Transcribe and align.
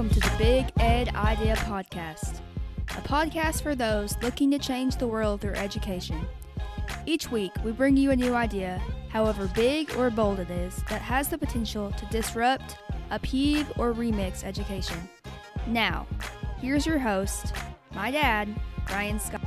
welcome 0.00 0.18
to 0.18 0.30
the 0.30 0.36
Big 0.38 0.72
Ed 0.80 1.14
Idea 1.14 1.54
Podcast, 1.56 2.40
a 2.88 3.02
podcast 3.02 3.62
for 3.62 3.74
those 3.74 4.16
looking 4.22 4.50
to 4.50 4.58
change 4.58 4.96
the 4.96 5.06
world 5.06 5.42
through 5.42 5.56
education. 5.56 6.26
Each 7.04 7.30
week, 7.30 7.52
we 7.62 7.72
bring 7.72 7.98
you 7.98 8.10
a 8.10 8.16
new 8.16 8.32
idea, 8.32 8.80
however 9.10 9.46
big 9.54 9.94
or 9.96 10.08
bold 10.08 10.40
it 10.40 10.48
is, 10.48 10.74
that 10.88 11.02
has 11.02 11.28
the 11.28 11.36
potential 11.36 11.92
to 11.92 12.06
disrupt, 12.06 12.78
upheave, 13.10 13.70
or 13.78 13.92
remix 13.92 14.42
education. 14.42 14.96
Now, 15.66 16.06
here's 16.62 16.86
your 16.86 16.98
host, 16.98 17.52
my 17.94 18.10
dad, 18.10 18.48
Ryan 18.90 19.20
Scott. 19.20 19.44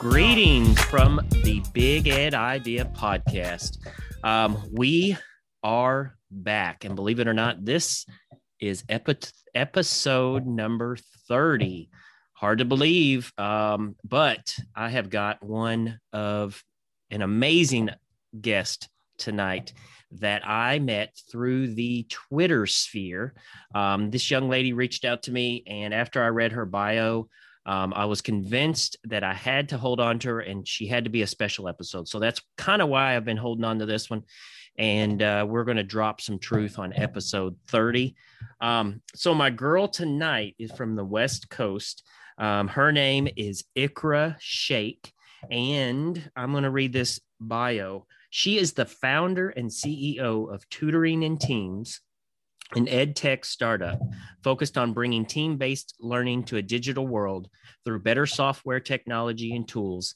Greetings 0.00 0.80
from 0.86 1.20
the 1.30 1.62
Big 1.72 2.08
Ed 2.08 2.34
Idea 2.34 2.86
Podcast. 2.86 3.78
Um, 4.24 4.60
we 4.72 5.16
are 5.62 6.16
back, 6.28 6.84
and 6.84 6.96
believe 6.96 7.20
it 7.20 7.28
or 7.28 7.34
not, 7.34 7.64
this 7.64 8.04
is 8.62 8.84
epi- 8.88 9.16
episode 9.54 10.46
number 10.46 10.96
30. 11.28 11.90
Hard 12.34 12.58
to 12.58 12.64
believe, 12.64 13.32
um, 13.36 13.96
but 14.04 14.56
I 14.74 14.88
have 14.88 15.10
got 15.10 15.42
one 15.42 15.98
of 16.12 16.62
an 17.10 17.22
amazing 17.22 17.90
guest 18.40 18.88
tonight 19.18 19.72
that 20.12 20.46
I 20.46 20.78
met 20.78 21.16
through 21.30 21.74
the 21.74 22.06
Twitter 22.08 22.66
sphere. 22.66 23.34
Um, 23.74 24.10
this 24.10 24.30
young 24.30 24.48
lady 24.48 24.72
reached 24.72 25.04
out 25.04 25.24
to 25.24 25.32
me, 25.32 25.64
and 25.66 25.92
after 25.92 26.22
I 26.22 26.28
read 26.28 26.52
her 26.52 26.66
bio, 26.66 27.28
um, 27.66 27.92
I 27.94 28.06
was 28.06 28.20
convinced 28.20 28.96
that 29.04 29.24
I 29.24 29.34
had 29.34 29.68
to 29.70 29.78
hold 29.78 30.00
on 30.00 30.18
to 30.20 30.28
her 30.30 30.40
and 30.40 30.66
she 30.66 30.86
had 30.88 31.04
to 31.04 31.10
be 31.10 31.22
a 31.22 31.26
special 31.28 31.68
episode. 31.68 32.08
So 32.08 32.18
that's 32.18 32.40
kind 32.58 32.82
of 32.82 32.88
why 32.88 33.14
I've 33.14 33.24
been 33.24 33.36
holding 33.36 33.64
on 33.64 33.78
to 33.78 33.86
this 33.86 34.10
one 34.10 34.24
and 34.78 35.22
uh, 35.22 35.46
we're 35.48 35.64
going 35.64 35.76
to 35.76 35.82
drop 35.82 36.20
some 36.20 36.38
truth 36.38 36.78
on 36.78 36.92
episode 36.94 37.56
30. 37.68 38.14
Um, 38.60 39.02
so, 39.14 39.34
my 39.34 39.50
girl 39.50 39.88
tonight 39.88 40.54
is 40.58 40.72
from 40.72 40.96
the 40.96 41.04
West 41.04 41.50
Coast. 41.50 42.02
Um, 42.38 42.68
her 42.68 42.92
name 42.92 43.28
is 43.36 43.64
Iqra 43.76 44.36
Shaikh, 44.38 45.12
and 45.50 46.30
I'm 46.34 46.52
going 46.52 46.64
to 46.64 46.70
read 46.70 46.92
this 46.92 47.20
bio. 47.40 48.06
She 48.30 48.58
is 48.58 48.72
the 48.72 48.86
founder 48.86 49.50
and 49.50 49.68
CEO 49.68 50.52
of 50.52 50.68
Tutoring 50.70 51.22
in 51.22 51.36
Teams, 51.36 52.00
an 52.74 52.88
ed 52.88 53.14
tech 53.14 53.44
startup 53.44 54.00
focused 54.42 54.78
on 54.78 54.94
bringing 54.94 55.26
team 55.26 55.58
based 55.58 55.94
learning 56.00 56.44
to 56.44 56.56
a 56.56 56.62
digital 56.62 57.06
world 57.06 57.48
through 57.84 58.00
better 58.00 58.26
software 58.26 58.80
technology 58.80 59.54
and 59.54 59.68
tools, 59.68 60.14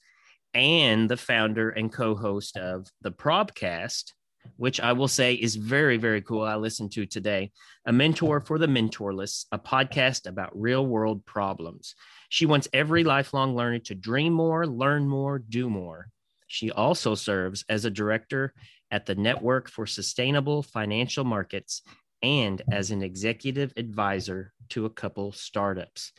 and 0.55 1.11
the 1.11 1.17
founder 1.17 1.71
and 1.71 1.93
co 1.93 2.15
host 2.15 2.57
of 2.57 2.87
the 3.03 3.11
Probcast, 3.13 4.13
which 4.57 4.81
I 4.81 4.93
will 4.93 5.09
say 5.09 5.35
is 5.35 5.57
very, 5.57 5.97
very 5.97 6.23
cool. 6.23 6.43
I 6.43 6.57
listened 6.57 6.93
to 6.93 7.07
today. 7.07 7.53
A 7.87 7.93
Mentor 7.93 8.41
for 8.41 8.59
the 8.59 8.67
Mentorless, 8.67 9.47
a 9.53 9.59
podcast 9.59 10.27
about 10.27 10.59
real 10.59 10.87
world 10.87 11.25
problems. 11.27 11.95
She 12.29 12.47
wants 12.47 12.69
every 12.73 13.05
lifelong 13.05 13.55
learner 13.55 13.79
to 13.81 13.95
dream 13.95 14.33
more, 14.33 14.67
learn 14.67 15.09
more, 15.09 15.39
do 15.39 15.69
more. 15.71 16.09
She 16.47 16.71
also 16.71 17.15
serves 17.15 17.65
as 17.69 17.85
a 17.85 17.91
director 17.91 18.55
at 18.91 19.07
the 19.07 19.15
Network 19.15 19.69
for 19.69 19.87
Sustainable 19.87 20.63
Financial 20.63 21.25
Markets 21.25 21.83
and 22.23 22.63
as 22.71 22.91
an 22.91 23.03
executive 23.03 23.73
advisor 23.77 24.53
to 24.71 24.87
a 24.87 24.91
couple 24.91 25.33
startups. 25.33 26.13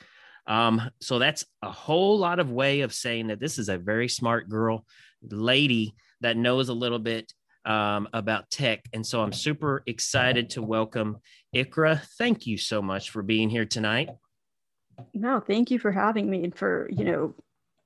Um, 0.46 0.82
so 1.02 1.20
that's 1.20 1.46
a 1.62 1.72
whole 1.72 2.18
lot 2.18 2.40
of 2.40 2.52
way 2.52 2.82
of 2.82 2.94
saying 2.94 3.28
that 3.28 3.40
this 3.40 3.58
is 3.58 3.68
a 3.68 3.78
very 3.78 4.08
smart 4.08 4.48
girl, 4.48 4.86
lady 5.22 5.96
that 6.22 6.38
knows 6.38 6.70
a 6.70 6.74
little 6.74 7.00
bit 7.00 7.34
um, 7.68 8.08
about 8.14 8.50
tech. 8.50 8.86
And 8.94 9.06
so 9.06 9.22
I'm 9.22 9.34
super 9.34 9.84
excited 9.86 10.50
to 10.52 10.64
welcome 10.64 11.18
Iqra. 11.54 12.02
Thank 12.18 12.48
you 12.48 12.58
so 12.58 12.82
much 12.82 13.10
for 13.12 13.22
being 13.22 13.50
here 13.50 13.66
tonight. 13.66 14.10
No, 15.14 15.40
thank 15.40 15.70
you 15.70 15.78
for 15.78 15.92
having 15.92 16.30
me. 16.30 16.46
And 16.46 16.56
for, 16.56 16.90
you 16.90 17.04
know, 17.04 17.36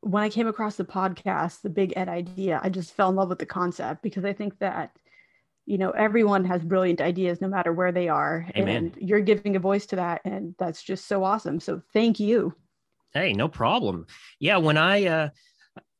when 0.02 0.24
I 0.24 0.30
came 0.30 0.48
across 0.48 0.76
the 0.76 0.86
podcast, 0.86 1.62
the 1.62 1.70
Big 1.70 1.94
Ed 1.96 2.08
idea, 2.08 2.62
I 2.64 2.70
just 2.70 2.94
fell 2.94 3.10
in 3.10 3.16
love 3.16 3.30
with 3.30 3.40
the 3.40 3.46
concept 3.46 4.02
because 4.04 4.24
I 4.24 4.34
think 4.34 4.58
that, 4.60 4.96
you 5.66 5.78
know, 5.78 5.92
everyone 5.92 6.46
has 6.46 6.64
brilliant 6.64 7.02
ideas 7.02 7.42
no 7.42 7.48
matter 7.48 7.74
where 7.74 7.92
they 7.92 8.08
are. 8.08 8.48
Amen. 8.56 8.94
And 8.94 9.10
you're 9.10 9.20
giving 9.20 9.56
a 9.56 9.60
voice 9.60 9.88
to 9.88 9.96
that. 9.98 10.22
And 10.26 10.56
that's 10.58 10.82
just 10.84 11.08
so 11.08 11.24
awesome. 11.24 11.60
So 11.60 11.82
thank 11.92 12.20
you. 12.20 12.56
Hey, 13.14 13.34
no 13.34 13.48
problem. 13.48 14.06
Yeah. 14.40 14.58
When 14.58 14.78
I, 14.78 15.06
uh, 15.06 15.30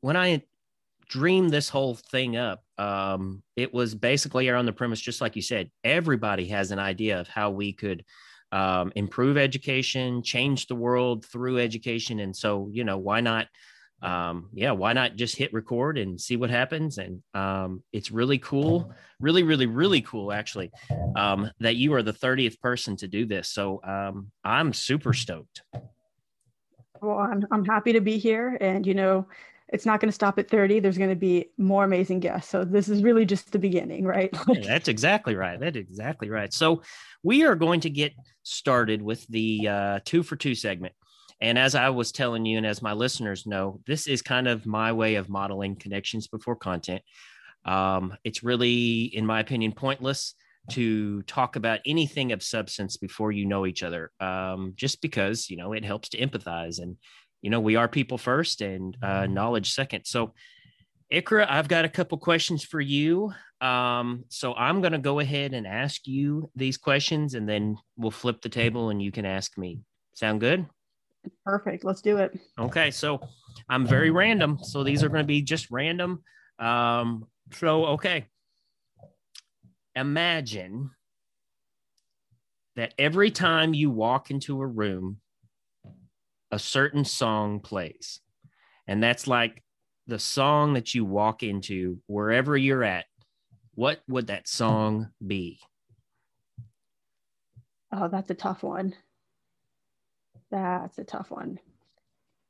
when 0.02 0.18
I 0.18 0.44
dreamed 1.12 1.52
this 1.52 1.68
whole 1.68 1.96
thing 1.96 2.38
up, 2.38 2.64
um, 2.78 3.44
it 3.58 3.74
was 3.74 3.94
basically 3.94 4.50
on 4.50 4.66
the 4.66 4.72
premise, 4.72 5.02
just 5.02 5.20
like 5.20 5.36
you 5.36 5.42
said, 5.42 5.70
everybody 5.84 6.48
has 6.48 6.72
an 6.72 6.80
idea 6.80 7.20
of 7.20 7.28
how 7.28 7.52
we 7.52 7.74
could 7.74 8.06
um, 8.54 8.94
improve 8.96 9.38
education, 9.38 10.24
change 10.24 10.68
the 10.68 10.76
world 10.76 11.26
through 11.26 11.60
education. 11.60 12.22
And 12.22 12.36
so, 12.36 12.70
you 12.72 12.86
know, 12.86 12.98
why 12.98 13.20
not? 13.20 13.48
Um, 14.02 14.50
yeah, 14.54 14.72
why 14.72 14.94
not 14.94 15.16
just 15.16 15.36
hit 15.36 15.54
record 15.54 15.98
and 15.98 16.20
see 16.20 16.38
what 16.38 16.50
happens? 16.50 16.98
And 16.98 17.22
um, 17.36 17.84
it's 17.92 18.10
really 18.10 18.40
cool, 18.40 18.94
really, 19.20 19.44
really, 19.44 19.68
really 19.68 20.02
cool, 20.02 20.32
actually, 20.32 20.72
um, 21.16 21.52
that 21.60 21.76
you 21.76 21.94
are 21.94 22.02
the 22.02 22.14
30th 22.14 22.60
person 22.62 22.96
to 22.96 23.08
do 23.08 23.26
this. 23.26 23.50
So 23.50 23.82
um, 23.84 24.32
I'm 24.44 24.74
super 24.74 25.14
stoked. 25.14 25.62
Well, 27.02 27.18
I'm, 27.18 27.46
I'm 27.52 27.66
happy 27.66 27.94
to 27.94 28.02
be 28.02 28.18
here. 28.18 28.58
And, 28.62 28.88
you 28.88 28.94
know, 28.94 29.28
it's 29.72 29.86
not 29.86 30.00
going 30.00 30.10
to 30.10 30.14
stop 30.14 30.38
at 30.38 30.50
30 30.50 30.80
there's 30.80 30.98
going 30.98 31.10
to 31.10 31.16
be 31.16 31.50
more 31.58 31.84
amazing 31.84 32.20
guests. 32.20 32.50
So 32.50 32.64
this 32.64 32.90
is 32.90 33.04
really 33.04 33.26
just 33.26 33.52
the 33.52 33.60
beginning 33.60 34.06
right? 34.06 34.36
That's 34.64 34.88
exactly 34.88 35.36
right 35.36 35.60
that's 35.60 35.78
exactly 35.78 36.30
right. 36.30 36.54
So 36.54 36.82
we 37.24 37.44
are 37.44 37.56
going 37.56 37.82
to 37.82 37.90
get 37.90 38.14
started 38.44 39.02
with 39.02 39.26
the 39.28 39.68
uh, 39.68 40.00
two 40.06 40.24
for 40.24 40.36
two 40.36 40.56
segment. 40.56 40.94
And 41.40 41.58
as 41.58 41.74
i 41.74 41.90
was 41.90 42.12
telling 42.12 42.46
you 42.46 42.58
and 42.58 42.68
as 42.68 42.82
my 42.82 42.94
listeners 42.94 43.48
know 43.48 43.80
this 43.88 44.08
is 44.08 44.22
kind 44.22 44.48
of 44.48 44.66
my 44.66 44.94
way 44.94 45.16
of 45.16 45.30
modeling 45.30 45.76
connections 45.76 46.28
before 46.28 46.56
content. 46.56 47.02
Um, 47.66 48.16
it's 48.24 48.44
really 48.44 49.04
in 49.04 49.26
my 49.26 49.40
opinion 49.40 49.72
pointless 49.72 50.36
to 50.70 51.22
talk 51.24 51.56
about 51.56 51.80
anything 51.86 52.32
of 52.32 52.44
substance 52.44 52.98
before 52.98 53.32
you 53.32 53.46
know 53.46 53.66
each 53.66 53.84
other. 53.84 54.12
Um, 54.20 54.74
just 54.76 55.02
because 55.02 55.50
you 55.50 55.58
know 55.58 55.74
it 55.74 55.84
helps 55.84 56.10
to 56.10 56.20
empathize 56.20 56.80
and 56.80 56.98
you 57.42 57.50
know, 57.50 57.60
we 57.60 57.76
are 57.76 57.88
people 57.88 58.18
first 58.18 58.62
and 58.62 58.96
uh, 59.02 59.26
knowledge 59.26 59.74
second. 59.74 60.06
So, 60.06 60.34
Iqra, 61.12 61.46
I've 61.50 61.68
got 61.68 61.86
a 61.86 61.90
couple 61.90 62.18
questions 62.18 62.64
for 62.64 62.80
you. 62.80 63.34
Um, 63.60 64.24
so 64.30 64.54
I'm 64.56 64.82
going 64.82 64.94
to 64.94 65.00
go 65.00 65.20
ahead 65.20 65.54
and 65.54 65.68
ask 65.68 66.08
you 66.08 66.50
these 66.56 66.78
questions, 66.78 67.34
and 67.34 67.48
then 67.48 67.78
we'll 67.98 68.12
flip 68.12 68.42
the 68.42 68.50
table, 68.50 68.90
and 68.90 69.02
you 69.02 69.12
can 69.12 69.26
ask 69.26 69.58
me. 69.58 69.80
Sound 70.14 70.40
good? 70.40 70.66
Perfect. 71.46 71.84
Let's 71.84 72.02
do 72.02 72.18
it. 72.18 72.38
Okay. 72.58 72.92
So 72.92 73.22
I'm 73.70 73.86
very 73.86 74.10
random. 74.10 74.60
So 74.64 74.84
these 74.84 75.04
are 75.04 75.10
going 75.10 75.24
to 75.24 75.28
be 75.28 75.42
just 75.42 75.70
random. 75.70 76.24
Um, 76.60 77.28
so 77.54 77.86
okay. 77.88 78.26
Imagine 79.96 80.92
that 82.76 82.94
every 82.98 83.32
time 83.32 83.74
you 83.74 83.92
walk 83.92 84.32
into 84.32 84.62
a 84.62 84.68
room, 84.68 85.21
a 86.52 86.60
certain 86.60 87.06
song 87.06 87.60
plays. 87.60 88.20
And 88.88 89.02
that's 89.02 89.28
like 89.28 89.64
the 90.08 90.20
song 90.20 90.74
that 90.74 90.94
you 90.94 91.06
walk 91.06 91.44
into 91.44 92.00
wherever 92.08 92.58
you're 92.58 92.84
at. 92.84 93.06
What 93.76 94.02
would 94.08 94.28
that 94.28 94.48
song 94.48 95.12
be? 95.26 95.60
Oh, 97.94 98.08
that's 98.08 98.30
a 98.30 98.36
tough 98.36 98.64
one. 98.64 98.96
That's 100.50 100.98
a 100.98 101.04
tough 101.04 101.32
one. 101.32 101.60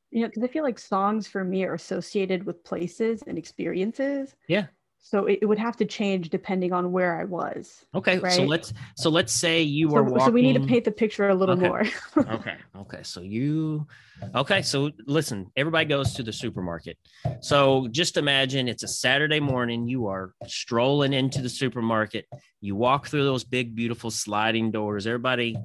You 0.10 0.22
know, 0.22 0.28
because 0.28 0.44
I 0.44 0.48
feel 0.48 0.64
like 0.64 0.80
songs 0.80 1.28
for 1.28 1.44
me 1.44 1.64
are 1.64 1.76
associated 1.76 2.46
with 2.46 2.64
places 2.64 3.24
and 3.28 3.38
experiences. 3.38 4.36
Yeah 4.48 4.68
so 5.04 5.26
it, 5.26 5.40
it, 5.42 5.46
would 5.48 5.58
have 5.58 5.76
to 5.78 5.86
change 5.86 6.30
depending 6.30 6.72
on 6.74 6.92
where 6.92 7.20
I 7.20 7.24
was. 7.24 7.84
Okay, 7.96 8.20
right? 8.20 8.32
so 8.32 8.44
let's 8.44 8.72
so 8.96 9.10
let's 9.10 9.34
say 9.34 9.62
you 9.62 9.90
were 9.90 10.00
so, 10.00 10.04
walking. 10.04 10.26
So 10.28 10.32
we 10.32 10.42
need 10.44 10.54
to 10.54 10.66
paint 10.66 10.86
the 10.86 10.92
picture 10.92 11.28
a 11.28 11.36
little 11.36 11.58
okay. 11.58 11.68
more. 11.68 11.84
okay, 12.18 12.56
okay. 12.78 13.00
So 13.02 13.22
you, 13.22 13.88
okay. 14.36 14.62
So 14.62 14.92
listen, 15.08 15.52
everybody 15.56 15.86
goes 15.86 16.14
to 16.14 16.24
the 16.24 16.32
supermarket. 16.32 16.98
So 17.42 17.88
just 17.90 18.16
imagine 18.16 18.68
it's 18.68 18.84
a 18.84 18.88
Saturday 18.88 19.40
morning. 19.40 19.88
You 19.88 20.06
are 20.06 20.34
strolling 20.46 21.14
into 21.14 21.42
the 21.42 21.50
supermarket. 21.50 22.28
You 22.62 22.76
walk 22.76 23.08
through 23.08 23.24
those 23.24 23.44
big, 23.44 23.76
beautiful 23.76 24.12
sliding 24.12 24.70
doors. 24.70 25.08
Everybody 25.08 25.58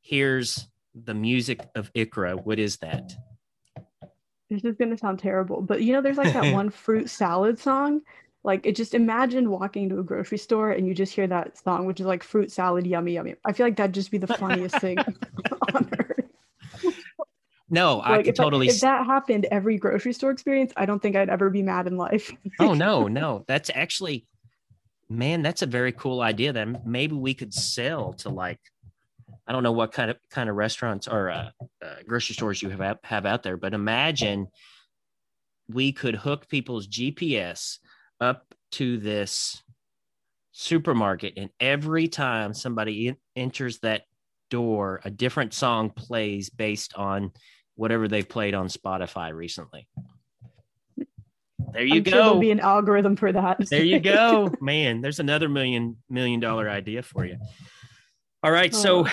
hears 0.00 0.66
the 0.92 1.14
music 1.14 1.64
of 1.76 1.92
Iqra. 1.94 2.44
What 2.44 2.58
is 2.58 2.78
that? 2.78 3.12
This 4.50 4.64
is 4.64 4.76
gonna 4.76 4.98
sound 4.98 5.20
terrible, 5.20 5.62
but 5.62 5.82
you 5.82 5.92
know, 5.92 6.02
there's 6.02 6.18
like 6.18 6.32
that 6.32 6.52
one 6.52 6.68
fruit 6.68 7.08
salad 7.08 7.60
song 7.60 8.02
like 8.44 8.66
it 8.66 8.76
just 8.76 8.94
imagine 8.94 9.50
walking 9.50 9.88
to 9.88 9.98
a 10.00 10.02
grocery 10.02 10.38
store 10.38 10.72
and 10.72 10.86
you 10.86 10.94
just 10.94 11.14
hear 11.14 11.26
that 11.26 11.56
song 11.58 11.86
which 11.86 12.00
is 12.00 12.06
like 12.06 12.22
fruit 12.22 12.50
salad 12.50 12.86
yummy 12.86 13.12
yummy. 13.12 13.34
I 13.44 13.52
feel 13.52 13.66
like 13.66 13.76
that'd 13.76 13.94
just 13.94 14.10
be 14.10 14.18
the 14.18 14.26
funniest 14.26 14.78
thing 14.80 14.98
on 15.74 15.90
earth. 15.98 16.24
No 17.70 18.00
i 18.04 18.16
like, 18.16 18.26
if 18.26 18.34
totally 18.34 18.68
if 18.68 18.80
that 18.80 19.06
happened 19.06 19.46
every 19.50 19.78
grocery 19.78 20.12
store 20.12 20.30
experience 20.30 20.72
i 20.76 20.86
don't 20.86 21.00
think 21.00 21.16
i'd 21.16 21.30
ever 21.30 21.50
be 21.50 21.62
mad 21.62 21.86
in 21.86 21.96
life. 21.96 22.32
Oh 22.58 22.74
no 22.86 23.08
no. 23.08 23.44
That's 23.46 23.70
actually 23.74 24.26
man 25.08 25.42
that's 25.42 25.62
a 25.62 25.66
very 25.66 25.92
cool 25.92 26.22
idea 26.22 26.52
that 26.52 26.86
maybe 26.86 27.14
we 27.14 27.34
could 27.34 27.52
sell 27.52 28.14
to 28.14 28.30
like 28.30 28.60
I 29.46 29.52
don't 29.52 29.62
know 29.62 29.72
what 29.72 29.92
kind 29.92 30.10
of 30.10 30.18
kind 30.30 30.48
of 30.48 30.56
restaurants 30.56 31.08
or 31.08 31.30
uh, 31.30 31.50
uh, 31.82 31.94
grocery 32.06 32.34
stores 32.34 32.62
you 32.62 32.70
have 32.70 32.98
have 33.04 33.26
out 33.26 33.42
there, 33.42 33.56
but 33.56 33.74
imagine 33.74 34.48
we 35.68 35.92
could 35.92 36.14
hook 36.14 36.48
people's 36.48 36.86
GPS 36.86 37.78
up 38.22 38.54
to 38.72 38.98
this 38.98 39.62
supermarket, 40.52 41.34
and 41.36 41.50
every 41.60 42.08
time 42.08 42.54
somebody 42.54 43.08
in, 43.08 43.16
enters 43.34 43.80
that 43.80 44.02
door, 44.48 45.00
a 45.04 45.10
different 45.10 45.52
song 45.52 45.90
plays 45.90 46.48
based 46.48 46.94
on 46.94 47.32
whatever 47.74 48.06
they've 48.06 48.28
played 48.28 48.54
on 48.54 48.68
Spotify 48.68 49.34
recently. 49.34 49.88
There 51.72 51.84
you 51.84 51.96
I'm 51.96 52.02
go. 52.02 52.10
Sure 52.10 52.20
there'll 52.20 52.38
be 52.38 52.50
an 52.50 52.60
algorithm 52.60 53.16
for 53.16 53.32
that. 53.32 53.58
There 53.70 53.84
you 53.84 53.98
go, 53.98 54.52
man. 54.60 55.00
There's 55.00 55.20
another 55.20 55.48
million 55.48 55.96
million 56.08 56.38
dollar 56.38 56.68
idea 56.68 57.02
for 57.02 57.24
you. 57.24 57.38
All 58.42 58.52
right, 58.52 58.74
so 58.74 59.06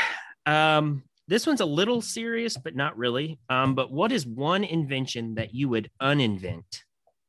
um, 0.46 1.04
this 1.28 1.46
one's 1.46 1.62
a 1.62 1.66
little 1.66 2.02
serious, 2.02 2.58
but 2.58 2.76
not 2.76 2.98
really. 2.98 3.40
Um, 3.50 3.76
but 3.76 3.92
what 3.92 4.12
is 4.12 4.26
one 4.26 4.64
invention 4.64 5.36
that 5.36 5.54
you 5.54 5.70
would 5.70 5.90
uninvent, 6.02 6.82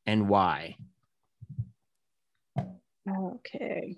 and 0.07 0.29
why? 0.29 0.77
Okay. 3.09 3.97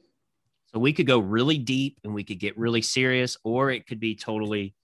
So 0.72 0.78
we 0.78 0.92
could 0.92 1.06
go 1.06 1.18
really 1.18 1.58
deep, 1.58 1.98
and 2.04 2.14
we 2.14 2.24
could 2.24 2.38
get 2.38 2.56
really 2.56 2.82
serious, 2.82 3.36
or 3.44 3.70
it 3.70 3.86
could 3.86 4.00
be 4.00 4.14
totally, 4.14 4.74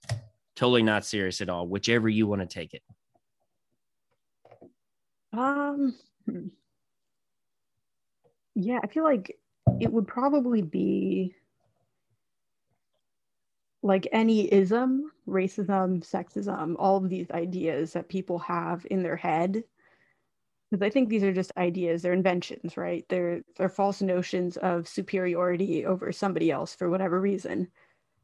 totally 0.55 0.83
not 0.83 1.05
serious 1.05 1.41
at 1.41 1.49
all. 1.49 1.67
Whichever 1.67 2.09
you 2.09 2.27
want 2.27 2.43
to 2.43 2.47
take 2.47 2.75
it. 2.75 2.83
Um. 5.33 5.95
hmm. 6.27 6.49
Yeah, 8.55 8.81
I 8.83 8.89
feel 8.89 9.05
like 9.05 9.39
it 9.81 9.93
would 9.93 10.07
probably 10.09 10.63
be 10.63 11.35
like 13.83 14.09
any 14.11 14.53
ism, 14.53 15.13
racism, 15.29 16.05
sexism, 16.05 16.75
all 16.79 16.97
of 16.97 17.09
these 17.09 17.31
ideas 17.31 17.93
that 17.93 18.09
people 18.09 18.39
have 18.41 18.85
in 18.91 19.03
their 19.03 19.17
head. 19.17 19.63
Because 20.71 20.85
I 20.85 20.91
think 20.91 21.09
these 21.09 21.23
are 21.23 21.33
just 21.33 21.53
ideas, 21.57 22.03
they're 22.03 22.13
inventions, 22.13 22.77
right? 22.77 23.05
They're 23.09 23.43
they're 23.57 23.69
false 23.69 24.03
notions 24.03 24.57
of 24.59 24.87
superiority 24.87 25.87
over 25.87 26.13
somebody 26.13 26.51
else 26.51 26.75
for 26.75 26.91
whatever 26.91 27.21
reason. 27.21 27.69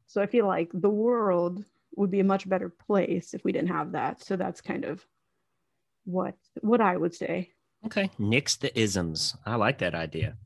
So 0.07 0.21
I 0.21 0.27
feel 0.27 0.47
like 0.47 0.71
the 0.73 0.91
world 0.91 1.65
would 1.97 2.11
be 2.11 2.21
a 2.21 2.25
much 2.25 2.49
better 2.49 2.69
place 2.69 3.35
if 3.35 3.45
we 3.45 3.53
didn't 3.53 3.69
have 3.69 3.93
that. 3.93 4.23
So 4.23 4.37
that's 4.37 4.61
kind 4.61 4.85
of 4.85 5.07
what 6.05 6.35
what 6.61 6.81
I 6.81 6.97
would 6.97 7.15
say. 7.15 7.51
Okay, 7.87 8.11
nix 8.19 8.57
the 8.57 8.79
isms. 8.79 9.37
I 9.45 9.57
like 9.57 9.79
that 9.79 9.95
idea. 9.95 10.37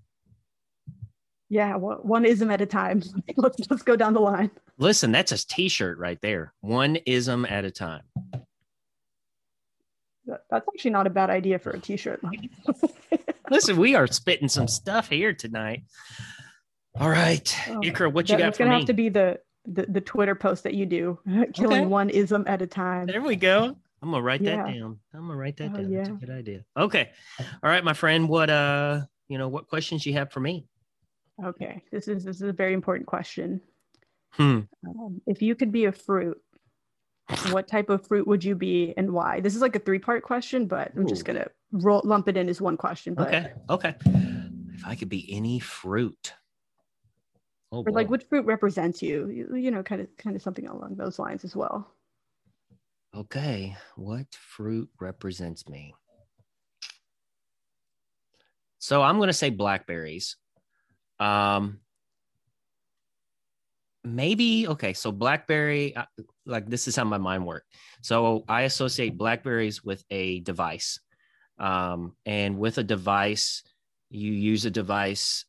Yeah, 1.49 1.77
one, 1.77 1.99
one 1.99 2.25
ism 2.25 2.51
at 2.51 2.61
a 2.61 2.67
time. 2.67 3.03
let's 3.37 3.59
let's 3.71 3.83
go 3.83 3.97
down 3.97 4.13
the 4.13 4.21
line. 4.21 4.51
Listen, 4.79 5.13
that's 5.13 5.33
a 5.33 5.47
T-shirt 5.47 5.99
right 5.99 6.21
there. 6.21 6.53
One 6.61 6.97
ism 7.07 7.45
at 7.47 7.65
a 7.65 7.71
time. 7.71 8.03
That- 10.29 10.45
That's 10.51 10.67
actually 10.73 10.91
not 10.93 11.07
a 11.07 11.11
bad 11.11 11.31
idea 11.31 11.59
for 11.59 11.71
a 11.71 11.81
t-shirt. 11.81 12.21
Listen, 13.51 13.77
we 13.77 13.95
are 13.95 14.07
spitting 14.07 14.49
some 14.49 14.69
stuff 14.69 15.09
here 15.09 15.33
tonight. 15.33 15.83
All 17.01 17.09
right, 17.11 17.55
Oh, 17.69 17.81
Iqra, 17.81 18.13
what 18.13 18.29
you 18.29 18.35
That- 18.35 18.39
got 18.39 18.45
That's 18.47 18.59
gonna 18.59 18.71
me? 18.71 18.77
have 18.79 18.87
to 18.87 18.93
be 18.93 19.09
the, 19.09 19.41
the 19.67 19.87
the 19.89 20.01
Twitter 20.01 20.35
post 20.35 20.65
that 20.65 20.75
you 20.75 20.87
do, 20.87 21.19
killing 21.55 21.83
Okay. 21.83 21.87
one 21.87 22.11
ism 22.11 22.45
at 22.47 22.63
a 22.63 22.67
time. 22.67 23.07
There 23.07 23.23
we 23.23 23.37
go. 23.37 23.77
I'm 24.03 24.11
gonna 24.11 24.23
write 24.23 24.43
that 24.45 24.67
down. 24.67 24.99
I'm 25.15 25.27
gonna 25.27 25.37
write 25.37 25.57
that 25.59 25.71
Oh, 25.73 25.77
down. 25.77 25.93
That's 25.93 26.09
a 26.09 26.13
good 26.13 26.31
idea. 26.31 26.65
Okay. 26.77 27.11
All 27.41 27.71
right, 27.71 27.83
my 27.85 27.93
friend. 27.95 28.29
What 28.29 28.51
uh, 28.51 29.03
you 29.29 29.39
know, 29.39 29.49
what 29.49 29.69
questions 29.69 30.07
you 30.07 30.13
have 30.15 30.31
for 30.33 30.41
me? 30.41 30.67
Okay, 31.45 31.83
this 31.93 32.09
is 32.09 32.25
this 32.25 32.37
is 32.37 32.43
a 32.43 32.53
very 32.53 32.75
important 32.75 33.07
question. 33.07 33.61
Hmm. 34.33 34.61
Um, 34.87 35.21
if 35.27 35.41
you 35.43 35.55
could 35.55 35.73
be 35.73 35.87
a 35.87 35.93
fruit, 35.93 36.41
what 37.51 37.69
type 37.69 37.91
of 37.91 38.07
fruit 38.07 38.27
would 38.27 38.43
you 38.43 38.55
be 38.55 38.95
and 38.97 39.13
why? 39.13 39.41
This 39.41 39.55
is 39.55 39.63
like 39.63 39.77
a 39.77 39.79
three-part 39.79 40.23
question, 40.23 40.67
but 40.67 40.93
I'm 40.97 41.07
just 41.07 41.25
gonna 41.25 41.47
roll, 41.73 42.01
lump 42.05 42.29
it 42.29 42.37
in 42.37 42.49
as 42.49 42.61
one 42.61 42.77
question. 42.77 43.15
But 43.15 43.29
Okay. 43.29 43.53
Okay. 43.71 43.95
If 44.75 44.87
I 44.87 44.95
could 44.95 45.09
be 45.09 45.27
any 45.33 45.59
fruit. 45.59 46.35
Oh, 47.71 47.85
or 47.85 47.93
like 47.93 48.09
which 48.09 48.25
fruit 48.25 48.47
represents 48.47 49.03
you? 49.03 49.29
you? 49.29 49.57
You 49.57 49.71
know, 49.71 49.83
kind 49.83 50.01
of 50.01 50.09
kind 50.17 50.37
of 50.37 50.43
something 50.43 50.67
along 50.67 50.97
those 50.97 51.19
lines 51.19 51.45
as 51.45 51.55
well. 51.55 51.91
Okay. 53.15 53.77
What 53.97 54.27
fruit 54.35 54.89
represents 55.01 55.69
me? 55.69 55.95
So 58.79 59.03
I'm 59.03 59.17
going 59.17 59.29
to 59.29 59.33
say 59.35 59.51
blackberries. 59.51 60.37
Um, 61.19 61.81
maybe 64.15 64.67
okay. 64.69 64.93
So 64.93 65.13
blackberry, 65.13 65.95
uh, 65.97 66.05
like 66.47 66.69
this 66.69 66.89
is 66.89 66.97
how 66.97 67.05
my 67.05 67.19
mind 67.19 67.47
works. 67.47 67.67
So 68.03 68.45
I 68.49 68.63
associate 68.63 69.17
blackberries 69.17 69.85
with 69.85 70.05
a 70.11 70.41
device, 70.41 71.01
um, 71.59 72.15
and 72.27 72.59
with 72.59 72.79
a 72.79 72.85
device, 72.85 73.63
you 74.11 74.33
use 74.33 74.65
a 74.65 74.71
device. 74.71 75.45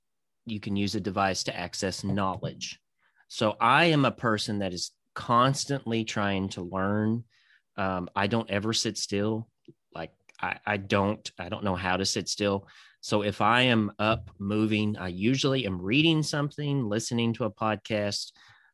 You 0.45 0.59
can 0.59 0.75
use 0.75 0.95
a 0.95 0.99
device 0.99 1.43
to 1.43 1.55
access 1.55 2.03
knowledge. 2.03 2.79
So 3.27 3.55
I 3.61 3.85
am 3.85 4.05
a 4.05 4.11
person 4.11 4.59
that 4.59 4.73
is 4.73 4.91
constantly 5.13 6.03
trying 6.03 6.49
to 6.49 6.61
learn. 6.61 7.23
Um, 7.77 8.09
I 8.15 8.27
don't 8.27 8.49
ever 8.49 8.73
sit 8.73 8.97
still. 8.97 9.47
Like 9.93 10.11
I, 10.41 10.57
I 10.65 10.77
don't, 10.77 11.29
I 11.37 11.49
don't 11.49 11.63
know 11.63 11.75
how 11.75 11.97
to 11.97 12.05
sit 12.05 12.27
still. 12.27 12.67
So 13.01 13.21
if 13.21 13.41
I 13.41 13.61
am 13.61 13.91
up 13.99 14.29
moving, 14.39 14.97
I 14.97 15.07
usually 15.09 15.65
am 15.65 15.81
reading 15.81 16.23
something, 16.23 16.89
listening 16.89 17.33
to 17.35 17.45
a 17.45 17.51
podcast. 17.51 18.31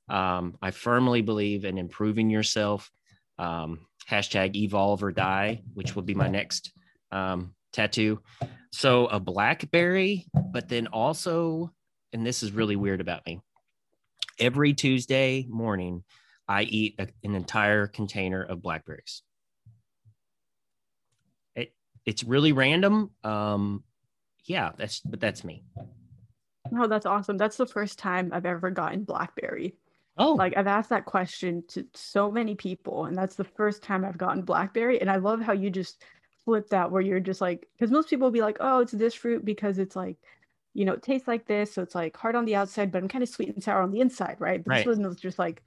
Um, 0.09 0.57
I 0.61 0.71
firmly 0.71 1.21
believe 1.21 1.65
in 1.65 1.77
improving 1.77 2.29
yourself. 2.29 2.91
Um, 3.37 3.85
hashtag 4.09 4.55
evolve 4.55 5.03
or 5.03 5.11
die, 5.11 5.63
which 5.73 5.95
will 5.95 6.03
be 6.03 6.13
my 6.13 6.27
next 6.27 6.71
um, 7.11 7.53
tattoo. 7.73 8.21
So 8.71 9.07
a 9.07 9.19
blackberry, 9.19 10.27
but 10.51 10.69
then 10.69 10.87
also, 10.87 11.71
and 12.13 12.25
this 12.25 12.43
is 12.43 12.51
really 12.51 12.75
weird 12.75 13.01
about 13.01 13.25
me. 13.25 13.41
Every 14.39 14.73
Tuesday 14.73 15.45
morning, 15.49 16.03
I 16.47 16.63
eat 16.63 16.95
a, 16.99 17.07
an 17.23 17.35
entire 17.35 17.87
container 17.87 18.43
of 18.43 18.61
blackberries. 18.61 19.23
It 21.55 21.73
it's 22.05 22.23
really 22.23 22.51
random. 22.51 23.11
Um, 23.23 23.83
yeah, 24.45 24.71
that's 24.77 24.99
but 24.99 25.19
that's 25.19 25.43
me. 25.43 25.63
Oh, 26.77 26.87
that's 26.87 27.05
awesome. 27.05 27.37
That's 27.37 27.57
the 27.57 27.65
first 27.65 27.97
time 27.97 28.31
I've 28.33 28.45
ever 28.45 28.69
gotten 28.69 29.03
blackberry. 29.03 29.75
Oh, 30.17 30.35
Like 30.35 30.55
I've 30.55 30.67
asked 30.67 30.89
that 30.89 31.05
question 31.05 31.63
to 31.69 31.85
so 31.93 32.31
many 32.31 32.55
people, 32.55 33.05
and 33.05 33.17
that's 33.17 33.35
the 33.35 33.43
first 33.43 33.83
time 33.83 34.05
I've 34.05 34.17
gotten 34.17 34.43
blackberry. 34.43 35.01
And 35.01 35.09
I 35.09 35.17
love 35.17 35.41
how 35.41 35.53
you 35.53 35.69
just 35.69 36.03
flip 36.45 36.69
that 36.69 36.91
where 36.91 37.01
you're 37.01 37.19
just 37.19 37.41
like, 37.41 37.67
because 37.73 37.91
most 37.91 38.09
people 38.09 38.27
will 38.27 38.31
be 38.31 38.41
like, 38.41 38.57
oh, 38.59 38.79
it's 38.79 38.91
this 38.93 39.13
fruit 39.13 39.43
because 39.43 39.77
it's 39.77 39.95
like, 39.95 40.17
you 40.73 40.85
know, 40.85 40.93
it 40.93 41.03
tastes 41.03 41.27
like 41.27 41.45
this, 41.47 41.73
so 41.73 41.81
it's 41.81 41.95
like 41.95 42.15
hard 42.15 42.35
on 42.35 42.45
the 42.45 42.55
outside, 42.55 42.91
but 42.91 43.01
I'm 43.01 43.07
kind 43.09 43.23
of 43.23 43.29
sweet 43.29 43.53
and 43.53 43.63
sour 43.63 43.81
on 43.81 43.91
the 43.91 43.99
inside, 43.99 44.37
right? 44.39 44.63
But 44.63 44.71
Right. 44.71 44.85
this 44.85 44.97
one 44.97 45.07
was 45.07 45.19
just 45.19 45.39
like, 45.39 45.61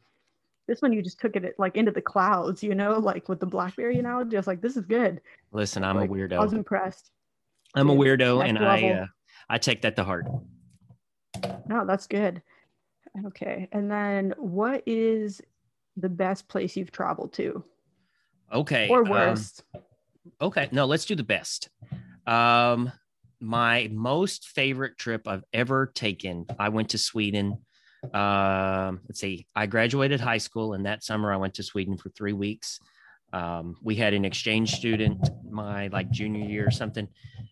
this 0.66 0.82
one 0.82 0.92
you 0.92 1.02
just 1.02 1.18
took 1.18 1.34
it 1.34 1.54
like 1.58 1.76
into 1.76 1.90
the 1.90 2.02
clouds, 2.02 2.62
you 2.62 2.74
know, 2.74 2.98
like 2.98 3.28
with 3.28 3.40
the 3.40 3.46
blackberry 3.46 3.98
analogy. 3.98 4.36
I 4.36 4.40
was 4.40 4.46
like, 4.46 4.60
this 4.60 4.76
is 4.76 4.84
good. 4.84 5.20
listen, 5.52 5.82
I'm 5.82 5.96
Like, 5.96 6.10
I 6.10 6.40
was 6.40 6.52
impressed. 6.52 7.10
I'm 7.74 7.90
a 7.90 7.94
weirdo, 7.94 8.38
next 8.38 8.48
and 8.50 8.58
I 8.58 8.82
level. 8.82 9.02
uh, 9.02 9.06
I 9.50 9.58
take 9.58 9.82
that 9.82 9.96
to 9.96 10.04
heart. 10.04 10.26
No, 11.68 11.84
that's 11.86 12.06
good. 12.06 12.42
Okay. 13.26 13.68
And 13.72 13.90
then 13.90 14.34
what 14.36 14.82
is 14.86 15.40
the 15.96 16.08
best 16.08 16.48
place 16.48 16.76
you've 16.76 16.92
traveled 16.92 17.32
to? 17.34 17.64
Okay, 18.52 18.88
Or 18.88 19.00
um, 19.00 19.10
worst? 19.10 19.64
Okay, 20.40 20.68
no, 20.72 20.86
let's 20.86 21.04
do 21.04 21.14
the 21.14 21.22
best. 21.22 21.68
Um, 22.26 22.92
my 23.40 23.88
most 23.92 24.48
favorite 24.48 24.96
trip 24.96 25.28
I've 25.28 25.44
ever 25.52 25.86
taken, 25.86 26.46
I 26.58 26.70
went 26.70 26.90
to 26.90 26.98
Sweden. 26.98 27.58
Um, 28.14 29.00
let's 29.08 29.20
see, 29.20 29.46
I 29.54 29.66
graduated 29.66 30.20
high 30.20 30.38
school, 30.38 30.74
and 30.74 30.86
that 30.86 31.04
summer 31.04 31.32
I 31.32 31.36
went 31.36 31.54
to 31.54 31.62
Sweden 31.62 31.96
for 31.96 32.10
three 32.10 32.32
weeks. 32.32 32.80
Um, 33.32 33.76
we 33.82 33.94
had 33.96 34.14
an 34.14 34.24
exchange 34.24 34.72
student 34.72 35.28
my 35.50 35.88
like 35.88 36.10
junior 36.10 36.48
year 36.48 36.66
or 36.66 36.70
something, 36.70 37.08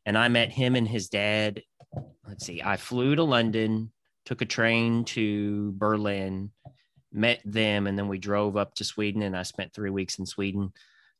and 0.06 0.16
I 0.16 0.28
met 0.28 0.50
him 0.50 0.76
and 0.76 0.88
his 0.88 1.08
dad. 1.08 1.62
Let's 2.26 2.46
see, 2.46 2.62
I 2.62 2.76
flew 2.76 3.16
to 3.16 3.24
London, 3.24 3.90
took 4.26 4.42
a 4.42 4.46
train 4.46 5.04
to 5.04 5.72
Berlin, 5.76 6.50
met 7.12 7.40
them, 7.44 7.86
and 7.86 7.98
then 7.98 8.08
we 8.08 8.18
drove 8.18 8.56
up 8.56 8.74
to 8.74 8.84
Sweden, 8.84 9.22
and 9.22 9.36
I 9.36 9.42
spent 9.44 9.72
three 9.72 9.90
weeks 9.90 10.18
in 10.18 10.26
Sweden. 10.26 10.72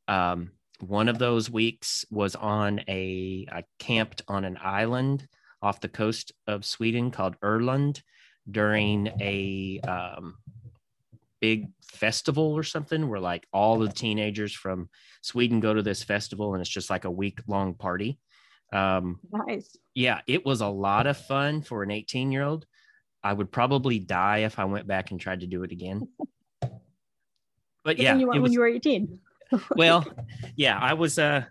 Um, 0.09 0.51
one 0.81 1.09
of 1.09 1.19
those 1.19 1.49
weeks 1.49 2.05
was 2.11 2.35
on 2.35 2.81
a 2.87 3.47
I 3.51 3.65
camped 3.79 4.23
on 4.29 4.45
an 4.45 4.59
island 4.61 5.27
off 5.63 5.81
the 5.81 5.89
coast 5.89 6.33
of 6.47 6.67
Sweden 6.67 7.11
called 7.11 7.41
Öland 7.41 8.03
during 8.51 9.09
a 9.21 9.81
um, 9.89 10.37
big 11.41 11.69
festival 11.83 12.53
or 12.53 12.63
something 12.63 13.09
where 13.09 13.21
like 13.21 13.47
all 13.53 13.79
the 13.79 13.89
teenagers 13.89 14.53
from 14.53 14.89
Sweden 15.23 15.61
go 15.61 15.73
to 15.73 15.83
this 15.83 16.03
festival 16.03 16.53
and 16.53 16.61
it's 16.61 16.71
just 16.71 16.91
like 16.91 17.05
a 17.05 17.11
week 17.11 17.41
long 17.47 17.75
party. 17.75 18.19
Um, 18.73 19.21
Nice. 19.33 19.77
yeah, 19.95 20.21
it 20.27 20.45
was 20.45 20.61
a 20.61 20.69
lot 20.69 21.07
of 21.07 21.17
fun 21.17 21.63
for 21.63 21.83
an 21.83 21.91
18 21.91 22.31
year 22.33 22.43
old. 22.43 22.67
I 23.27 23.33
would 23.33 23.51
probably 23.51 23.99
die 23.99 24.39
if 24.39 24.59
I 24.59 24.65
went 24.65 24.87
back 24.87 25.11
and 25.11 25.21
tried 25.21 25.41
to 25.41 25.47
do 25.47 25.65
it 25.65 25.73
again. 25.73 26.07
but 27.85 27.99
yeah, 27.99 28.17
you 28.17 28.31
it 28.33 28.41
was- 28.41 28.43
when 28.43 28.53
you 28.53 28.61
were 28.61 28.69
18. 28.69 29.19
well, 29.77 30.05
yeah, 30.57 30.79
I 30.79 30.95
was. 30.95 31.19
Uh, 31.19 31.45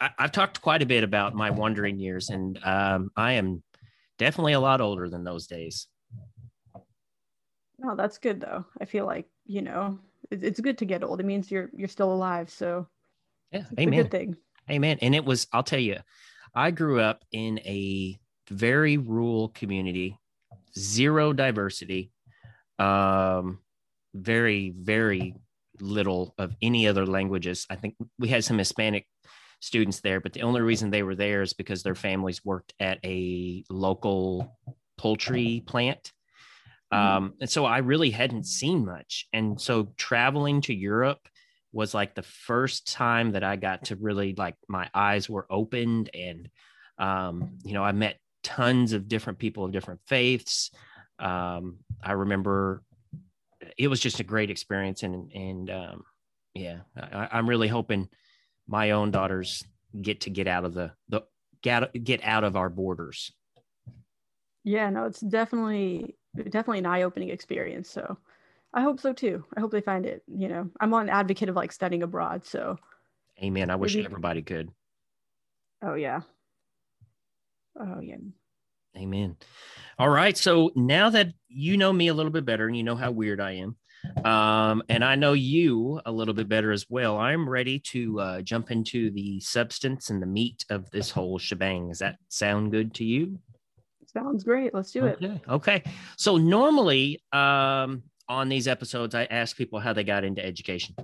I, 0.00 0.10
I've 0.18 0.32
talked 0.32 0.60
quite 0.62 0.82
a 0.82 0.86
bit 0.86 1.04
about 1.04 1.34
my 1.34 1.50
wandering 1.50 1.98
years, 1.98 2.30
and 2.30 2.58
um, 2.64 3.10
I 3.16 3.32
am 3.32 3.62
definitely 4.18 4.54
a 4.54 4.60
lot 4.60 4.80
older 4.80 5.08
than 5.10 5.24
those 5.24 5.46
days. 5.46 5.86
No, 7.78 7.94
that's 7.96 8.18
good 8.18 8.40
though. 8.40 8.64
I 8.80 8.84
feel 8.86 9.04
like 9.06 9.26
you 9.46 9.60
know 9.62 9.98
it, 10.30 10.42
it's 10.42 10.60
good 10.60 10.78
to 10.78 10.84
get 10.86 11.04
old. 11.04 11.20
It 11.20 11.26
means 11.26 11.50
you're 11.50 11.70
you're 11.74 11.88
still 11.88 12.12
alive, 12.12 12.48
so 12.50 12.86
Yeah, 13.52 13.60
it's 13.70 13.72
a 13.78 13.80
amen. 13.80 14.02
good 14.02 14.10
thing. 14.10 14.36
Amen. 14.70 14.98
And 15.02 15.14
it 15.14 15.24
was, 15.24 15.46
I'll 15.52 15.62
tell 15.62 15.78
you, 15.78 15.98
I 16.54 16.70
grew 16.70 16.98
up 16.98 17.22
in 17.32 17.58
a 17.60 18.18
very 18.50 18.96
rural 18.96 19.50
community, 19.50 20.18
zero 20.78 21.32
diversity, 21.32 22.10
um, 22.78 23.58
very, 24.14 24.74
very 24.76 25.34
little 25.80 26.34
of 26.38 26.54
any 26.62 26.86
other 26.86 27.06
languages. 27.06 27.66
I 27.68 27.76
think 27.76 27.96
we 28.18 28.28
had 28.28 28.44
some 28.44 28.58
Hispanic 28.58 29.06
students 29.60 30.00
there, 30.00 30.20
but 30.20 30.32
the 30.32 30.42
only 30.42 30.60
reason 30.60 30.90
they 30.90 31.02
were 31.02 31.14
there 31.14 31.42
is 31.42 31.52
because 31.52 31.82
their 31.82 31.94
families 31.94 32.44
worked 32.44 32.74
at 32.78 32.98
a 33.04 33.64
local 33.70 34.56
poultry 34.98 35.62
plant. 35.66 36.12
Um, 36.92 37.34
and 37.40 37.50
so 37.50 37.64
I 37.64 37.78
really 37.78 38.10
hadn't 38.10 38.46
seen 38.46 38.84
much. 38.84 39.26
And 39.32 39.60
so 39.60 39.92
traveling 39.96 40.60
to 40.62 40.74
Europe 40.74 41.18
was 41.72 41.92
like 41.92 42.14
the 42.14 42.22
first 42.22 42.92
time 42.92 43.32
that 43.32 43.42
I 43.42 43.56
got 43.56 43.86
to 43.86 43.96
really 43.96 44.34
like 44.36 44.54
my 44.68 44.88
eyes 44.94 45.28
were 45.28 45.46
opened 45.50 46.10
and 46.14 46.48
um, 46.98 47.58
you 47.64 47.74
know, 47.74 47.82
I 47.82 47.90
met 47.90 48.18
tons 48.44 48.92
of 48.92 49.08
different 49.08 49.38
people 49.40 49.64
of 49.64 49.72
different 49.72 50.00
faiths. 50.06 50.70
Um, 51.18 51.78
I 52.02 52.12
remember 52.12 52.82
it 53.76 53.88
was 53.88 53.98
just 53.98 54.20
a 54.20 54.24
great 54.24 54.50
experience 54.50 55.02
and 55.02 55.32
and 55.32 55.70
um, 55.70 56.04
yeah, 56.54 56.80
I, 56.96 57.28
I'm 57.32 57.48
really 57.48 57.66
hoping 57.68 58.08
my 58.68 58.92
own 58.92 59.10
daughters 59.10 59.64
get 60.00 60.20
to 60.22 60.30
get 60.30 60.46
out 60.46 60.64
of 60.64 60.74
the 60.74 60.92
the 61.08 61.22
get 61.62 61.92
get 62.04 62.22
out 62.22 62.44
of 62.44 62.54
our 62.56 62.68
borders. 62.70 63.32
Yeah, 64.64 64.88
no, 64.90 65.04
it's 65.06 65.20
definitely 65.20 66.16
definitely 66.36 66.78
an 66.80 66.86
eye-opening 66.86 67.30
experience. 67.30 67.90
So 67.90 68.16
I 68.72 68.82
hope 68.82 69.00
so 69.00 69.12
too. 69.12 69.44
I 69.56 69.60
hope 69.60 69.70
they 69.70 69.80
find 69.80 70.04
it. 70.06 70.22
You 70.26 70.48
know, 70.48 70.70
I'm 70.80 70.92
an 70.94 71.08
advocate 71.08 71.48
of 71.48 71.56
like 71.56 71.72
studying 71.72 72.02
abroad. 72.02 72.44
So 72.44 72.78
Amen. 73.42 73.70
I 73.70 73.76
wish 73.76 73.94
Maybe- 73.94 74.06
everybody 74.06 74.42
could. 74.42 74.70
oh 75.82 75.94
yeah. 75.94 76.20
Oh 77.78 78.00
yeah. 78.00 78.16
Amen. 78.96 79.36
All 79.98 80.08
right. 80.08 80.36
So 80.36 80.70
now 80.76 81.10
that 81.10 81.32
you 81.48 81.76
know 81.76 81.92
me 81.92 82.08
a 82.08 82.14
little 82.14 82.30
bit 82.30 82.44
better 82.44 82.66
and 82.66 82.76
you 82.76 82.84
know 82.84 82.94
how 82.96 83.10
weird 83.10 83.40
I 83.40 83.52
am, 83.52 83.76
um, 84.24 84.82
and 84.88 85.04
I 85.04 85.16
know 85.16 85.32
you 85.32 86.00
a 86.06 86.12
little 86.12 86.34
bit 86.34 86.48
better 86.48 86.70
as 86.70 86.86
well, 86.88 87.18
I'm 87.18 87.48
ready 87.48 87.80
to 87.90 88.20
uh, 88.20 88.40
jump 88.42 88.70
into 88.70 89.10
the 89.10 89.40
substance 89.40 90.10
and 90.10 90.22
the 90.22 90.26
meat 90.26 90.64
of 90.70 90.90
this 90.90 91.10
whole 91.10 91.38
shebang. 91.38 91.88
Does 91.88 91.98
that 91.98 92.16
sound 92.28 92.70
good 92.70 92.94
to 92.94 93.04
you? 93.04 93.38
Sounds 94.06 94.44
great. 94.44 94.72
Let's 94.72 94.92
do 94.92 95.06
it. 95.06 95.18
Okay. 95.22 95.40
Okay. 95.48 95.82
So 96.16 96.36
normally 96.36 97.20
um, 97.32 98.04
on 98.28 98.48
these 98.48 98.68
episodes, 98.68 99.14
I 99.14 99.24
ask 99.24 99.56
people 99.56 99.80
how 99.80 99.92
they 99.92 100.04
got 100.04 100.22
into 100.22 100.44
education. 100.44 100.94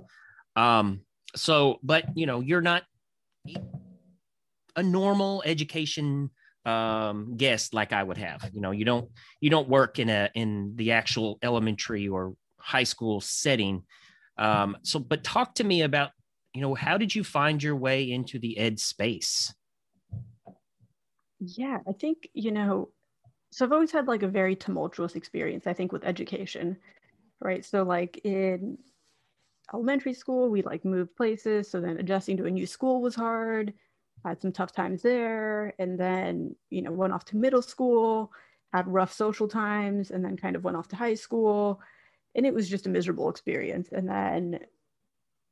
Um, 0.55 1.01
so, 1.35 1.79
but 1.83 2.05
you 2.15 2.25
know, 2.25 2.39
you're 2.39 2.61
not 2.61 2.83
a 4.75 4.83
normal 4.83 5.43
education 5.45 6.29
um 6.65 7.37
guest 7.37 7.73
like 7.73 7.93
I 7.93 8.03
would 8.03 8.17
have. 8.17 8.49
You 8.53 8.61
know, 8.61 8.71
you 8.71 8.85
don't 8.85 9.09
you 9.39 9.49
don't 9.49 9.69
work 9.69 9.99
in 9.99 10.09
a 10.09 10.29
in 10.35 10.73
the 10.75 10.91
actual 10.91 11.39
elementary 11.41 12.07
or 12.07 12.35
high 12.57 12.83
school 12.83 13.21
setting. 13.21 13.83
Um, 14.37 14.77
so 14.83 14.99
but 14.99 15.23
talk 15.23 15.55
to 15.55 15.63
me 15.63 15.81
about, 15.81 16.11
you 16.53 16.61
know, 16.61 16.73
how 16.73 16.97
did 16.97 17.13
you 17.13 17.23
find 17.23 17.61
your 17.61 17.75
way 17.75 18.11
into 18.11 18.39
the 18.39 18.57
ed 18.57 18.79
space? 18.79 19.53
Yeah, 21.39 21.79
I 21.87 21.93
think, 21.93 22.29
you 22.33 22.51
know, 22.51 22.89
so 23.51 23.65
I've 23.65 23.71
always 23.71 23.91
had 23.91 24.07
like 24.07 24.23
a 24.23 24.27
very 24.27 24.55
tumultuous 24.55 25.15
experience, 25.15 25.65
I 25.67 25.73
think, 25.73 25.91
with 25.91 26.05
education, 26.05 26.77
right? 27.41 27.65
So, 27.65 27.83
like 27.83 28.21
in 28.23 28.77
elementary 29.73 30.13
school, 30.13 30.49
we 30.49 30.61
like 30.61 30.85
moved 30.85 31.15
places. 31.15 31.69
So 31.69 31.81
then 31.81 31.97
adjusting 31.97 32.37
to 32.37 32.45
a 32.45 32.51
new 32.51 32.67
school 32.67 33.01
was 33.01 33.15
hard. 33.15 33.73
Had 34.23 34.41
some 34.41 34.51
tough 34.51 34.71
times 34.71 35.01
there. 35.01 35.73
And 35.79 35.99
then, 35.99 36.55
you 36.69 36.81
know, 36.81 36.91
went 36.91 37.13
off 37.13 37.25
to 37.25 37.37
middle 37.37 37.61
school, 37.61 38.31
had 38.73 38.87
rough 38.87 39.13
social 39.13 39.47
times, 39.47 40.11
and 40.11 40.23
then 40.23 40.37
kind 40.37 40.55
of 40.55 40.63
went 40.63 40.77
off 40.77 40.87
to 40.89 40.95
high 40.95 41.15
school. 41.15 41.81
And 42.35 42.45
it 42.45 42.53
was 42.53 42.69
just 42.69 42.85
a 42.85 42.89
miserable 42.89 43.29
experience. 43.29 43.89
And 43.91 44.07
then, 44.07 44.59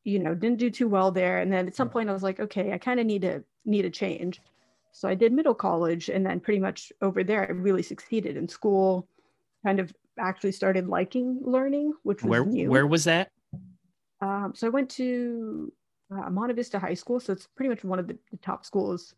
you 0.04 0.20
know, 0.20 0.36
didn't 0.36 0.60
do 0.60 0.70
too 0.70 0.88
well 0.88 1.12
there. 1.12 1.40
And 1.40 1.52
then 1.52 1.68
at 1.68 1.76
some 1.76 1.90
point 1.90 2.10
I 2.10 2.14
was 2.14 2.24
like, 2.24 2.40
okay, 2.40 2.72
I 2.72 2.78
kind 2.78 3.00
of 3.00 3.06
need 3.06 3.24
to 3.24 3.44
need 3.66 3.86
a 3.86 3.90
change. 3.90 4.42
So 4.92 5.08
I 5.08 5.16
did 5.16 5.32
middle 5.34 5.54
college, 5.54 6.10
and 6.10 6.26
then 6.26 6.40
pretty 6.40 6.60
much 6.60 6.92
over 7.02 7.24
there, 7.24 7.48
I 7.48 7.52
really 7.52 7.84
succeeded 7.84 8.38
in 8.38 8.48
school. 8.48 9.08
Kind 9.64 9.80
of 9.80 9.94
actually 10.18 10.52
started 10.52 10.88
liking 10.88 11.40
learning, 11.42 11.94
which 12.04 12.24
was 12.24 12.30
Where 12.30 12.46
new. 12.46 12.70
where 12.70 12.88
was 12.88 13.04
that? 13.04 13.30
Um, 14.22 14.54
so 14.56 14.68
I 14.68 14.70
went 14.70 14.90
to 14.92 15.72
uh, 16.12 16.30
Monte 16.30 16.54
Vista 16.54 16.80
High 16.80 16.94
School, 16.96 17.20
so 17.20 17.34
it's 17.34 17.48
pretty 17.48 17.70
much 17.70 17.84
one 17.84 18.00
of 18.00 18.08
the, 18.08 18.18
the 18.32 18.38
top 18.38 18.66
schools 18.66 19.14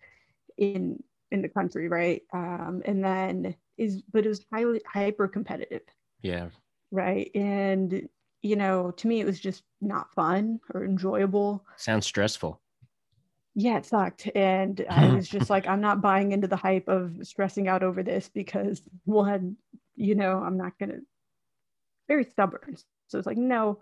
in 0.58 1.02
in 1.32 1.42
the 1.42 1.50
country, 1.50 1.88
right? 1.88 2.22
Um, 2.34 2.82
and 2.86 3.04
then 3.04 3.56
is 3.78 4.02
but 4.12 4.26
it 4.26 4.30
was 4.30 4.46
highly 4.52 4.82
hyper 4.86 5.28
competitive, 5.28 5.84
Yeah. 6.22 6.50
right? 6.92 7.32
And 7.36 8.08
you 8.42 8.56
know, 8.56 8.92
to 8.92 9.08
me, 9.08 9.22
it 9.22 9.26
was 9.26 9.40
just 9.40 9.64
not 9.82 10.12
fun 10.14 10.60
or 10.74 10.84
enjoyable 10.84 11.64
Sounds 11.78 12.06
stressful. 12.08 12.60
yeah, 13.56 13.78
it 13.78 13.86
sucked. 13.86 14.30
And 14.36 14.84
I 14.90 15.14
was 15.14 15.30
just 15.30 15.50
like, 15.50 15.68
I'm 15.68 15.82
not 15.82 16.02
buying 16.02 16.32
into 16.32 16.48
the 16.48 16.56
hype 16.58 16.88
of 16.88 17.16
stressing 17.22 17.68
out 17.68 17.84
over 17.84 18.02
this 18.04 18.30
because 18.34 18.82
one, 19.06 19.58
you 19.96 20.16
know, 20.16 20.40
I'm 20.40 20.58
not 20.58 20.74
gonna 20.80 21.00
very 22.08 22.26
stubborn. 22.26 22.76
So 23.08 23.18
it's 23.18 23.28
like, 23.28 23.38
no. 23.38 23.80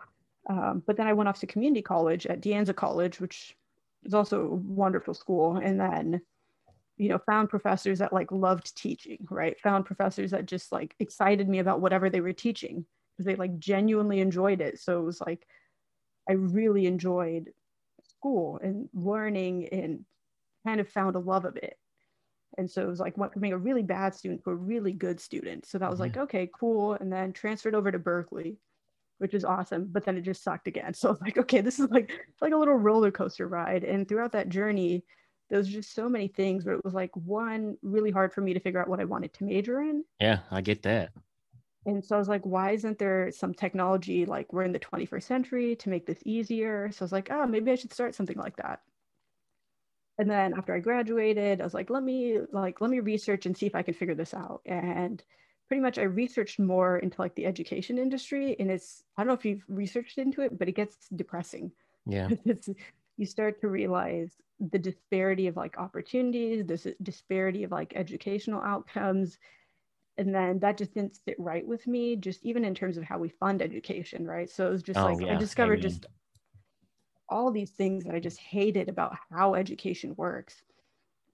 Um, 0.47 0.83
but 0.85 0.97
then 0.97 1.07
I 1.07 1.13
went 1.13 1.27
off 1.27 1.39
to 1.39 1.47
community 1.47 1.81
college 1.81 2.25
at 2.25 2.41
De 2.41 2.51
Anza 2.51 2.75
College, 2.75 3.19
which 3.19 3.55
is 4.03 4.13
also 4.13 4.45
a 4.45 4.55
wonderful 4.55 5.13
school. 5.13 5.57
And 5.57 5.79
then, 5.79 6.21
you 6.97 7.09
know, 7.09 7.17
found 7.17 7.49
professors 7.49 7.99
that 7.99 8.13
like 8.13 8.31
loved 8.31 8.75
teaching, 8.75 9.27
right? 9.29 9.59
Found 9.61 9.85
professors 9.85 10.31
that 10.31 10.45
just 10.45 10.71
like 10.71 10.95
excited 10.99 11.47
me 11.47 11.59
about 11.59 11.81
whatever 11.81 12.09
they 12.09 12.21
were 12.21 12.33
teaching 12.33 12.85
because 13.11 13.25
they 13.25 13.35
like 13.35 13.59
genuinely 13.59 14.21
enjoyed 14.21 14.61
it. 14.61 14.79
So 14.79 14.99
it 14.99 15.03
was 15.03 15.21
like, 15.21 15.45
I 16.29 16.33
really 16.33 16.85
enjoyed 16.85 17.51
school 18.03 18.59
and 18.61 18.87
learning 18.93 19.67
and 19.69 20.05
kind 20.65 20.79
of 20.79 20.89
found 20.89 21.15
a 21.15 21.19
love 21.19 21.45
of 21.45 21.57
it. 21.57 21.77
And 22.57 22.69
so 22.69 22.81
it 22.83 22.87
was 22.87 22.99
like 22.99 23.17
went 23.17 23.33
from 23.33 23.41
being 23.41 23.53
a 23.53 23.57
really 23.57 23.83
bad 23.83 24.13
student 24.15 24.43
to 24.43 24.49
a 24.49 24.55
really 24.55 24.91
good 24.91 25.19
student. 25.19 25.65
So 25.65 25.77
that 25.77 25.89
was 25.89 25.99
like, 25.99 26.17
okay, 26.17 26.49
cool. 26.59 26.93
And 26.93 27.11
then 27.11 27.31
transferred 27.31 27.75
over 27.75 27.91
to 27.91 27.99
Berkeley, 27.99 28.57
which 29.19 29.33
is 29.33 29.45
awesome. 29.45 29.87
But 29.91 30.03
then 30.03 30.17
it 30.17 30.21
just 30.21 30.43
sucked 30.43 30.67
again. 30.67 30.93
So 30.95 31.09
I 31.09 31.11
was 31.11 31.21
like, 31.21 31.37
okay, 31.37 31.61
this 31.61 31.79
is 31.79 31.89
like 31.89 32.11
like 32.41 32.53
a 32.53 32.57
little 32.57 32.75
roller 32.75 33.11
coaster 33.11 33.47
ride. 33.47 33.83
And 33.83 34.07
throughout 34.07 34.31
that 34.33 34.49
journey, 34.49 35.03
there 35.49 35.59
was 35.59 35.67
just 35.67 35.93
so 35.93 36.09
many 36.09 36.27
things 36.27 36.65
where 36.65 36.75
it 36.75 36.83
was 36.83 36.93
like 36.93 37.15
one 37.15 37.77
really 37.81 38.11
hard 38.11 38.33
for 38.33 38.41
me 38.41 38.53
to 38.53 38.59
figure 38.59 38.81
out 38.81 38.89
what 38.89 38.99
I 38.99 39.05
wanted 39.05 39.33
to 39.35 39.43
major 39.43 39.81
in. 39.81 40.03
Yeah, 40.19 40.39
I 40.51 40.61
get 40.61 40.83
that. 40.83 41.11
And 41.85 42.03
so 42.03 42.15
I 42.15 42.19
was 42.19 42.27
like, 42.27 42.45
why 42.45 42.71
isn't 42.71 42.99
there 42.99 43.31
some 43.31 43.53
technology 43.53 44.25
like 44.25 44.51
we're 44.51 44.63
in 44.63 44.73
the 44.73 44.79
21st 44.79 45.23
century 45.23 45.75
to 45.77 45.89
make 45.89 46.05
this 46.05 46.21
easier? 46.25 46.91
So 46.91 47.03
I 47.03 47.05
was 47.05 47.11
like, 47.11 47.29
oh, 47.31 47.47
maybe 47.47 47.71
I 47.71 47.75
should 47.75 47.93
start 47.93 48.15
something 48.15 48.37
like 48.37 48.57
that. 48.57 48.81
And 50.17 50.29
then 50.29 50.53
after 50.53 50.75
I 50.75 50.79
graduated, 50.79 51.61
I 51.61 51.63
was 51.63 51.73
like, 51.73 51.89
let 51.89 52.03
me 52.03 52.39
like 52.51 52.81
let 52.81 52.91
me 52.91 52.99
research 52.99 53.45
and 53.45 53.57
see 53.57 53.65
if 53.65 53.75
I 53.75 53.83
can 53.83 53.93
figure 53.93 54.15
this 54.15 54.33
out. 54.33 54.61
And 54.65 55.23
pretty 55.69 55.81
much 55.81 55.97
I 55.99 56.03
researched 56.03 56.59
more 56.59 56.97
into 56.97 57.21
like 57.21 57.35
the 57.35 57.45
education 57.45 57.97
industry. 57.97 58.57
And 58.59 58.69
it's 58.71 59.03
I 59.17 59.21
don't 59.23 59.29
know 59.29 59.33
if 59.35 59.45
you've 59.45 59.63
researched 59.69 60.17
into 60.17 60.41
it, 60.41 60.59
but 60.59 60.67
it 60.67 60.73
gets 60.73 61.07
depressing. 61.15 61.71
Yeah. 62.05 62.31
it's, 62.45 62.69
you 63.17 63.25
start 63.25 63.61
to 63.61 63.69
realize 63.69 64.33
the 64.59 64.79
disparity 64.79 65.47
of 65.47 65.55
like 65.57 65.77
opportunities, 65.77 66.65
this 66.65 66.87
disparity 67.01 67.63
of 67.63 67.71
like 67.71 67.93
educational 67.95 68.61
outcomes. 68.61 69.37
And 70.17 70.35
then 70.35 70.59
that 70.59 70.77
just 70.77 70.93
didn't 70.93 71.15
sit 71.15 71.35
right 71.39 71.65
with 71.65 71.87
me, 71.87 72.17
just 72.17 72.43
even 72.43 72.65
in 72.65 72.75
terms 72.75 72.97
of 72.97 73.03
how 73.05 73.19
we 73.19 73.29
fund 73.29 73.61
education, 73.61 74.27
right? 74.27 74.49
So 74.49 74.67
it 74.67 74.71
was 74.71 74.83
just 74.83 74.99
Oh, 74.99 75.05
like 75.05 75.23
I 75.29 75.35
yeah. 75.35 75.39
discovered 75.39 75.77
Amen. 75.77 75.81
just 75.81 76.07
all 77.29 77.51
these 77.51 77.71
things 77.71 78.05
that 78.05 78.15
I 78.15 78.19
just 78.19 78.39
hated 78.39 78.89
about 78.89 79.15
how 79.29 79.53
education 79.55 80.15
works. 80.17 80.63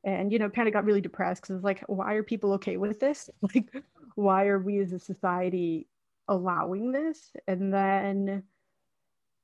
And, 0.06 0.32
you 0.32 0.40
know, 0.40 0.50
kind 0.50 0.68
of 0.68 0.74
got 0.74 0.86
really 0.86 1.02
depressed 1.02 1.42
because 1.42 1.58
it's 1.58 1.66
like, 1.66 1.84
why 1.88 2.14
are 2.14 2.24
people 2.24 2.54
okay 2.54 2.78
with 2.78 3.00
this? 3.00 3.30
Like, 3.42 3.70
why 4.16 4.46
are 4.48 4.60
we 4.60 4.80
as 4.80 4.94
a 4.94 5.00
society 5.00 5.88
allowing 6.28 6.92
this? 6.92 7.32
And 7.48 7.74
then 7.74 8.44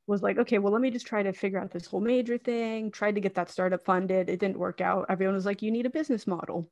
was 0.07 0.21
like, 0.21 0.37
okay, 0.37 0.59
well, 0.59 0.73
let 0.73 0.81
me 0.81 0.91
just 0.91 1.07
try 1.07 1.23
to 1.23 1.33
figure 1.33 1.59
out 1.59 1.71
this 1.71 1.87
whole 1.87 2.01
major 2.01 2.37
thing. 2.37 2.91
Tried 2.91 3.15
to 3.15 3.21
get 3.21 3.35
that 3.35 3.49
startup 3.49 3.83
funded. 3.83 4.29
It 4.29 4.39
didn't 4.39 4.59
work 4.59 4.81
out. 4.81 5.07
Everyone 5.09 5.35
was 5.35 5.45
like, 5.45 5.61
you 5.61 5.71
need 5.71 5.85
a 5.85 5.89
business 5.89 6.27
model. 6.27 6.69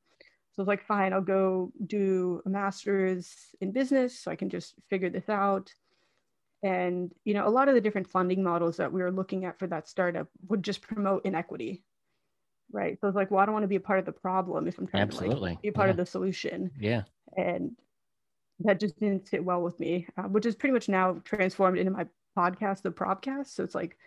So 0.51 0.61
I 0.61 0.63
was 0.63 0.67
like, 0.67 0.85
fine, 0.85 1.13
I'll 1.13 1.21
go 1.21 1.71
do 1.85 2.41
a 2.45 2.49
master's 2.49 3.33
in 3.61 3.71
business 3.71 4.19
so 4.19 4.31
I 4.31 4.35
can 4.35 4.49
just 4.49 4.75
figure 4.89 5.09
this 5.09 5.29
out. 5.29 5.71
And 6.61 7.11
you 7.23 7.33
know, 7.33 7.47
a 7.47 7.49
lot 7.49 7.69
of 7.69 7.75
the 7.75 7.81
different 7.81 8.09
funding 8.09 8.43
models 8.43 8.77
that 8.77 8.91
we 8.91 9.01
were 9.01 9.11
looking 9.11 9.45
at 9.45 9.57
for 9.57 9.67
that 9.67 9.87
startup 9.87 10.27
would 10.47 10.63
just 10.63 10.81
promote 10.81 11.25
inequity. 11.25 11.83
Right. 12.71 12.99
So 13.01 13.07
it's 13.07 13.15
like, 13.15 13.31
well, 13.31 13.39
I 13.41 13.45
don't 13.45 13.53
want 13.53 13.63
to 13.63 13.67
be 13.69 13.75
a 13.77 13.79
part 13.81 13.99
of 13.99 14.05
the 14.05 14.11
problem 14.11 14.67
if 14.67 14.77
I'm 14.77 14.87
trying 14.87 15.03
Absolutely. 15.03 15.35
to 15.35 15.41
like, 15.41 15.61
be 15.61 15.69
a 15.69 15.73
part 15.73 15.87
Yeah. 15.87 15.91
of 15.91 15.97
the 15.97 16.05
solution. 16.05 16.71
Yeah. 16.79 17.03
And 17.35 17.71
that 18.59 18.79
just 18.79 18.99
didn't 18.99 19.27
sit 19.27 19.43
well 19.43 19.61
with 19.61 19.79
me, 19.79 20.07
uh, 20.17 20.23
which 20.23 20.45
is 20.45 20.55
pretty 20.55 20.73
much 20.73 20.89
now 20.89 21.21
transformed 21.23 21.77
into 21.77 21.91
my 21.91 22.05
podcast, 22.37 22.81
the 22.83 22.91
Probcast. 22.91 23.47
So 23.47 23.63
it's 23.63 23.75
like 23.75 23.97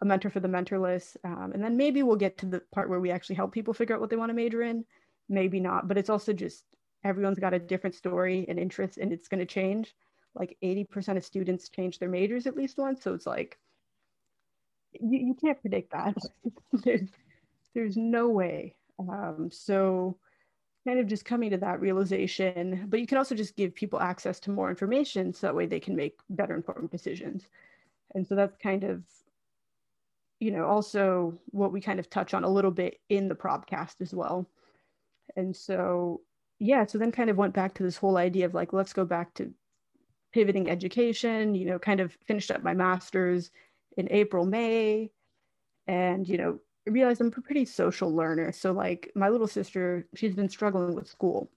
a 0.00 0.04
mentor 0.04 0.30
for 0.30 0.40
the 0.40 0.48
mentorless. 0.48 1.16
Um, 1.24 1.52
and 1.52 1.62
then 1.64 1.76
maybe 1.76 2.02
we'll 2.02 2.16
get 2.16 2.38
to 2.38 2.46
the 2.46 2.62
part 2.72 2.88
where 2.88 3.00
we 3.00 3.10
actually 3.10 3.36
help 3.36 3.52
people 3.52 3.74
figure 3.74 3.94
out 3.94 4.00
what 4.00 4.10
they 4.10 4.16
want 4.16 4.30
to 4.30 4.34
major 4.34 4.62
in. 4.62 4.84
Maybe 5.28 5.60
not, 5.60 5.88
but 5.88 5.96
it's 5.98 6.10
also 6.10 6.32
just 6.32 6.64
everyone's 7.04 7.38
got 7.38 7.54
a 7.54 7.58
different 7.58 7.96
story 7.96 8.44
and 8.48 8.58
interest, 8.58 8.98
and 8.98 9.12
it's 9.12 9.28
going 9.28 9.40
to 9.40 9.46
change. 9.46 9.94
Like 10.34 10.56
80% 10.62 11.16
of 11.16 11.24
students 11.24 11.68
change 11.68 11.98
their 11.98 12.08
majors 12.08 12.46
at 12.46 12.56
least 12.56 12.78
once. 12.78 13.02
So 13.02 13.14
it's 13.14 13.26
like, 13.26 13.58
you, 14.92 15.18
you 15.28 15.34
can't 15.34 15.60
predict 15.60 15.92
that. 15.92 16.14
there's, 16.84 17.08
there's 17.74 17.96
no 17.96 18.28
way. 18.28 18.74
Um, 18.98 19.50
so, 19.52 20.18
kind 20.86 20.98
of 20.98 21.06
just 21.06 21.24
coming 21.24 21.50
to 21.50 21.58
that 21.58 21.80
realization, 21.80 22.86
but 22.88 23.00
you 23.00 23.06
can 23.06 23.18
also 23.18 23.34
just 23.34 23.56
give 23.56 23.74
people 23.74 24.00
access 24.00 24.40
to 24.40 24.50
more 24.50 24.68
information 24.68 25.32
so 25.32 25.46
that 25.46 25.54
way 25.54 25.66
they 25.66 25.80
can 25.80 25.94
make 25.94 26.18
better 26.28 26.56
informed 26.56 26.90
decisions. 26.90 27.46
And 28.14 28.26
so 28.26 28.34
that's 28.34 28.56
kind 28.56 28.84
of, 28.84 29.02
you 30.40 30.50
know, 30.50 30.66
also 30.66 31.38
what 31.46 31.72
we 31.72 31.80
kind 31.80 32.00
of 32.00 32.10
touch 32.10 32.34
on 32.34 32.42
a 32.44 32.48
little 32.48 32.72
bit 32.72 32.98
in 33.08 33.28
the 33.28 33.34
Probcast 33.34 34.00
as 34.00 34.12
well. 34.12 34.48
And 35.36 35.54
so, 35.54 36.22
yeah, 36.58 36.84
so 36.84 36.98
then 36.98 37.12
kind 37.12 37.30
of 37.30 37.36
went 37.36 37.54
back 37.54 37.74
to 37.74 37.84
this 37.84 37.96
whole 37.96 38.16
idea 38.16 38.46
of 38.46 38.54
like, 38.54 38.72
let's 38.72 38.92
go 38.92 39.04
back 39.04 39.34
to 39.34 39.52
pivoting 40.32 40.68
education, 40.68 41.54
you 41.54 41.66
know, 41.66 41.78
kind 41.78 42.00
of 42.00 42.16
finished 42.26 42.50
up 42.50 42.62
my 42.62 42.74
master's 42.74 43.50
in 43.96 44.08
April, 44.10 44.46
May, 44.46 45.12
and, 45.86 46.28
you 46.28 46.38
know, 46.38 46.58
realized 46.90 47.20
I'm 47.20 47.28
a 47.28 47.30
pretty 47.30 47.64
social 47.64 48.14
learner. 48.14 48.52
So 48.52 48.72
like 48.72 49.10
my 49.14 49.28
little 49.28 49.46
sister, 49.46 50.06
she's 50.14 50.34
been 50.34 50.48
struggling 50.48 50.94
with 50.94 51.08
school. 51.08 51.50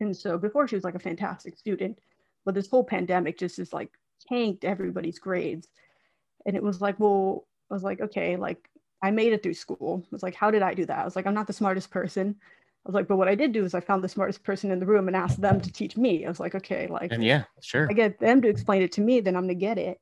And 0.00 0.16
so 0.16 0.36
before 0.38 0.68
she 0.68 0.74
was 0.74 0.84
like 0.84 0.94
a 0.94 1.00
fantastic 1.00 1.56
student, 1.56 1.98
but 2.44 2.54
this 2.54 2.68
whole 2.68 2.84
pandemic 2.84 3.38
just 3.38 3.58
is 3.58 3.72
like 3.72 3.90
tanked 4.28 4.64
everybody's 4.64 5.18
grades. 5.18 5.68
And 6.46 6.56
it 6.56 6.62
was 6.62 6.80
like, 6.80 7.00
well, 7.00 7.46
I 7.70 7.74
was 7.74 7.82
like, 7.82 8.00
okay, 8.00 8.36
like 8.36 8.68
I 9.02 9.10
made 9.10 9.32
it 9.32 9.42
through 9.42 9.54
school. 9.54 10.02
I 10.04 10.08
was 10.10 10.22
like, 10.22 10.34
how 10.34 10.50
did 10.50 10.62
I 10.62 10.74
do 10.74 10.86
that? 10.86 10.98
I 10.98 11.04
was 11.04 11.16
like, 11.16 11.26
I'm 11.26 11.34
not 11.34 11.46
the 11.46 11.52
smartest 11.52 11.90
person. 11.90 12.36
I 12.40 12.88
was 12.88 12.94
like, 12.94 13.08
but 13.08 13.16
what 13.16 13.28
I 13.28 13.34
did 13.34 13.52
do 13.52 13.64
is 13.64 13.74
I 13.74 13.80
found 13.80 14.04
the 14.04 14.08
smartest 14.08 14.42
person 14.44 14.70
in 14.70 14.78
the 14.78 14.86
room 14.86 15.08
and 15.08 15.16
asked 15.16 15.40
them 15.40 15.60
to 15.60 15.72
teach 15.72 15.96
me. 15.96 16.26
I 16.26 16.28
was 16.28 16.40
like, 16.40 16.54
okay, 16.54 16.86
like 16.86 17.12
And 17.12 17.24
yeah, 17.24 17.44
sure. 17.60 17.86
I 17.88 17.94
get 17.94 18.18
them 18.18 18.42
to 18.42 18.48
explain 18.48 18.82
it 18.82 18.92
to 18.92 19.00
me, 19.00 19.20
then 19.20 19.36
I'm 19.36 19.44
gonna 19.44 19.54
get 19.54 19.78
it. 19.78 20.00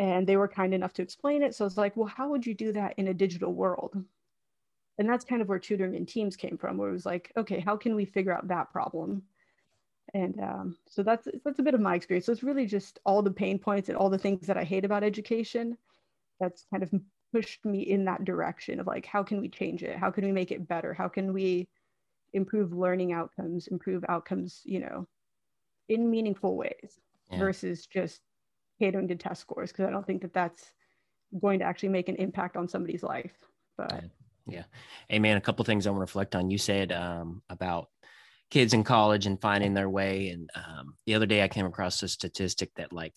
And 0.00 0.26
they 0.26 0.36
were 0.36 0.48
kind 0.48 0.74
enough 0.74 0.94
to 0.94 1.02
explain 1.02 1.44
it. 1.44 1.54
So 1.54 1.64
I 1.64 1.66
was 1.66 1.78
like, 1.78 1.96
well, 1.96 2.08
how 2.08 2.30
would 2.30 2.46
you 2.46 2.54
do 2.54 2.72
that 2.72 2.94
in 2.98 3.08
a 3.08 3.14
digital 3.14 3.54
world? 3.54 4.04
And 4.98 5.08
that's 5.08 5.24
kind 5.24 5.42
of 5.42 5.48
where 5.48 5.58
tutoring 5.58 5.94
in 5.94 6.06
teams 6.06 6.36
came 6.36 6.58
from, 6.58 6.76
where 6.76 6.88
it 6.90 6.92
was 6.92 7.06
like, 7.06 7.32
okay, 7.36 7.60
how 7.60 7.76
can 7.76 7.94
we 7.94 8.04
figure 8.06 8.32
out 8.32 8.48
that 8.48 8.72
problem? 8.72 9.22
And 10.14 10.40
um, 10.40 10.78
so 10.88 11.02
that's 11.02 11.28
that's 11.44 11.60
a 11.60 11.62
bit 11.62 11.74
of 11.74 11.80
my 11.80 11.94
experience. 11.96 12.26
So 12.26 12.32
it's 12.32 12.42
really 12.42 12.66
just 12.66 12.98
all 13.04 13.22
the 13.22 13.30
pain 13.30 13.58
points 13.58 13.88
and 13.88 13.96
all 13.98 14.10
the 14.10 14.18
things 14.18 14.46
that 14.46 14.56
I 14.58 14.64
hate 14.64 14.84
about 14.84 15.04
education. 15.04 15.78
That's 16.40 16.66
kind 16.70 16.82
of 16.82 16.92
pushed 17.32 17.64
me 17.64 17.82
in 17.82 18.06
that 18.06 18.24
direction 18.24 18.80
of 18.80 18.86
like, 18.88 19.06
how 19.06 19.22
can 19.22 19.40
we 19.40 19.48
change 19.48 19.84
it? 19.84 19.96
How 19.98 20.10
can 20.10 20.24
we 20.24 20.32
make 20.32 20.52
it 20.52 20.68
better? 20.68 20.94
How 20.94 21.08
can 21.08 21.32
we 21.32 21.68
improve 22.32 22.72
learning 22.72 23.12
outcomes, 23.12 23.68
improve 23.68 24.04
outcomes, 24.08 24.62
you 24.64 24.80
know, 24.80 25.08
in 25.88 26.10
meaningful 26.10 26.56
ways 26.56 27.00
Yeah. 27.30 27.38
versus 27.38 27.86
just 27.86 28.22
catering 28.80 29.06
to 29.08 29.14
test 29.14 29.42
scores 29.42 29.70
because 29.70 29.86
I 29.86 29.90
don't 29.90 30.06
think 30.06 30.22
that 30.22 30.32
that's 30.32 30.72
going 31.40 31.60
to 31.60 31.64
actually 31.64 31.90
make 31.90 32.08
an 32.08 32.16
impact 32.16 32.56
on 32.56 32.66
somebody's 32.66 33.04
life. 33.04 33.36
But 33.76 34.02
yeah, 34.46 34.64
Hey 35.08 35.18
man, 35.18 35.36
a 35.36 35.40
couple 35.40 35.64
things 35.64 35.86
I 35.86 35.90
want 35.90 35.98
to 35.98 36.02
reflect 36.02 36.34
on. 36.34 36.50
You 36.50 36.58
said 36.58 36.90
um, 36.90 37.42
about 37.48 37.88
kids 38.50 38.74
in 38.74 38.82
college 38.82 39.26
and 39.26 39.40
finding 39.40 39.74
their 39.74 39.88
way, 39.88 40.30
and 40.30 40.50
um, 40.56 40.94
the 41.06 41.14
other 41.14 41.26
day 41.26 41.44
I 41.44 41.48
came 41.48 41.66
across 41.66 42.02
a 42.02 42.08
statistic 42.08 42.74
that 42.74 42.92
like 42.92 43.14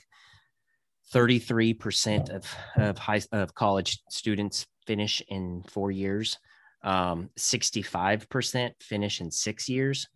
33% 1.13 2.29
of 2.29 2.55
of 2.75 2.97
high 2.97 3.21
of 3.31 3.55
college 3.55 3.99
students 4.09 4.67
finish 4.85 5.21
in 5.27 5.63
four 5.69 5.91
years. 5.91 6.37
Um, 6.83 7.29
65% 7.39 8.71
finish 8.81 9.21
in 9.21 9.31
six 9.31 9.69
years. 9.69 10.09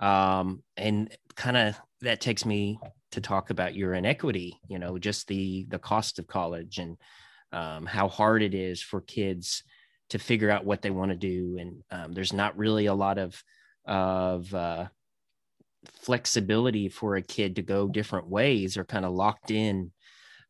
Um, 0.00 0.62
and 0.76 1.16
kind 1.34 1.56
of 1.56 1.80
that 2.02 2.20
takes 2.20 2.44
me 2.44 2.78
to 3.12 3.20
talk 3.20 3.50
about 3.50 3.74
your 3.74 3.94
inequity, 3.94 4.58
you 4.68 4.78
know, 4.78 4.98
just 4.98 5.26
the 5.28 5.66
the 5.68 5.78
cost 5.78 6.18
of 6.18 6.26
college 6.26 6.78
and 6.78 6.96
um, 7.52 7.86
how 7.86 8.08
hard 8.08 8.42
it 8.42 8.54
is 8.54 8.82
for 8.82 9.00
kids 9.00 9.62
to 10.10 10.18
figure 10.18 10.50
out 10.50 10.64
what 10.64 10.82
they 10.82 10.90
want 10.90 11.10
to 11.10 11.16
do. 11.16 11.58
And 11.58 11.82
um, 11.90 12.12
there's 12.12 12.32
not 12.32 12.56
really 12.56 12.86
a 12.86 12.94
lot 12.94 13.18
of 13.18 13.42
of 13.84 14.52
uh, 14.54 14.86
flexibility 16.02 16.88
for 16.88 17.16
a 17.16 17.22
kid 17.22 17.56
to 17.56 17.62
go 17.62 17.88
different 17.88 18.28
ways 18.28 18.76
or 18.76 18.84
kind 18.84 19.04
of 19.04 19.12
locked 19.12 19.50
in. 19.50 19.92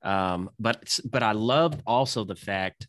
Um, 0.02 0.50
but 0.58 0.98
but 1.04 1.22
i 1.22 1.32
love 1.32 1.78
also 1.86 2.24
the 2.24 2.34
fact 2.34 2.88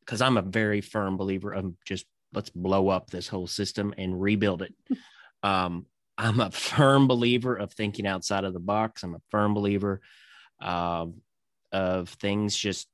because 0.00 0.20
i'm 0.20 0.36
a 0.36 0.42
very 0.42 0.82
firm 0.82 1.16
believer 1.16 1.54
of 1.54 1.72
just 1.86 2.04
let's 2.32 2.50
blow 2.50 2.88
up 2.88 3.10
this 3.10 3.28
whole 3.28 3.46
system 3.46 3.94
and 3.98 4.20
rebuild 4.20 4.62
it. 4.62 4.74
Um, 5.42 5.86
i'm 6.20 6.40
a 6.40 6.50
firm 6.50 7.08
believer 7.08 7.56
of 7.56 7.72
thinking 7.72 8.06
outside 8.06 8.44
of 8.44 8.52
the 8.52 8.60
box 8.60 9.02
i'm 9.02 9.14
a 9.14 9.22
firm 9.30 9.54
believer 9.54 10.00
um, 10.60 11.22
of 11.72 12.08
things 12.10 12.56
just 12.56 12.88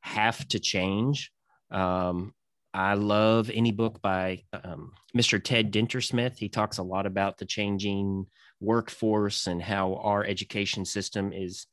have 0.00 0.46
to 0.48 0.58
change 0.58 1.30
um, 1.70 2.34
I 2.72 2.94
love 2.94 3.50
any 3.52 3.72
book 3.72 4.00
by 4.00 4.44
um, 4.52 4.92
Mr. 5.16 5.42
Ted 5.42 5.72
Dintersmith. 5.72 6.38
He 6.38 6.48
talks 6.48 6.78
a 6.78 6.82
lot 6.82 7.06
about 7.06 7.38
the 7.38 7.44
changing 7.44 8.26
workforce 8.60 9.46
and 9.46 9.60
how 9.60 9.94
our 9.96 10.24
education 10.24 10.84
system 10.84 11.32
is 11.32 11.66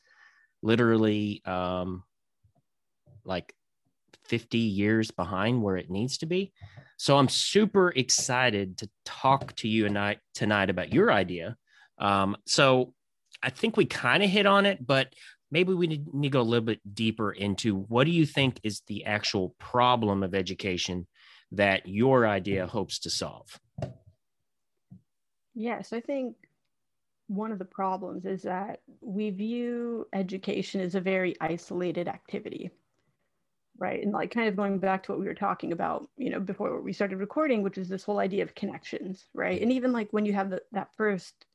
literally 0.63 1.41
um, 1.45 2.03
like 3.25 3.53
50 4.27 4.57
years 4.57 5.11
behind 5.11 5.61
where 5.61 5.77
it 5.77 5.89
needs 5.89 6.17
to 6.19 6.25
be. 6.25 6.51
So 6.97 7.17
I'm 7.17 7.29
super 7.29 7.89
excited 7.89 8.77
to 8.79 8.89
talk 9.05 9.55
to 9.57 9.67
you 9.67 9.89
I 9.97 10.17
tonight 10.33 10.69
about 10.69 10.93
your 10.93 11.11
idea. 11.11 11.55
Um, 11.99 12.37
so 12.45 12.93
I 13.43 13.49
think 13.49 13.77
we 13.77 13.85
kind 13.85 14.23
of 14.23 14.29
hit 14.29 14.45
on 14.45 14.65
it, 14.65 14.85
but 14.85 15.13
maybe 15.51 15.73
we 15.73 15.87
need, 15.87 16.13
need 16.13 16.29
to 16.29 16.33
go 16.33 16.41
a 16.41 16.43
little 16.43 16.65
bit 16.65 16.81
deeper 16.93 17.31
into 17.31 17.75
what 17.75 18.05
do 18.05 18.11
you 18.11 18.25
think 18.25 18.59
is 18.63 18.81
the 18.87 19.05
actual 19.05 19.55
problem 19.59 20.23
of 20.23 20.33
education 20.33 21.07
that 21.51 21.87
your 21.87 22.27
idea 22.27 22.67
hopes 22.67 22.99
to 22.99 23.09
solve? 23.09 23.59
yes, 25.57 25.91
I 25.91 25.99
think 25.99 26.35
one 27.27 27.51
of 27.51 27.59
the 27.59 27.65
problems 27.65 28.25
is 28.25 28.43
that 28.43 28.81
we 29.01 29.31
view 29.31 30.07
education 30.13 30.79
as 30.79 30.95
a 30.95 31.01
very 31.01 31.35
isolated 31.41 32.07
activity. 32.07 32.69
Right. 33.79 34.01
And 34.01 34.11
like 34.11 34.31
kind 34.31 34.47
of 34.47 34.55
going 34.55 34.79
back 34.79 35.03
to 35.03 35.11
what 35.11 35.19
we 35.19 35.27
were 35.27 35.35
talking 35.35 35.71
about, 35.71 36.09
you 36.17 36.31
know, 36.31 36.39
before 36.39 36.81
we 36.81 36.93
started 36.93 37.17
recording, 37.17 37.61
which 37.61 37.77
is 37.77 37.87
this 37.87 38.03
whole 38.03 38.19
idea 38.19 38.43
of 38.43 38.55
connections. 38.55 39.25
Right. 39.33 39.61
And 39.61 39.71
even 39.71 39.91
like 39.91 40.11
when 40.11 40.25
you 40.25 40.33
have 40.33 40.49
the, 40.49 40.61
that 40.71 40.89
first 40.97 41.45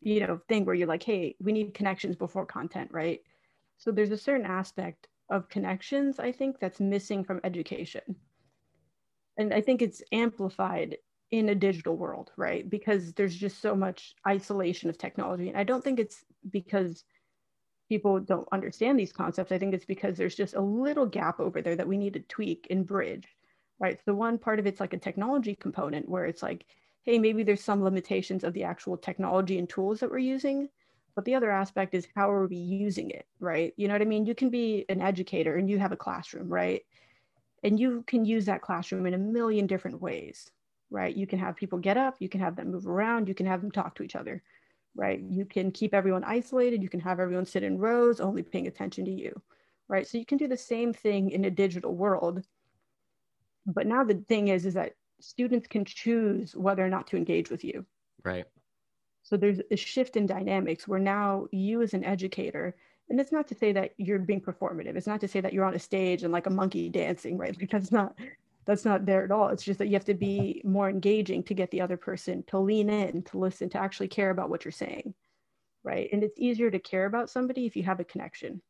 you 0.00 0.20
know 0.20 0.40
thing 0.48 0.64
where 0.64 0.74
you're 0.74 0.86
like 0.86 1.02
hey 1.02 1.34
we 1.40 1.52
need 1.52 1.74
connections 1.74 2.16
before 2.16 2.46
content 2.46 2.88
right 2.92 3.20
so 3.78 3.90
there's 3.90 4.10
a 4.10 4.16
certain 4.16 4.46
aspect 4.46 5.08
of 5.30 5.48
connections 5.48 6.18
i 6.18 6.30
think 6.30 6.58
that's 6.60 6.80
missing 6.80 7.24
from 7.24 7.40
education 7.44 8.02
and 9.38 9.52
i 9.52 9.60
think 9.60 9.82
it's 9.82 10.02
amplified 10.12 10.96
in 11.32 11.48
a 11.48 11.54
digital 11.54 11.96
world 11.96 12.30
right 12.36 12.70
because 12.70 13.12
there's 13.14 13.34
just 13.34 13.60
so 13.60 13.74
much 13.74 14.14
isolation 14.28 14.88
of 14.88 14.98
technology 14.98 15.48
and 15.48 15.58
i 15.58 15.64
don't 15.64 15.82
think 15.82 15.98
it's 15.98 16.24
because 16.50 17.04
people 17.88 18.20
don't 18.20 18.48
understand 18.52 18.98
these 18.98 19.12
concepts 19.12 19.52
i 19.52 19.58
think 19.58 19.74
it's 19.74 19.84
because 19.84 20.16
there's 20.16 20.34
just 20.34 20.54
a 20.54 20.60
little 20.60 21.06
gap 21.06 21.40
over 21.40 21.62
there 21.62 21.76
that 21.76 21.88
we 21.88 21.96
need 21.96 22.12
to 22.12 22.20
tweak 22.20 22.66
and 22.70 22.86
bridge 22.86 23.26
right 23.78 24.00
so 24.04 24.14
one 24.14 24.38
part 24.38 24.58
of 24.58 24.66
it's 24.66 24.80
like 24.80 24.92
a 24.92 24.98
technology 24.98 25.54
component 25.54 26.08
where 26.08 26.26
it's 26.26 26.42
like 26.42 26.66
hey, 27.06 27.20
maybe 27.20 27.44
there's 27.44 27.62
some 27.62 27.84
limitations 27.84 28.42
of 28.42 28.52
the 28.52 28.64
actual 28.64 28.96
technology 28.96 29.58
and 29.58 29.68
tools 29.68 30.00
that 30.00 30.10
we're 30.10 30.18
using. 30.18 30.68
But 31.14 31.24
the 31.24 31.36
other 31.36 31.50
aspect 31.50 31.94
is 31.94 32.06
how 32.14 32.30
are 32.30 32.46
we 32.46 32.56
using 32.56 33.10
it, 33.10 33.26
right? 33.40 33.72
You 33.76 33.88
know 33.88 33.94
what 33.94 34.02
I 34.02 34.06
mean? 34.06 34.26
You 34.26 34.34
can 34.34 34.50
be 34.50 34.84
an 34.90 35.00
educator 35.00 35.56
and 35.56 35.70
you 35.70 35.78
have 35.78 35.92
a 35.92 35.96
classroom, 35.96 36.48
right? 36.48 36.82
And 37.62 37.80
you 37.80 38.04
can 38.06 38.24
use 38.24 38.44
that 38.46 38.60
classroom 38.60 39.06
in 39.06 39.14
a 39.14 39.18
million 39.18 39.66
different 39.66 40.02
ways, 40.02 40.50
right? 40.90 41.14
You 41.14 41.26
can 41.26 41.38
have 41.38 41.56
people 41.56 41.78
get 41.78 41.96
up, 41.96 42.16
you 42.18 42.28
can 42.28 42.40
have 42.40 42.56
them 42.56 42.72
move 42.72 42.86
around, 42.86 43.28
you 43.28 43.34
can 43.34 43.46
have 43.46 43.62
them 43.62 43.70
talk 43.70 43.94
to 43.94 44.02
each 44.02 44.16
other, 44.16 44.42
right? 44.96 45.20
You 45.20 45.44
can 45.44 45.70
keep 45.70 45.94
everyone 45.94 46.24
isolated, 46.24 46.82
you 46.82 46.88
can 46.88 47.00
have 47.00 47.20
everyone 47.20 47.44
sit 47.44 47.62
in 47.62 47.78
rows, 47.78 48.20
only 48.20 48.42
paying 48.42 48.66
attention 48.66 49.04
to 49.04 49.10
you, 49.10 49.40
right? 49.88 50.06
So 50.06 50.18
you 50.18 50.26
can 50.26 50.38
do 50.38 50.48
the 50.48 50.56
same 50.56 50.92
thing 50.92 51.30
in 51.30 51.44
a 51.44 51.50
digital 51.50 51.94
world. 51.94 52.42
But 53.66 53.86
now 53.86 54.04
the 54.04 54.14
thing 54.14 54.48
is, 54.48 54.64
is 54.64 54.74
that 54.74 54.94
students 55.20 55.66
can 55.66 55.84
choose 55.84 56.56
whether 56.56 56.84
or 56.84 56.88
not 56.88 57.06
to 57.08 57.16
engage 57.16 57.50
with 57.50 57.64
you. 57.64 57.84
Right. 58.24 58.46
So 59.22 59.36
there's 59.36 59.60
a 59.70 59.76
shift 59.76 60.16
in 60.16 60.26
dynamics 60.26 60.86
where 60.88 61.00
now 61.00 61.46
you 61.50 61.82
as 61.82 61.94
an 61.94 62.04
educator 62.04 62.76
and 63.08 63.20
it's 63.20 63.32
not 63.32 63.46
to 63.48 63.54
say 63.54 63.72
that 63.72 63.92
you're 63.98 64.18
being 64.18 64.40
performative 64.40 64.96
it's 64.96 65.06
not 65.06 65.20
to 65.20 65.28
say 65.28 65.40
that 65.40 65.52
you're 65.52 65.64
on 65.64 65.74
a 65.74 65.78
stage 65.78 66.22
and 66.22 66.32
like 66.32 66.46
a 66.46 66.50
monkey 66.50 66.88
dancing 66.88 67.36
right 67.36 67.56
like 67.58 67.70
that's 67.70 67.92
not 67.92 68.16
that's 68.66 68.84
not 68.84 69.06
there 69.06 69.24
at 69.24 69.30
all. 69.30 69.48
It's 69.48 69.62
just 69.62 69.78
that 69.78 69.86
you 69.86 69.94
have 69.94 70.04
to 70.06 70.14
be 70.14 70.60
more 70.64 70.90
engaging 70.90 71.44
to 71.44 71.54
get 71.54 71.70
the 71.70 71.80
other 71.80 71.96
person 71.96 72.42
to 72.48 72.58
lean 72.58 72.90
in 72.90 73.22
to 73.24 73.38
listen 73.38 73.68
to 73.70 73.78
actually 73.78 74.08
care 74.08 74.30
about 74.30 74.50
what 74.50 74.64
you're 74.64 74.72
saying 74.72 75.14
right? 75.86 76.08
And 76.12 76.24
it's 76.24 76.38
easier 76.38 76.70
to 76.70 76.80
care 76.80 77.06
about 77.06 77.30
somebody 77.30 77.64
if 77.64 77.76
you 77.76 77.84
have 77.84 78.00
a 78.00 78.04
connection 78.04 78.60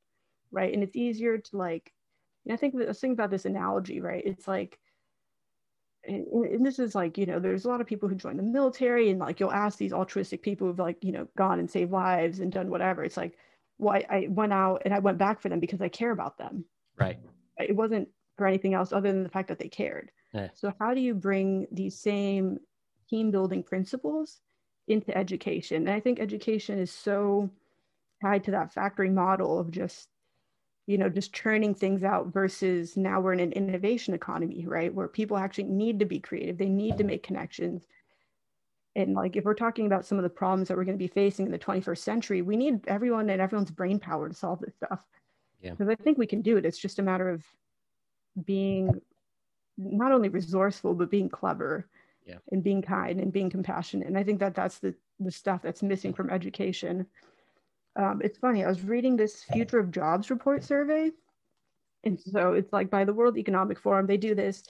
right? 0.53 0.73
And 0.73 0.83
it's 0.83 0.95
easier 0.95 1.39
to 1.39 1.57
like 1.57 1.93
and 2.45 2.53
i 2.53 2.57
think 2.57 2.77
the 2.77 2.95
thing 2.95 3.13
about 3.13 3.31
this 3.31 3.47
analogy 3.47 4.01
right? 4.01 4.23
It's 4.25 4.47
like 4.47 4.79
and, 6.05 6.27
and 6.27 6.65
this 6.65 6.79
is 6.79 6.95
like 6.95 7.19
you 7.19 7.27
know 7.27 7.41
there's 7.41 7.65
a 7.65 7.69
lot 7.69 7.81
of 7.81 7.87
people 7.87 8.09
who 8.09 8.15
join 8.15 8.37
the 8.37 8.43
military 8.43 9.11
and 9.11 9.19
like 9.19 9.41
you'll 9.41 9.51
ask 9.51 9.79
these 9.79 9.93
altruistic 9.93 10.43
people 10.43 10.69
who've 10.69 10.79
like 10.79 11.03
you 11.03 11.13
know 11.13 11.27
gone 11.37 11.59
and 11.59 11.71
saved 11.71 11.91
lives 11.91 12.39
and 12.39 12.53
done 12.53 12.71
whatever. 12.71 13.03
It's 13.03 13.17
like 13.17 13.37
well 13.79 13.95
I, 13.97 14.05
I 14.09 14.27
went 14.29 14.53
out 14.53 14.83
and 14.85 14.95
i 14.95 14.99
went 15.01 15.19
back 15.19 15.41
for 15.41 15.49
them 15.49 15.59
because 15.59 15.81
i 15.81 15.89
care 15.89 16.13
about 16.13 16.39
them. 16.39 16.65
Right. 16.97 17.19
It 17.59 17.75
wasn't 17.75 18.09
for 18.37 18.47
anything 18.47 18.75
else 18.75 18.93
other 18.93 19.11
than 19.13 19.23
the 19.23 19.29
fact 19.29 19.49
that 19.49 19.59
they 19.59 19.69
cared. 19.69 20.11
Yeah. 20.33 20.49
so 20.55 20.73
how 20.79 20.93
do 20.93 21.01
you 21.01 21.15
bring 21.15 21.67
these 21.73 21.99
same 21.99 22.59
team 23.09 23.31
building 23.31 23.63
principles 23.63 24.41
into 24.89 25.17
education? 25.17 25.87
And 25.87 25.91
i 25.91 26.01
think 26.01 26.21
education 26.21 26.79
is 26.79 26.91
so 26.91 27.51
tied 28.23 28.45
to 28.45 28.51
that 28.53 28.73
factory 28.73 29.11
model 29.11 29.59
of 29.59 29.71
just 29.71 30.09
you 30.87 30.99
know 30.99 31.09
just 31.09 31.33
churning 31.33 31.75
things 31.75 32.05
out 32.05 32.33
versus 32.33 32.97
now 32.97 33.21
we're 33.21 33.33
in 33.33 33.41
an 33.41 33.53
innovation 33.53 34.15
economy 34.15 34.67
right? 34.67 34.93
Where 34.95 35.09
people 35.09 35.37
actually 35.37 35.65
need 35.65 35.99
to 36.01 36.05
be 36.05 36.21
creative. 36.21 36.59
They 36.59 36.69
need 36.69 36.99
to 36.99 37.05
make 37.05 37.23
connections. 37.23 37.87
And 38.95 39.15
like 39.15 39.37
if 39.37 39.45
we're 39.45 39.55
talking 39.55 39.87
about 39.87 40.07
some 40.07 40.19
of 40.19 40.25
the 40.25 40.31
problems 40.31 40.69
that 40.69 40.77
we're 40.77 40.85
going 40.85 40.99
to 40.99 41.05
be 41.05 41.09
facing 41.09 41.47
in 41.47 41.53
the 41.53 41.59
21st 41.59 41.99
century 41.99 42.43
we 42.43 42.57
need 42.57 42.87
everyone 42.89 43.29
and 43.31 43.41
everyone's 43.41 43.71
brain 43.71 43.99
power 43.99 44.29
to 44.29 44.35
solve 44.35 44.61
this 44.61 44.75
stuff. 44.75 45.01
Yeah. 45.63 45.71
because 45.71 45.89
i 45.89 45.95
think 45.95 46.19
we 46.19 46.27
can 46.27 46.43
do 46.43 46.59
it. 46.59 46.67
It's 46.67 46.79
just 46.79 46.99
a 46.99 47.03
matter 47.03 47.29
of 47.31 47.45
being 48.45 49.01
not 49.77 50.13
only 50.13 50.29
resourceful 50.29 50.95
but 50.95 51.11
being 51.11 51.29
clever 51.29 51.89
Yeah. 52.25 52.39
and 52.53 52.63
being 52.63 52.83
kind 52.83 53.21
and 53.21 53.33
being 53.33 53.51
compassionate. 53.51 54.09
And 54.09 54.19
i 54.19 54.23
think 54.25 54.41
that 54.41 54.55
that's 54.55 54.79
the 54.79 54.95
the 55.21 55.31
stuff 55.31 55.63
that's 55.63 55.83
missing 55.83 56.13
from 56.13 56.31
education. 56.31 57.07
Um, 57.97 58.21
it's 58.23 58.39
funny 58.39 58.65
i 58.65 58.69
was 58.69 58.83
reading 58.83 59.17
this 59.17 59.43
future 59.43 59.79
of 59.79 59.91
jobs 59.91 60.31
report 60.31 60.63
survey. 60.65 61.13
And 62.05 62.21
so 62.21 62.53
it's 62.53 62.73
like 62.73 62.91
by 62.91 63.05
the 63.05 63.15
world 63.15 63.37
economic 63.37 63.79
forum 63.81 64.07
they 64.07 64.17
do 64.19 64.35
this. 64.35 64.65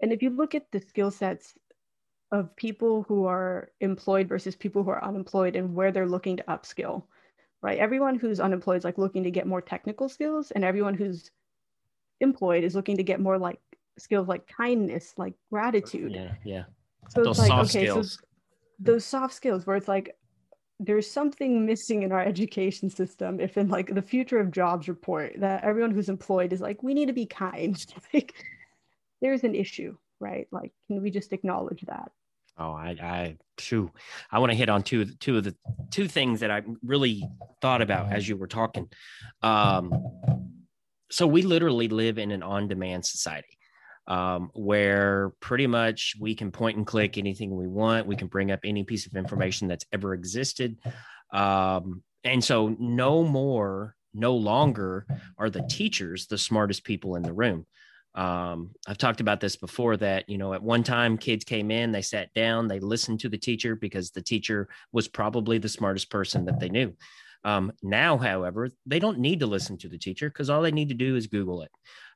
And 0.00 0.12
if 0.12 0.22
you 0.22 0.30
look 0.30 0.54
at 0.54 0.70
the 0.72 0.80
skill 0.80 1.10
sets 1.10 1.54
of 2.32 2.56
people 2.56 3.02
who 3.04 3.26
are 3.26 3.70
employed 3.80 4.28
versus 4.28 4.56
people 4.56 4.82
who 4.82 4.90
are 4.90 5.04
unemployed 5.04 5.54
and 5.56 5.74
where 5.74 5.92
they're 5.92 6.08
looking 6.08 6.36
to 6.38 6.42
upskill 6.44 7.04
right? 7.64 7.78
Everyone 7.78 8.14
who's 8.16 8.40
unemployed 8.40 8.76
is 8.76 8.84
like 8.84 8.98
looking 8.98 9.24
to 9.24 9.30
get 9.30 9.46
more 9.46 9.62
technical 9.62 10.08
skills 10.08 10.50
and 10.50 10.64
everyone 10.64 10.94
who's 10.94 11.30
employed 12.20 12.64
is 12.64 12.74
looking 12.74 12.96
to 12.96 13.02
get 13.02 13.20
more 13.20 13.38
like 13.38 13.60
skills 13.98 14.28
like 14.28 14.46
kindness 14.46 15.14
like 15.16 15.34
gratitude. 15.50 16.12
Yeah 16.12 16.34
yeah. 16.44 16.64
So 17.10 17.22
those 17.22 17.38
it's 17.38 17.38
like 17.40 17.48
soft 17.48 17.70
okay 17.70 17.86
skills. 17.86 18.12
so 18.12 18.18
those 18.80 19.04
soft 19.04 19.34
skills 19.34 19.66
where 19.66 19.76
it's 19.76 19.88
like 19.88 20.16
there's 20.80 21.10
something 21.10 21.64
missing 21.64 22.02
in 22.02 22.12
our 22.12 22.22
education 22.32 22.90
system 22.90 23.40
if 23.40 23.56
in 23.56 23.68
like 23.68 23.94
the 23.94 24.02
future 24.02 24.38
of 24.38 24.50
jobs 24.50 24.88
report 24.88 25.34
that 25.38 25.64
everyone 25.64 25.90
who's 25.90 26.08
employed 26.08 26.52
is 26.52 26.60
like 26.60 26.82
we 26.82 26.94
need 26.94 27.06
to 27.06 27.12
be 27.12 27.26
kind. 27.26 27.84
Like 28.12 28.34
there's 29.20 29.44
an 29.44 29.54
issue 29.54 29.96
right? 30.20 30.48
Like 30.50 30.72
can 30.86 31.02
we 31.02 31.10
just 31.10 31.32
acknowledge 31.32 31.82
that? 31.82 32.10
Oh, 32.56 32.70
I, 32.70 32.96
I, 33.02 33.36
phew. 33.58 33.90
I 34.30 34.38
want 34.38 34.52
to 34.52 34.56
hit 34.56 34.68
on 34.68 34.84
two, 34.84 35.06
two 35.06 35.38
of 35.38 35.44
the 35.44 35.56
two 35.90 36.06
things 36.06 36.38
that 36.40 36.52
I 36.52 36.62
really 36.84 37.28
thought 37.60 37.82
about 37.82 38.12
as 38.12 38.28
you 38.28 38.36
were 38.36 38.46
talking. 38.46 38.88
Um, 39.42 39.90
so 41.14 41.26
we 41.26 41.42
literally 41.42 41.88
live 41.88 42.18
in 42.18 42.30
an 42.30 42.42
on-demand 42.42 43.06
society 43.06 43.58
um, 44.08 44.50
where 44.54 45.32
pretty 45.40 45.66
much 45.66 46.14
we 46.20 46.34
can 46.34 46.50
point 46.50 46.76
and 46.76 46.86
click 46.86 47.16
anything 47.16 47.54
we 47.54 47.68
want. 47.68 48.06
We 48.06 48.16
can 48.16 48.26
bring 48.26 48.50
up 48.50 48.60
any 48.64 48.84
piece 48.84 49.06
of 49.06 49.14
information 49.14 49.68
that's 49.68 49.86
ever 49.92 50.12
existed, 50.14 50.76
um, 51.32 52.02
and 52.24 52.42
so 52.42 52.74
no 52.78 53.22
more, 53.22 53.94
no 54.12 54.34
longer 54.34 55.06
are 55.38 55.50
the 55.50 55.66
teachers 55.70 56.26
the 56.26 56.38
smartest 56.38 56.84
people 56.84 57.16
in 57.16 57.22
the 57.22 57.32
room 57.32 57.66
um, 58.14 58.70
I've 58.86 58.98
talked 58.98 59.20
about 59.20 59.40
this 59.40 59.56
before 59.56 59.96
that, 59.96 60.28
you 60.28 60.38
know, 60.38 60.54
at 60.54 60.62
one 60.62 60.84
time 60.84 61.18
kids 61.18 61.44
came 61.44 61.70
in, 61.70 61.90
they 61.90 62.02
sat 62.02 62.32
down, 62.32 62.68
they 62.68 62.78
listened 62.78 63.20
to 63.20 63.28
the 63.28 63.38
teacher 63.38 63.74
because 63.74 64.10
the 64.10 64.22
teacher 64.22 64.68
was 64.92 65.08
probably 65.08 65.58
the 65.58 65.68
smartest 65.68 66.10
person 66.10 66.44
that 66.44 66.60
they 66.60 66.68
knew. 66.68 66.94
Um, 67.44 67.72
now, 67.82 68.16
however, 68.16 68.70
they 68.86 68.98
don't 68.98 69.18
need 69.18 69.40
to 69.40 69.46
listen 69.46 69.76
to 69.78 69.88
the 69.88 69.98
teacher 69.98 70.28
because 70.28 70.48
all 70.50 70.62
they 70.62 70.72
need 70.72 70.88
to 70.88 70.94
do 70.94 71.16
is 71.16 71.26
Google 71.26 71.62
it. 71.62 71.70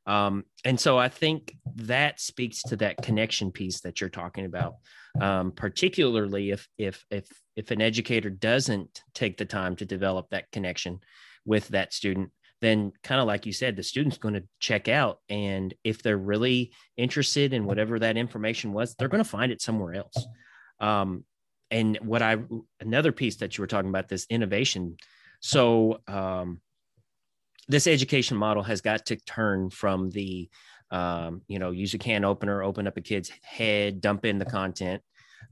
Um, 0.07 0.45
and 0.65 0.81
so 0.81 0.99
I 0.99 1.09
think 1.09 1.55
that 1.77 2.19
speaks 2.19 2.63
to 2.65 2.77
that 2.77 3.03
connection 3.03 3.53
piece 3.53 3.81
that 3.83 4.01
you're 4.01 4.09
talking 4.09 4.47
about, 4.47 4.77
um, 5.21 5.53
particularly 5.53 6.51
if 6.51 6.67
if 6.79 7.05
if 7.11 7.29
if 7.57 7.71
an 7.71 7.83
educator 7.83 8.31
doesn't 8.31 9.03
take 9.13 9.37
the 9.37 9.45
time 9.45 9.77
to 9.77 9.85
develop 9.85 10.31
that 10.31 10.51
connection 10.51 11.01
with 11.45 11.69
that 11.69 11.93
student 11.93 12.31
then 12.61 12.93
kind 13.03 13.21
of 13.21 13.27
like 13.27 13.47
you 13.47 13.53
said, 13.53 13.77
the 13.77 13.83
student's 13.83 14.19
going 14.19 14.35
to 14.35 14.45
check 14.59 14.89
out. 14.89 15.19
And 15.29 15.73
if 15.85 16.03
they're 16.03 16.19
really 16.19 16.73
interested 16.97 17.53
in 17.53 17.65
whatever 17.65 17.99
that 17.99 18.17
information 18.17 18.73
was, 18.73 18.95
they're 18.95 19.09
going 19.09 19.23
to 19.23 19.29
find 19.29 19.53
it 19.53 19.63
somewhere 19.63 19.95
else. 19.95 20.27
Um, 20.81 21.25
and 21.71 21.99
what 22.03 22.23
I, 22.23 22.39
another 22.81 23.13
piece 23.13 23.37
that 23.37 23.57
you 23.57 23.63
were 23.63 23.69
talking 23.69 23.91
about, 23.91 24.09
this 24.09 24.27
innovation. 24.31 24.97
So, 25.41 26.01
um, 26.09 26.61
this 27.69 27.87
education 27.87 28.37
model 28.37 28.63
has 28.63 28.81
got 28.81 29.07
to 29.07 29.17
turn 29.17 29.69
from 29.71 30.11
the, 30.11 30.49
um, 30.91 31.43
you 31.49 31.59
know, 31.59 31.71
use 31.71 31.93
a 31.93 31.99
can 31.99 32.25
opener, 32.25 32.63
open 32.63 32.87
up 32.87 32.97
a 32.97 33.03
kid's 33.03 33.31
head, 33.43 34.01
dump 34.01 34.25
in 34.25 34.39
the 34.39 34.47
content, 34.47 35.03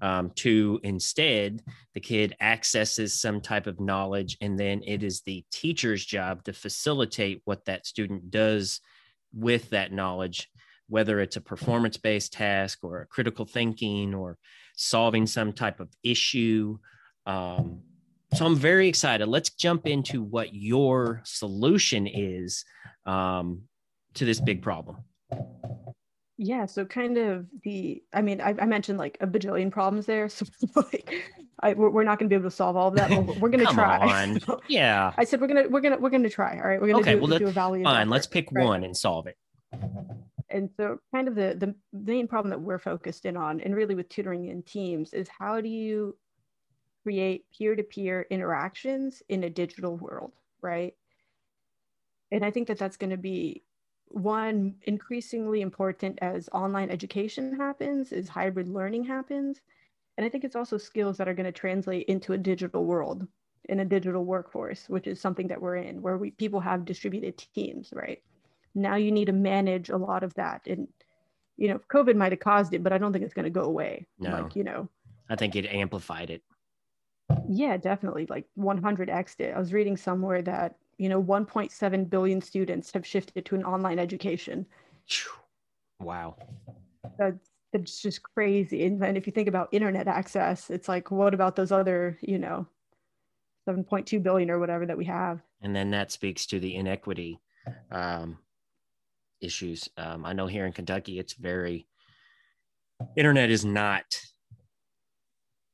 um, 0.01 0.31
to 0.37 0.81
instead 0.83 1.63
the 1.95 2.01
kid 2.01 2.35
accesses 2.41 3.19
some 3.21 3.41
type 3.41 3.67
of 3.67 3.81
knowledge 3.81 4.37
and 4.41 4.59
then 4.59 4.83
it 4.85 5.03
is 5.03 5.23
the 5.23 5.45
teacher's 5.51 6.05
job 6.05 6.45
to 6.45 6.53
facilitate 6.53 7.41
what 7.45 7.65
that 7.65 7.87
student 7.87 8.31
does 8.31 8.81
with 9.33 9.71
that 9.71 9.93
knowledge 9.93 10.51
whether 10.89 11.19
it's 11.19 11.37
a 11.37 11.41
performance 11.41 11.97
based 11.97 12.33
task 12.33 12.79
or 12.83 13.01
a 13.01 13.07
critical 13.07 13.45
thinking 13.45 14.15
or 14.15 14.39
solving 14.77 15.27
some 15.27 15.53
type 15.53 15.81
of 15.81 15.89
issue 16.03 16.79
um, 17.27 17.81
so 18.35 18.45
i'm 18.47 18.57
very 18.57 18.89
excited. 18.89 19.27
Let's 19.27 19.51
jump 19.51 19.87
into 19.87 20.23
what 20.23 20.55
your 20.55 21.23
solution 21.25 22.07
is 22.07 22.65
um, 23.05 23.63
to 24.15 24.25
this 24.25 24.41
big 24.41 24.63
problem. 24.63 24.99
Yeah 26.39 26.67
so 26.67 26.85
kind 26.85 27.17
of 27.17 27.47
the 27.63 28.03
i 28.13 28.21
mean 28.21 28.43
i, 28.43 28.55
I 28.59 28.67
mentioned 28.67 28.99
like 28.99 29.17
a 29.21 29.27
bajillion 29.27 29.71
problems 29.71 30.07
there. 30.07 30.29
So 30.37 30.45
like 30.77 31.33
I, 31.61 31.73
we're, 31.73 32.05
not 32.05 32.19
going 32.19 32.29
to 32.29 32.35
be 32.35 32.39
able 32.39 32.51
to 32.51 32.55
solve 32.55 32.77
all 32.77 32.89
of 32.89 32.97
that 32.97 33.09
but 33.09 33.39
we're 33.39 33.49
going 33.49 33.67
to 33.67 33.73
try. 33.73 33.97
on. 33.99 34.41
yeah. 34.69 35.13
I 35.17 35.25
said 35.25 35.41
we're 35.41 35.47
going 35.47 35.65
to 35.65 35.69
we're 35.71 35.81
going 35.81 35.95
to 35.95 35.99
we're 35.99 36.11
going 36.11 36.23
to 36.23 36.31
try 36.31 36.59
all 36.59 36.69
right? 36.69 36.81
We're 36.81 36.89
going 36.89 37.03
to 37.03 37.11
Okay, 37.11 37.19
do, 37.19 37.27
well, 37.27 37.39
do 37.39 37.47
a 37.47 37.51
value 37.51 37.85
fine 37.85 38.11
let's 38.11 38.27
pick 38.27 38.49
right? 38.53 38.65
one 38.65 38.85
and 38.85 38.95
solve 38.97 39.27
it. 39.27 39.37
And 40.51 40.71
so 40.77 40.99
kind 41.15 41.29
of 41.29 41.35
the 41.35 41.57
the 41.59 41.75
main 41.93 42.29
problem 42.29 42.51
that 42.51 42.61
we're 42.61 42.79
focused 42.79 43.25
in 43.25 43.37
on 43.37 43.61
and 43.61 43.75
really 43.75 43.95
with 43.95 44.09
tutoring 44.11 44.49
in 44.49 44.63
teams 44.63 45.15
is 45.15 45.29
how 45.29 45.61
do 45.61 45.69
you 45.69 46.17
create 47.07 47.45
peer-to-peer 47.57 48.27
interactions 48.31 49.23
in 49.29 49.45
a 49.45 49.51
digital 49.51 49.97
world 49.97 50.33
right? 50.67 50.95
And 52.33 52.45
i 52.45 52.51
think 52.51 52.67
that 52.69 52.79
that's 52.79 52.97
going 52.97 53.11
to 53.11 53.17
be 53.17 53.63
one 54.09 54.75
increasingly 54.83 55.61
important 55.61 56.19
as 56.23 56.49
online 56.53 56.91
education 56.91 57.57
happens 57.57 58.13
as 58.13 58.29
hybrid 58.29 58.69
learning 58.69 59.05
happens. 59.05 59.61
And 60.17 60.27
i 60.27 60.29
think 60.29 60.45
it's 60.45 60.57
also 60.57 60.79
skills 60.79 61.17
that 61.17 61.29
are 61.29 61.35
going 61.35 61.53
to 61.53 61.53
translate 61.53 62.07
into 62.09 62.33
a 62.33 62.39
digital 62.39 62.85
world 62.85 63.27
in 63.69 63.81
a 63.81 63.85
digital 63.85 64.25
workforce 64.25 64.89
which 64.89 65.07
is 65.07 65.21
something 65.21 65.49
that 65.49 65.61
we're 65.61 65.77
in 65.77 66.01
where 66.01 66.19
we 66.19 66.31
people 66.33 66.61
have 66.61 66.85
distributed 66.85 67.39
teams 67.55 67.93
right? 67.93 68.21
Now 68.75 68.97
you 68.97 69.11
need 69.11 69.27
to 69.27 69.33
manage 69.33 69.89
a 69.89 69.97
lot 69.97 70.23
of 70.25 70.35
that. 70.35 70.63
And 70.67 70.89
you 71.57 71.69
know 71.69 71.81
covid 71.95 72.17
might 72.17 72.33
have 72.33 72.41
caused 72.41 72.75
it 72.75 72.83
but 72.83 72.93
i 72.93 72.99
don't 72.99 73.13
think 73.13 73.25
it's 73.25 73.39
going 73.39 73.53
to 73.53 73.61
go 73.61 73.67
away. 73.75 74.07
No. 74.19 74.31
like 74.31 74.57
you 74.57 74.65
know. 74.65 74.89
I 75.29 75.37
think 75.37 75.57
it 75.57 75.67
amplified 75.67 76.31
it 76.31 76.43
yeah 77.51 77.77
definitely 77.77 78.27
like 78.29 78.47
100x 78.59 79.41
it. 79.41 79.55
I 79.55 79.59
was 79.59 79.73
reading 79.73 79.97
somewhere 79.97 80.43
that 80.43 80.77
you 80.99 81.09
know 81.09 81.23
1.7 81.23 82.11
billion 82.11 82.41
students 82.41 82.93
have 82.93 83.07
shifted 83.07 83.45
to 83.47 83.55
an 83.55 83.65
online 83.65 83.99
education. 83.99 84.67
Wow. 86.01 86.37
That's 87.19 87.51
that's 87.73 88.01
just 88.01 88.23
crazy. 88.23 88.85
And 88.85 89.01
then 89.01 89.17
if 89.17 89.27
you 89.27 89.33
think 89.33 89.49
about 89.49 89.69
internet 89.73 90.09
access 90.09 90.71
it's 90.71 90.89
like 90.89 91.11
what 91.11 91.35
about 91.35 91.57
those 91.57 91.73
other 91.73 92.19
you 92.21 92.39
know 92.39 92.67
7.2 93.69 94.23
billion 94.23 94.51
or 94.51 94.59
whatever 94.59 94.87
that 94.87 94.97
we 94.97 95.05
have? 95.07 95.41
And 95.63 95.75
then 95.75 95.91
that 95.91 96.13
speaks 96.13 96.47
to 96.47 96.61
the 96.61 96.77
inequity 96.77 97.41
um, 97.91 98.39
issues. 99.41 99.89
Um, 99.97 100.25
I 100.25 100.33
know 100.33 100.47
here 100.47 100.67
in 100.67 100.73
Kentucky, 100.73 101.19
it's 101.19 101.35
very 101.35 101.87
internet 103.17 103.51
is 103.51 103.65
not, 103.65 104.05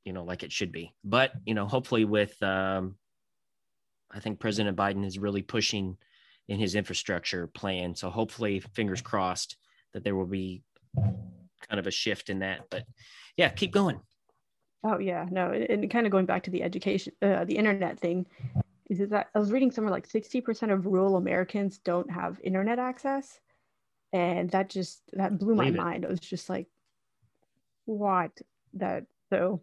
you 0.04 0.12
know, 0.12 0.24
like 0.24 0.42
it 0.42 0.52
should 0.52 0.72
be. 0.72 0.92
But 1.04 1.32
you 1.46 1.54
know, 1.54 1.66
hopefully 1.66 2.04
with 2.04 2.40
um, 2.42 2.96
I 4.10 4.20
think 4.20 4.40
President 4.40 4.76
Biden 4.76 5.04
is 5.04 5.18
really 5.18 5.42
pushing 5.42 5.96
in 6.48 6.58
his 6.58 6.74
infrastructure 6.74 7.46
plan. 7.46 7.94
So 7.94 8.10
hopefully, 8.10 8.60
fingers 8.74 9.00
crossed 9.00 9.56
that 9.92 10.04
there 10.04 10.16
will 10.16 10.26
be 10.26 10.62
kind 10.96 11.78
of 11.78 11.86
a 11.86 11.90
shift 11.90 12.28
in 12.30 12.40
that. 12.40 12.62
But 12.70 12.84
yeah, 13.36 13.48
keep 13.48 13.72
going. 13.72 14.00
Oh 14.84 14.98
yeah, 14.98 15.26
no, 15.30 15.52
and 15.52 15.88
kind 15.90 16.06
of 16.06 16.12
going 16.12 16.26
back 16.26 16.42
to 16.44 16.50
the 16.50 16.62
education, 16.62 17.12
uh, 17.22 17.44
the 17.44 17.56
internet 17.56 18.00
thing, 18.00 18.26
is 18.90 18.98
that 19.10 19.28
I 19.34 19.38
was 19.38 19.52
reading 19.52 19.70
somewhere 19.70 19.92
like 19.92 20.06
sixty 20.06 20.40
percent 20.40 20.72
of 20.72 20.86
rural 20.86 21.16
Americans 21.16 21.78
don't 21.78 22.10
have 22.10 22.40
internet 22.42 22.80
access, 22.80 23.38
and 24.12 24.50
that 24.50 24.68
just 24.68 25.02
that 25.12 25.38
blew 25.38 25.54
my 25.54 25.70
mind. 25.70 26.02
It 26.02 26.10
was 26.10 26.20
just 26.20 26.50
like, 26.50 26.66
what 27.84 28.32
that 28.74 29.06
so. 29.30 29.62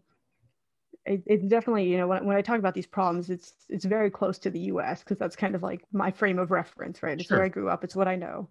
It, 1.06 1.22
it's 1.26 1.46
definitely 1.46 1.90
you 1.90 1.96
know 1.96 2.06
when, 2.06 2.24
when 2.26 2.36
I 2.36 2.42
talk 2.42 2.58
about 2.58 2.74
these 2.74 2.86
problems, 2.86 3.30
it's 3.30 3.54
it's 3.68 3.84
very 3.84 4.10
close 4.10 4.38
to 4.40 4.50
the 4.50 4.60
U.S. 4.60 5.00
because 5.00 5.18
that's 5.18 5.36
kind 5.36 5.54
of 5.54 5.62
like 5.62 5.82
my 5.92 6.10
frame 6.10 6.38
of 6.38 6.50
reference, 6.50 7.02
right? 7.02 7.18
It's 7.18 7.28
sure. 7.28 7.38
where 7.38 7.46
I 7.46 7.48
grew 7.48 7.68
up. 7.68 7.84
It's 7.84 7.96
what 7.96 8.08
I 8.08 8.16
know. 8.16 8.48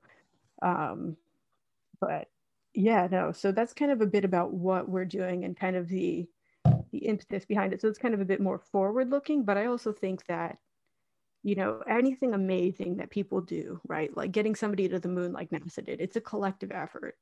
Um, 0.62 1.16
but 2.02 2.28
yeah, 2.74 3.08
no. 3.10 3.32
So 3.32 3.52
that's 3.52 3.74
kind 3.74 3.92
of 3.92 4.02
a 4.02 4.06
bit 4.06 4.26
about 4.26 4.54
what 4.54 4.90
we're 4.90 5.06
doing 5.06 5.44
and 5.44 5.58
kind 5.58 5.76
of 5.76 5.88
the 5.88 6.28
the 6.92 7.00
impetus 7.00 7.46
behind 7.46 7.74
it. 7.74 7.82
So 7.82 7.88
it's 7.88 8.00
kind 8.00 8.14
of 8.14 8.22
a 8.22 8.26
bit 8.26 8.42
more 8.42 8.60
forward 8.60 9.10
looking, 9.10 9.44
but 9.44 9.58
I 9.58 9.66
also 9.66 9.92
think 9.92 10.26
that, 10.28 10.58
you 11.44 11.56
know, 11.56 11.82
anything 11.88 12.34
amazing 12.34 12.98
that 12.98 13.10
people 13.10 13.42
do, 13.42 13.80
right? 13.88 14.16
Like 14.16 14.32
getting 14.32 14.56
somebody 14.56 14.88
to 14.90 15.00
the 15.00 15.08
moon 15.08 15.32
like 15.32 15.50
NASA 15.50 15.86
did, 15.86 16.02
it's 16.02 16.16
a 16.16 16.22
collective 16.22 16.72
effort, 16.72 17.18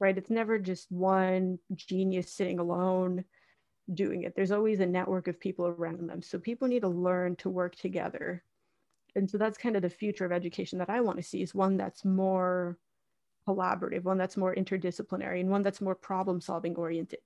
right? 0.00 0.16
It's 0.16 0.30
never 0.30 0.58
just 0.58 0.90
one 0.90 1.58
genius 1.74 2.32
sitting 2.32 2.58
alone 2.58 3.24
doing 3.94 4.22
it. 4.22 4.34
There's 4.34 4.52
always 4.52 4.80
a 4.80 4.86
network 4.86 5.28
of 5.28 5.40
people 5.40 5.66
around 5.66 6.08
them. 6.08 6.22
So 6.22 6.38
people 6.38 6.68
need 6.68 6.80
to 6.80 6.88
learn 6.88 7.36
to 7.36 7.50
work 7.50 7.76
together. 7.76 8.42
And 9.14 9.30
so 9.30 9.38
that's 9.38 9.58
kind 9.58 9.76
of 9.76 9.82
the 9.82 9.90
future 9.90 10.24
of 10.24 10.32
education 10.32 10.78
that 10.78 10.90
I 10.90 11.00
want 11.00 11.18
to 11.18 11.22
see 11.22 11.42
is 11.42 11.54
one 11.54 11.76
that's 11.76 12.04
more 12.04 12.78
collaborative, 13.48 14.02
one 14.02 14.18
that's 14.18 14.36
more 14.36 14.54
interdisciplinary, 14.54 15.40
and 15.40 15.48
one 15.48 15.62
that's 15.62 15.80
more 15.80 15.94
problem 15.94 16.40
solving 16.40 16.74
oriented. 16.74 17.20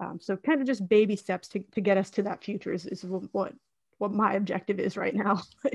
Um, 0.00 0.18
so 0.20 0.36
kind 0.36 0.60
of 0.60 0.66
just 0.66 0.88
baby 0.88 1.16
steps 1.16 1.48
to, 1.48 1.60
to 1.72 1.80
get 1.80 1.96
us 1.96 2.10
to 2.10 2.22
that 2.24 2.44
future 2.44 2.72
is, 2.72 2.86
is 2.86 3.04
what 3.04 3.54
what 3.98 4.12
my 4.12 4.34
objective 4.34 4.80
is 4.80 4.96
right 4.96 5.14
now. 5.14 5.40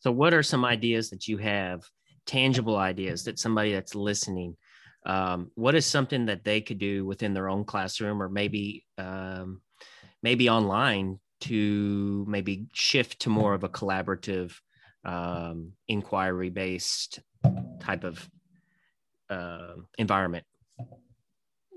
so 0.00 0.12
what 0.12 0.32
are 0.32 0.42
some 0.42 0.64
ideas 0.64 1.10
that 1.10 1.26
you 1.26 1.36
have, 1.38 1.82
tangible 2.26 2.76
ideas 2.76 3.24
that 3.24 3.38
somebody 3.38 3.72
that's 3.72 3.94
listening, 3.94 4.56
um, 5.04 5.50
what 5.54 5.74
is 5.74 5.86
something 5.86 6.26
that 6.26 6.44
they 6.44 6.60
could 6.60 6.78
do 6.78 7.04
within 7.04 7.34
their 7.34 7.48
own 7.48 7.64
classroom 7.64 8.22
or 8.22 8.28
maybe 8.28 8.84
um, 8.98 9.60
maybe 10.22 10.48
online 10.48 11.18
to 11.40 12.24
maybe 12.28 12.66
shift 12.72 13.20
to 13.20 13.30
more 13.30 13.54
of 13.54 13.64
a 13.64 13.68
collaborative 13.68 14.54
um, 15.04 15.72
inquiry 15.88 16.50
based 16.50 17.20
type 17.80 18.04
of 18.04 18.30
uh, 19.28 19.74
environment 19.98 20.44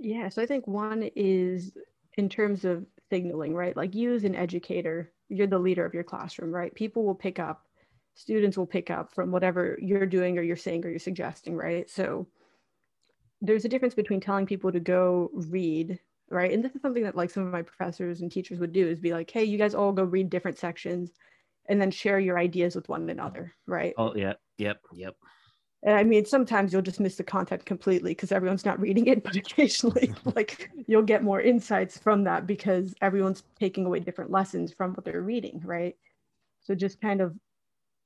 yeah, 0.05 0.29
so 0.29 0.41
I 0.41 0.45
think 0.45 0.67
one 0.67 1.09
is 1.15 1.75
in 2.17 2.29
terms 2.29 2.65
of 2.65 2.85
signaling, 3.11 3.55
right? 3.55 3.75
Like 3.75 3.95
you 3.95 4.13
as 4.13 4.23
an 4.23 4.35
educator, 4.35 5.11
you're 5.29 5.47
the 5.47 5.59
leader 5.59 5.85
of 5.85 5.93
your 5.93 6.03
classroom, 6.03 6.51
right? 6.51 6.73
People 6.75 7.03
will 7.03 7.15
pick 7.15 7.39
up, 7.39 7.65
students 8.13 8.57
will 8.57 8.67
pick 8.67 8.91
up 8.91 9.13
from 9.13 9.31
whatever 9.31 9.77
you're 9.81 10.05
doing 10.05 10.38
or 10.38 10.43
you're 10.43 10.55
saying 10.55 10.85
or 10.85 10.89
you're 10.89 10.99
suggesting, 10.99 11.55
right? 11.55 11.89
So 11.89 12.27
there's 13.41 13.65
a 13.65 13.69
difference 13.69 13.93
between 13.93 14.21
telling 14.21 14.45
people 14.45 14.71
to 14.71 14.79
go 14.79 15.29
read, 15.33 15.99
right? 16.29 16.51
And 16.51 16.63
this 16.63 16.75
is 16.75 16.81
something 16.81 17.03
that 17.03 17.15
like 17.15 17.29
some 17.29 17.45
of 17.45 17.51
my 17.51 17.61
professors 17.61 18.21
and 18.21 18.31
teachers 18.31 18.59
would 18.59 18.73
do 18.73 18.87
is 18.87 18.99
be 18.99 19.13
like, 19.13 19.29
hey, 19.29 19.43
you 19.43 19.57
guys 19.57 19.75
all 19.75 19.91
go 19.91 20.03
read 20.03 20.29
different 20.29 20.57
sections 20.57 21.11
and 21.67 21.81
then 21.81 21.91
share 21.91 22.19
your 22.19 22.37
ideas 22.37 22.75
with 22.75 22.89
one 22.89 23.09
another, 23.09 23.53
right? 23.65 23.93
Oh, 23.97 24.13
yeah. 24.15 24.33
Yep. 24.57 24.81
Yep. 24.93 25.15
And 25.83 25.95
I 25.95 26.03
mean, 26.03 26.25
sometimes 26.25 26.73
you'll 26.73 26.81
just 26.81 26.99
miss 26.99 27.15
the 27.15 27.23
content 27.23 27.65
completely 27.65 28.11
because 28.11 28.31
everyone's 28.31 28.65
not 28.65 28.79
reading 28.79 29.07
it, 29.07 29.23
but 29.23 29.35
occasionally, 29.35 30.13
like, 30.35 30.71
you'll 30.87 31.03
get 31.03 31.23
more 31.23 31.41
insights 31.41 31.97
from 31.97 32.23
that 32.23 32.47
because 32.47 32.95
everyone's 33.01 33.43
taking 33.59 33.85
away 33.85 33.99
different 33.99 34.31
lessons 34.31 34.73
from 34.73 34.93
what 34.93 35.05
they're 35.05 35.21
reading, 35.21 35.61
right? 35.63 35.95
So, 36.61 36.73
just 36.73 36.99
kind 36.99 37.21
of 37.21 37.35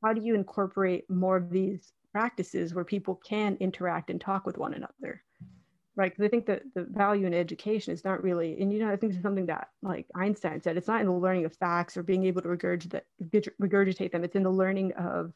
how 0.03 0.13
do 0.13 0.21
you 0.21 0.35
incorporate 0.35 1.09
more 1.09 1.37
of 1.37 1.49
these 1.49 1.93
practices 2.11 2.73
where 2.73 2.85
people 2.85 3.15
can 3.15 3.57
interact 3.59 4.09
and 4.09 4.19
talk 4.19 4.45
with 4.45 4.57
one 4.57 4.73
another? 4.73 5.23
Right. 5.95 6.11
Because 6.11 6.25
I 6.25 6.29
think 6.29 6.45
that 6.45 6.61
the 6.75 6.83
value 6.83 7.27
in 7.27 7.33
education 7.33 7.93
is 7.93 8.05
not 8.05 8.23
really, 8.23 8.61
and 8.61 8.71
you 8.71 8.79
know, 8.79 8.89
I 8.89 8.95
think 8.95 9.13
it's 9.13 9.21
something 9.21 9.47
that 9.47 9.67
like 9.81 10.05
Einstein 10.15 10.61
said, 10.61 10.77
it's 10.77 10.87
not 10.87 11.01
in 11.01 11.07
the 11.07 11.13
learning 11.13 11.45
of 11.45 11.53
facts 11.57 11.97
or 11.97 12.03
being 12.03 12.25
able 12.25 12.41
to 12.41 12.47
regurgitate, 12.47 13.01
regurgitate 13.61 14.11
them, 14.11 14.23
it's 14.23 14.35
in 14.35 14.43
the 14.43 14.49
learning 14.49 14.93
of 14.93 15.33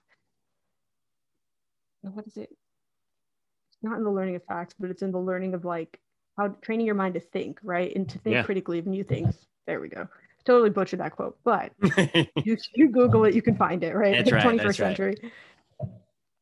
what 2.02 2.28
is 2.28 2.38
it? 2.38 2.50
It's 2.50 3.84
not 3.84 3.98
in 3.98 4.04
the 4.04 4.12
learning 4.12 4.36
of 4.36 4.44
facts, 4.46 4.76
but 4.80 4.90
it's 4.90 5.02
in 5.02 5.12
the 5.12 5.20
learning 5.20 5.54
of 5.54 5.66
like 5.66 6.00
how 6.38 6.50
training 6.62 6.86
your 6.86 6.96
mind 6.96 7.14
to 7.16 7.20
think, 7.20 7.60
right? 7.64 7.94
And 7.96 8.08
to 8.10 8.20
think 8.20 8.36
yeah. 8.36 8.44
critically 8.44 8.80
of 8.80 8.88
new 8.88 9.04
things. 9.04 9.36
There 9.68 9.80
we 9.80 9.90
go. 9.90 10.08
Totally 10.46 10.70
butchered 10.70 11.00
that 11.00 11.14
quote, 11.14 11.38
but 11.46 11.72
you, 12.44 12.58
you 12.76 12.90
Google 12.90 13.24
it, 13.24 13.34
you 13.34 13.42
can 13.42 13.56
find 13.56 13.82
it, 13.84 13.96
right? 13.96 14.18
That's 14.18 14.32
right 14.32 14.44
21st 14.44 14.64
that's 14.64 14.78
century. 14.78 15.32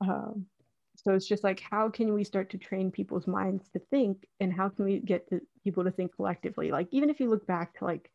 Um, 0.01 0.47
so 0.95 1.13
it's 1.13 1.27
just 1.27 1.43
like, 1.43 1.61
how 1.61 1.89
can 1.89 2.13
we 2.13 2.23
start 2.23 2.49
to 2.51 2.57
train 2.57 2.91
people's 2.91 3.27
minds 3.27 3.69
to 3.69 3.79
think, 3.79 4.27
and 4.39 4.51
how 4.51 4.69
can 4.69 4.85
we 4.85 4.99
get 4.99 5.29
the 5.29 5.41
people 5.63 5.83
to 5.83 5.91
think 5.91 6.15
collectively? 6.15 6.71
Like, 6.71 6.87
even 6.91 7.09
if 7.09 7.19
you 7.19 7.29
look 7.29 7.47
back 7.47 7.77
to 7.77 7.85
like, 7.85 8.11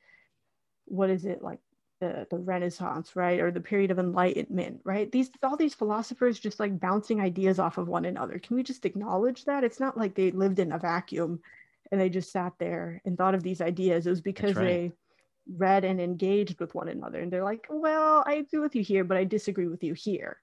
what 0.84 1.10
is 1.10 1.24
it 1.24 1.42
like 1.42 1.58
the, 2.00 2.26
the 2.30 2.38
Renaissance, 2.38 3.16
right, 3.16 3.40
or 3.40 3.50
the 3.50 3.60
period 3.60 3.90
of 3.90 3.98
enlightenment, 3.98 4.80
right? 4.84 5.10
These 5.10 5.30
all 5.42 5.56
these 5.56 5.74
philosophers 5.74 6.38
just 6.38 6.60
like 6.60 6.78
bouncing 6.78 7.20
ideas 7.20 7.58
off 7.58 7.78
of 7.78 7.88
one 7.88 8.04
another. 8.04 8.38
Can 8.38 8.56
we 8.56 8.62
just 8.62 8.84
acknowledge 8.84 9.44
that? 9.46 9.64
It's 9.64 9.80
not 9.80 9.96
like 9.96 10.14
they 10.14 10.30
lived 10.30 10.58
in 10.58 10.72
a 10.72 10.78
vacuum 10.78 11.40
and 11.90 12.00
they 12.00 12.08
just 12.08 12.30
sat 12.30 12.52
there 12.58 13.00
and 13.04 13.16
thought 13.16 13.34
of 13.34 13.42
these 13.42 13.60
ideas. 13.60 14.06
It 14.06 14.10
was 14.10 14.20
because 14.20 14.54
right. 14.56 14.64
they 14.64 14.92
read 15.56 15.84
and 15.84 16.00
engaged 16.00 16.60
with 16.60 16.74
one 16.74 16.88
another. 16.88 17.20
And 17.20 17.32
they're 17.32 17.44
like, 17.44 17.66
well, 17.70 18.24
I 18.26 18.34
agree 18.34 18.58
with 18.58 18.74
you 18.76 18.82
here, 18.82 19.04
but 19.04 19.16
I 19.16 19.24
disagree 19.24 19.68
with 19.68 19.82
you 19.82 19.94
here. 19.94 20.38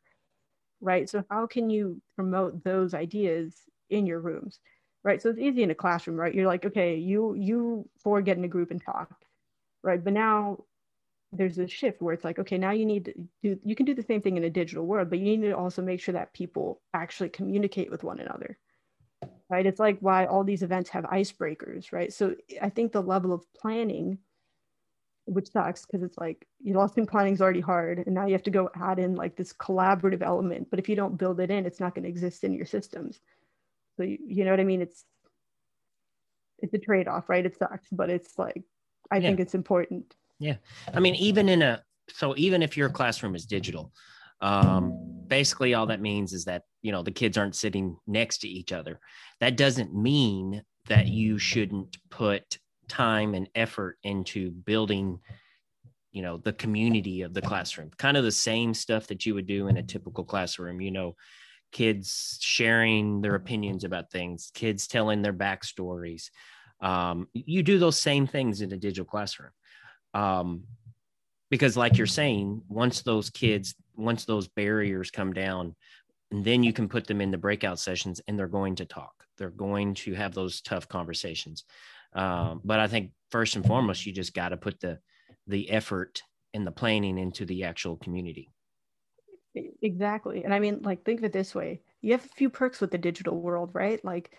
Right. 0.84 1.10
So 1.10 1.24
how 1.30 1.48
can 1.48 1.69
you 1.69 2.02
promote 2.17 2.63
those 2.65 2.93
ideas 2.93 3.56
in 3.89 4.06
your 4.06 4.19
rooms? 4.19 4.60
Right. 5.04 5.22
So 5.22 5.30
it's 5.30 5.39
easy 5.39 5.63
in 5.63 5.72
a 5.72 5.76
classroom, 5.76 6.17
right? 6.17 6.36
You're 6.36 6.48
like, 6.48 6.65
okay, 6.65 6.98
you 6.98 7.36
you 7.36 7.89
four 8.04 8.22
get 8.22 8.38
in 8.38 8.43
a 8.43 8.50
group 8.50 8.69
and 8.69 8.84
talk. 8.84 9.15
Right. 9.82 10.04
But 10.04 10.13
now 10.13 10.65
there's 11.32 11.58
a 11.58 11.67
shift 11.67 12.02
where 12.02 12.13
it's 12.13 12.24
like 12.24 12.38
okay 12.38 12.58
now 12.58 12.72
you 12.72 12.86
need 12.86 13.06
to 13.06 13.13
do 13.41 13.60
you 13.63 13.76
can 13.76 13.86
do 13.86 13.96
the 13.96 14.04
same 14.04 14.22
thing 14.22 14.38
in 14.38 14.43
a 14.43 14.50
digital 14.50 14.86
world 14.86 15.10
but 15.10 15.17
you 15.17 15.26
need 15.26 15.41
to 15.41 15.58
also 15.58 15.82
make 15.82 16.00
sure 16.00 16.13
that 16.13 16.34
people 16.34 16.82
actually 16.93 17.30
communicate 17.30 17.89
with 17.89 18.04
one 18.04 18.19
another 18.19 18.58
right 19.50 19.65
it's 19.65 19.80
like 19.80 19.98
why 20.00 20.26
all 20.26 20.43
these 20.43 20.62
events 20.62 20.91
have 20.91 21.04
icebreakers 21.06 21.91
right 21.91 22.13
so 22.13 22.36
i 22.62 22.69
think 22.69 22.91
the 22.91 23.02
level 23.02 23.34
of 23.34 23.43
planning 23.54 24.17
which 25.26 25.52
sucks 25.52 25.86
because 25.86 26.04
it's 26.04 26.18
like 26.18 26.46
you 26.62 26.74
lost 26.74 26.98
in 26.98 27.06
planning 27.06 27.34
is 27.34 27.42
already 27.42 27.62
hard 27.62 28.00
and 28.00 28.14
now 28.14 28.26
you 28.26 28.34
have 28.34 28.44
to 28.44 28.52
go 28.52 28.70
add 28.76 29.00
in 29.00 29.16
like 29.16 29.36
this 29.36 29.54
collaborative 29.54 30.22
element 30.22 30.68
but 30.70 30.80
if 30.80 30.90
you 30.90 30.96
don't 30.96 31.18
build 31.18 31.40
it 31.40 31.50
in 31.50 31.66
it's 31.66 31.80
not 31.80 31.96
going 31.96 32.04
to 32.04 32.10
exist 32.10 32.44
in 32.44 32.54
your 32.54 32.66
systems 32.66 33.22
so 33.96 34.04
you, 34.04 34.18
you 34.28 34.44
know 34.44 34.52
what 34.52 34.60
i 34.60 34.66
mean 34.66 34.82
it's 34.82 35.06
it's 36.60 36.74
a 36.74 36.78
trade-off 36.78 37.30
right 37.30 37.46
it 37.46 37.58
sucks 37.58 37.88
but 37.92 38.10
it's 38.10 38.38
like 38.38 38.64
i 39.12 39.18
yeah. 39.18 39.22
think 39.28 39.40
it's 39.40 39.56
important 39.56 40.14
yeah. 40.44 40.58
I 40.94 41.00
mean, 41.00 41.16
even 41.16 41.48
in 41.48 41.62
a, 41.62 41.82
so 42.10 42.34
even 42.36 42.62
if 42.62 42.76
your 42.76 42.90
classroom 42.90 43.36
is 43.36 43.46
digital, 43.46 43.94
um, 44.42 45.24
basically 45.28 45.74
all 45.74 45.86
that 45.88 46.02
means 46.02 46.34
is 46.34 46.46
that, 46.46 46.64
you 46.82 46.92
know, 46.92 47.02
the 47.02 47.12
kids 47.12 47.38
aren't 47.38 47.56
sitting 47.56 47.96
next 48.08 48.40
to 48.40 48.48
each 48.50 48.74
other. 48.74 49.00
That 49.40 49.56
doesn't 49.56 49.96
mean 49.96 50.64
that 50.88 51.08
you 51.08 51.38
shouldn't 51.38 51.98
put 52.10 52.60
time 52.88 53.34
and 53.34 53.50
effort 53.56 53.98
into 54.04 54.52
building 54.52 55.19
you 56.12 56.22
know 56.22 56.38
the 56.38 56.54
community 56.54 57.24
of 57.24 57.34
the 57.34 57.41
classroom. 57.41 57.89
Kind 57.98 58.17
of 58.17 58.24
the 58.24 58.32
same 58.32 58.74
stuff 58.74 59.08
that 59.08 59.26
you 59.26 59.34
would 59.34 59.48
do 59.48 59.67
in 59.67 59.78
a 59.78 59.84
typical 59.84 60.24
classroom 60.24 60.80
you 60.80 60.91
know 60.91 61.15
kids 61.72 62.38
sharing 62.39 63.22
their 63.22 63.34
opinions 63.34 63.84
about 63.84 64.12
things 64.12 64.52
kids 64.54 64.88
telling 64.88 65.22
their 65.22 65.34
backstories. 65.34 66.30
Um, 66.82 67.28
you 67.34 67.63
do 67.63 67.80
those 67.80 68.00
same 68.00 68.28
things 68.28 68.62
in 68.62 68.72
a 68.72 68.78
digital 68.78 69.06
classroom. 69.06 69.52
Um, 70.13 70.63
because 71.50 71.78
like 71.78 71.98
you're 71.98 72.08
saying 72.08 72.62
once 72.67 73.02
those 73.02 73.30
kids 73.30 73.76
once 73.96 74.26
those 74.26 74.48
barriers 74.48 75.12
come 75.12 75.34
down 75.34 75.76
and 76.32 76.43
then 76.43 76.63
you 76.63 76.74
can 76.74 76.89
put 76.89 77.06
them 77.06 77.22
in 77.22 77.30
the 77.30 77.38
breakout 77.38 77.80
sessions 77.80 78.19
and 78.28 78.38
they're 78.38 78.48
going 78.48 78.76
to 78.76 78.86
talk. 78.86 79.13
They're 79.38 79.52
going 79.52 79.93
to 79.96 80.15
have 80.15 80.34
those 80.34 80.62
tough 80.62 80.88
conversations 80.88 81.63
um, 82.15 82.62
but 82.63 82.80
i 82.80 82.88
think 82.88 83.12
first 83.30 83.56
and 83.56 83.65
foremost 83.65 84.06
you 84.06 84.13
just 84.13 84.34
got 84.34 84.49
to 84.49 84.58
put 84.58 84.80
the 84.80 84.99
the 85.47 85.69
effort 85.69 86.21
and 86.54 86.65
the 86.65 86.71
planning 86.71 87.17
into 87.17 87.45
the 87.45 87.63
actual 87.63 87.97
community 87.97 88.49
exactly 89.82 90.43
and 90.43 90.54
i 90.54 90.60
mean 90.60 90.80
like 90.82 91.04
think 91.04 91.19
of 91.19 91.26
it 91.26 91.34
this 91.34 91.54
way 91.54 91.82
you 92.02 92.12
have 92.12 92.26
a 92.26 92.30
few 92.30 92.49
perks 92.49 92.82
with 92.82 92.91
the 92.91 92.97
digital 92.97 93.39
world 93.39 93.69
right 93.73 94.04
like 94.04 94.32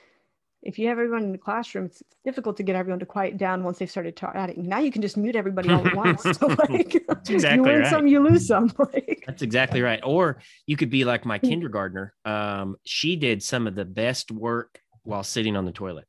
if 0.64 0.78
you 0.78 0.88
have 0.88 0.98
everyone 0.98 1.24
in 1.24 1.32
the 1.32 1.38
classroom, 1.38 1.84
it's 1.86 2.02
difficult 2.24 2.56
to 2.56 2.62
get 2.62 2.74
everyone 2.74 2.98
to 2.98 3.06
quiet 3.06 3.36
down 3.36 3.62
once 3.62 3.78
they've 3.78 3.90
started 3.90 4.16
chatting. 4.16 4.66
Now 4.66 4.78
you 4.78 4.90
can 4.90 5.02
just 5.02 5.16
mute 5.16 5.36
everybody 5.36 5.68
all 5.70 5.86
at 5.86 5.94
once. 5.96 6.24
So 6.34 6.46
like 6.46 6.94
exactly 7.28 7.56
you 7.56 7.62
win 7.62 7.80
right. 7.80 7.90
some, 7.90 8.06
you 8.06 8.20
lose 8.20 8.46
some. 8.46 8.72
Like 8.78 9.24
That's 9.26 9.42
exactly 9.42 9.82
right. 9.82 10.00
Or 10.02 10.40
you 10.66 10.76
could 10.76 10.90
be 10.90 11.04
like 11.04 11.24
my 11.24 11.38
kindergartner. 11.38 12.14
Um, 12.24 12.76
she 12.84 13.16
did 13.16 13.42
some 13.42 13.66
of 13.66 13.74
the 13.74 13.84
best 13.84 14.32
work 14.32 14.80
while 15.02 15.22
sitting 15.22 15.54
on 15.56 15.64
the 15.64 15.72
toilet. 15.72 16.06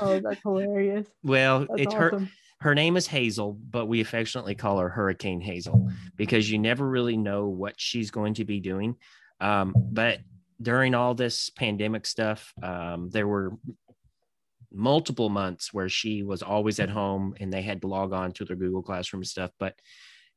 Oh, 0.00 0.20
that's 0.20 0.42
hilarious. 0.42 1.06
well, 1.22 1.60
That's 1.60 1.82
it's 1.82 1.94
her 1.94 2.14
awesome. 2.14 2.30
her 2.60 2.74
name 2.74 2.96
is 2.96 3.06
Hazel, 3.06 3.58
but 3.70 3.86
we 3.86 4.00
affectionately 4.00 4.54
call 4.54 4.78
her 4.78 4.88
Hurricane 4.88 5.40
Hazel 5.40 5.90
because 6.16 6.50
you 6.50 6.58
never 6.58 6.88
really 6.88 7.16
know 7.16 7.46
what 7.46 7.74
she's 7.76 8.10
going 8.10 8.34
to 8.34 8.44
be 8.44 8.60
doing. 8.60 8.96
Um, 9.40 9.74
but 9.76 10.20
during 10.60 10.94
all 10.94 11.14
this 11.14 11.50
pandemic 11.50 12.06
stuff, 12.06 12.52
um, 12.62 13.10
there 13.10 13.26
were 13.26 13.52
multiple 14.72 15.28
months 15.28 15.72
where 15.72 15.88
she 15.88 16.22
was 16.22 16.42
always 16.42 16.80
at 16.80 16.88
home 16.88 17.34
and 17.40 17.52
they 17.52 17.62
had 17.62 17.82
to 17.82 17.88
log 17.88 18.12
on 18.12 18.32
to 18.32 18.44
their 18.44 18.56
Google 18.56 18.82
Classroom 18.82 19.24
stuff. 19.24 19.50
But 19.58 19.74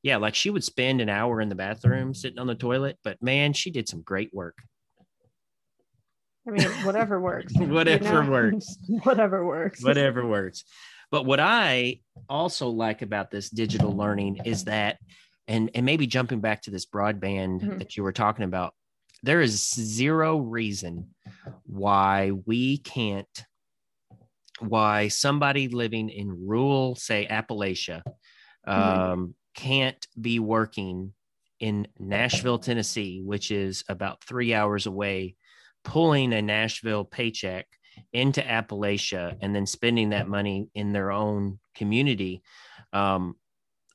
yeah, 0.04 0.18
like 0.18 0.36
she 0.36 0.50
would 0.50 0.64
spend 0.64 1.02
an 1.02 1.10
hour 1.10 1.42
in 1.42 1.50
the 1.50 1.56
bathroom 1.56 2.14
sitting 2.14 2.40
on 2.40 2.48
the 2.48 2.56
toilet, 2.56 2.98
but 3.04 3.22
man, 3.22 3.54
she 3.54 3.72
did 3.72 3.88
some 3.88 4.02
great 4.02 4.34
work. 4.34 4.58
I 6.48 6.52
mean, 6.52 6.68
whatever 6.86 7.20
works. 7.20 7.54
Whatever 7.58 8.24
know? 8.24 8.30
works. 8.32 8.78
whatever 9.04 9.46
works. 9.46 9.84
whatever 9.84 10.26
works. 10.28 10.64
But 11.12 11.26
what 11.26 11.40
I 11.40 12.02
also 12.30 12.70
like 12.70 13.02
about 13.02 13.32
this 13.32 13.50
digital 13.50 13.92
learning 13.96 14.42
is 14.46 14.66
that, 14.66 14.98
and 15.48 15.70
and 15.76 15.86
maybe 15.86 16.08
jumping 16.08 16.42
back 16.42 16.64
to 16.64 16.72
this 16.72 16.86
broadband 16.86 17.62
Mhm. 17.62 17.80
that 17.80 17.98
you 17.98 18.04
were 18.04 18.12
talking 18.12 18.46
about, 18.46 18.74
there 19.24 19.42
is 19.42 19.74
zero 19.74 20.38
reason 20.38 21.10
why 21.66 22.32
we 22.46 22.78
can't, 22.80 23.46
why 24.60 25.08
somebody 25.08 25.68
living 25.68 26.10
in 26.10 26.48
rural, 26.48 26.96
say 26.96 27.28
Appalachia, 27.30 28.02
um, 28.68 29.36
can't 29.56 30.06
be 30.20 30.40
working 30.40 31.14
in 31.60 31.88
Nashville, 32.00 32.60
Tennessee, 32.60 33.22
which 33.24 33.52
is 33.52 33.84
about 33.90 34.24
three 34.24 34.54
hours 34.54 34.86
away, 34.86 35.36
pulling 35.86 36.34
a 36.34 36.42
Nashville 36.42 37.06
paycheck 37.06 37.68
into 38.12 38.42
Appalachia 38.42 39.38
and 39.40 39.56
then 39.56 39.66
spending 39.66 40.10
that 40.10 40.28
money 40.28 40.70
in 40.76 40.92
their 40.92 41.12
own 41.12 41.60
community. 41.76 42.42
Um, 42.92 43.36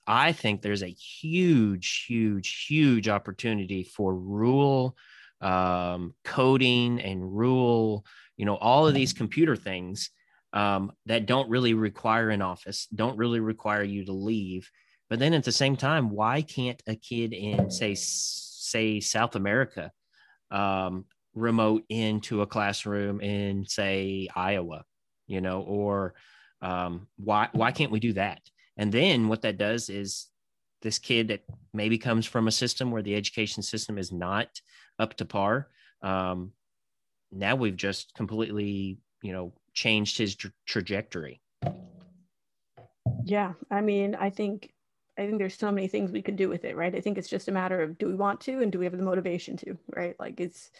I 0.07 0.33
think 0.33 0.62
there's 0.62 0.83
a 0.83 0.87
huge, 0.87 2.07
huge, 2.09 2.64
huge 2.66 3.09
opportunity 3.09 3.85
for 3.85 4.14
rural 4.14 4.96
um, 5.40 6.14
coding 6.24 7.00
and 7.00 7.37
rural, 7.37 8.05
you 8.37 8.44
know, 8.44 8.57
all 8.57 8.87
of 8.87 8.94
these 8.94 9.12
computer 9.12 9.57
things 9.57 10.11
um, 10.53 10.92
that 11.07 11.26
don't 11.26 11.48
really 11.48 11.74
require 11.74 12.31
an 12.31 12.42
office, 12.42 12.87
don't 12.94 13.16
really 13.16 13.40
require 13.40 13.83
you 13.83 14.05
to 14.05 14.12
leave. 14.12 14.70
But 15.09 15.18
then 15.18 15.35
at 15.35 15.44
the 15.44 15.53
same 15.53 15.76
time, 15.76 16.11
why 16.11 16.42
can't 16.42 16.83
a 16.87 16.94
kid 16.94 17.33
in 17.33 17.70
say 17.70 17.94
say 17.94 19.00
South 19.00 19.35
America 19.35 19.90
um, 20.50 21.05
remote 21.35 21.85
into 21.88 22.43
a 22.43 22.47
classroom 22.47 23.21
in 23.21 23.64
say 23.66 24.29
Iowa, 24.35 24.85
you 25.27 25.40
know, 25.40 25.62
or 25.62 26.14
um, 26.62 27.07
why 27.16 27.49
why 27.53 27.73
can't 27.73 27.93
we 27.93 28.01
do 28.01 28.12
that? 28.14 28.40
And 28.77 28.93
then 28.93 29.29
what 29.29 29.43
that 29.43 29.59
does 29.59 29.88
is 29.88 30.27
this 30.83 30.99
kid 30.99 31.29
that 31.29 31.45
maybe 31.75 31.99
comes 31.99 32.27
from 32.27 32.49
a 32.49 32.53
system 32.53 32.90
where 32.90 33.03
the 33.03 33.14
education 33.14 33.62
system 33.62 33.99
is 33.99 34.12
not 34.12 34.49
up 34.99 35.14
to 35.14 35.25
par. 35.25 35.69
Um, 36.03 36.53
now 37.31 37.55
we've 37.55 37.77
just 37.77 38.14
completely, 38.14 38.99
you 39.23 39.33
know, 39.33 39.53
changed 39.75 40.19
his 40.19 40.35
tra- 40.35 40.53
trajectory. 40.66 41.40
Yeah, 43.25 43.53
I 43.71 43.81
mean, 43.81 44.14
I 44.14 44.31
think 44.31 44.73
I 45.19 45.27
think 45.27 45.38
there's 45.38 45.57
so 45.57 45.71
many 45.71 45.87
things 45.87 46.11
we 46.11 46.23
could 46.23 46.37
do 46.37 46.49
with 46.49 46.64
it, 46.64 46.77
right? 46.77 46.95
I 46.95 47.01
think 47.01 47.19
it's 47.19 47.29
just 47.29 47.49
a 47.49 47.53
matter 47.53 47.83
of 47.83 47.99
do 47.99 48.07
we 48.07 48.14
want 48.14 48.40
to 48.43 48.62
and 48.62 48.73
do 48.73 48.79
we 48.79 48.87
have 48.87 48.97
the 48.97 49.03
motivation 49.03 49.57
to, 49.59 49.77
right? 49.95 50.16
Like 50.19 50.40
it's 50.40 50.71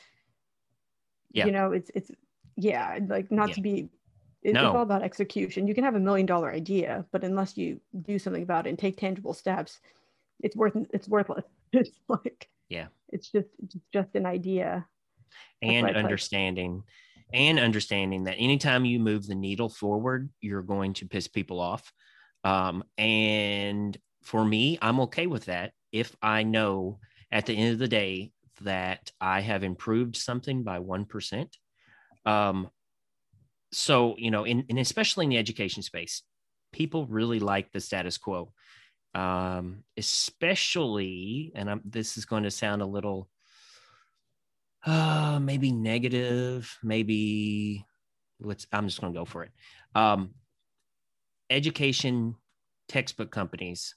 Yeah. 1.33 1.47
you 1.47 1.53
know, 1.53 1.73
it's 1.73 1.91
it's 1.95 2.11
yeah, 2.57 2.99
like 3.09 3.31
not 3.31 3.49
Yeah. 3.51 3.55
to 3.55 3.61
be 3.61 3.89
it's 4.43 4.55
No. 4.55 4.73
all 4.75 4.83
about 4.83 5.03
execution. 5.03 5.67
You 5.69 5.75
can 5.75 5.85
have 5.85 5.95
a 5.97 6.01
million 6.01 6.27
dollar 6.27 6.51
idea, 6.51 7.05
but 7.13 7.25
unless 7.25 7.57
you 7.59 7.81
do 8.03 8.19
something 8.19 8.43
about 8.43 8.67
it 8.67 8.71
and 8.71 8.79
take 8.79 8.97
tangible 8.97 9.35
steps, 9.35 9.81
it's 10.41 10.57
worth 10.57 10.77
it's 10.93 11.09
worthless. 11.09 11.45
It's 11.73 11.91
like 12.09 12.49
Yeah. 12.69 12.87
it's 13.11 13.31
just 13.31 13.49
it's 13.63 13.77
just 13.93 14.15
an 14.15 14.27
idea. 14.27 14.87
And 15.63 15.83
why 15.85 15.91
it's 15.91 15.97
like- 15.97 16.05
understanding 16.05 16.83
and 17.33 17.61
understanding 17.61 18.25
that 18.25 18.35
anytime 18.39 18.85
you 18.85 18.99
move 18.99 19.25
the 19.27 19.37
needle 19.37 19.69
forward 19.69 20.31
you're 20.41 20.63
going 20.63 20.93
to 20.95 21.07
piss 21.07 21.29
people 21.29 21.61
off 21.61 21.93
um, 22.43 22.83
and 22.99 23.97
for 24.25 24.45
me 24.45 24.77
i'm 24.83 24.99
okay 24.99 25.29
with 25.29 25.45
that 25.45 25.71
if 25.93 26.17
i 26.23 26.43
know 26.43 26.99
at 27.31 27.47
the 27.47 27.53
end 27.55 27.73
of 27.73 27.79
the 27.79 27.87
day 27.87 28.33
that 28.61 29.11
i 29.21 29.41
have 29.41 29.63
improved 29.63 30.17
something 30.17 30.63
by 30.63 30.79
1% 30.79 31.47
um, 32.27 32.69
so 33.73 34.15
you 34.19 34.31
know 34.31 34.45
in, 34.45 34.65
and 34.69 34.79
especially 34.79 35.25
in 35.25 35.31
the 35.31 35.39
education 35.39 35.83
space 35.83 36.23
people 36.73 37.07
really 37.07 37.41
like 37.41 37.73
the 37.73 37.81
status 37.81 38.19
quo. 38.19 38.53
Um, 39.15 39.83
especially 39.97 41.51
and 41.57 41.69
I'm, 41.69 41.81
this 41.85 42.17
is 42.17 42.27
going 42.27 42.45
to 42.45 42.51
sound 42.51 42.81
a 42.81 42.87
little 42.87 43.29
uh 44.87 45.39
maybe 45.43 45.73
negative 45.73 46.75
maybe 46.83 47.85
let's 48.41 48.67
i'm 48.73 48.87
just 48.87 48.99
going 48.99 49.13
to 49.13 49.19
go 49.19 49.25
for 49.25 49.43
it. 49.43 49.51
Um 49.95 50.31
education 51.51 52.37
textbook 52.89 53.33
companies 53.33 53.97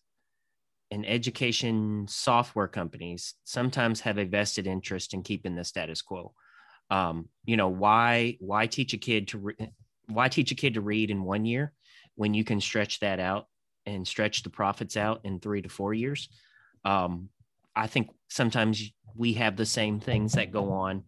and 0.94 1.06
education 1.08 2.06
software 2.08 2.68
companies 2.68 3.36
sometimes 3.44 4.02
have 4.02 4.18
a 4.18 4.26
vested 4.26 4.68
interest 4.68 5.14
in 5.14 5.24
keeping 5.24 5.56
the 5.56 5.64
status 5.64 6.02
quo 6.02 6.34
um 6.90 7.28
you 7.46 7.58
know 7.58 7.70
why 7.70 8.38
why 8.40 8.68
teach 8.68 8.94
a 8.94 8.98
kid 8.98 9.28
to 9.28 9.38
re- 9.38 9.72
why 10.08 10.28
teach 10.28 10.52
a 10.52 10.56
kid 10.56 10.74
to 10.76 10.82
read 10.82 11.10
in 11.10 11.24
one 11.24 11.46
year 11.46 11.74
when 12.16 12.34
you 12.34 12.44
can 12.44 12.62
stretch 12.62 13.00
that 13.00 13.20
out 13.20 13.48
and 13.86 14.08
stretch 14.08 14.44
the 14.44 14.50
profits 14.50 14.96
out 14.96 15.22
in 15.24 15.40
three 15.40 15.62
to 15.62 15.70
four 15.70 15.94
years 15.94 16.30
um 16.86 17.30
i 17.76 17.88
think 17.88 18.10
sometimes 18.30 18.92
we 19.16 19.34
have 19.34 19.56
the 19.56 19.66
same 19.66 20.00
things 20.00 20.34
that 20.34 20.52
go 20.52 20.72
on 20.72 21.04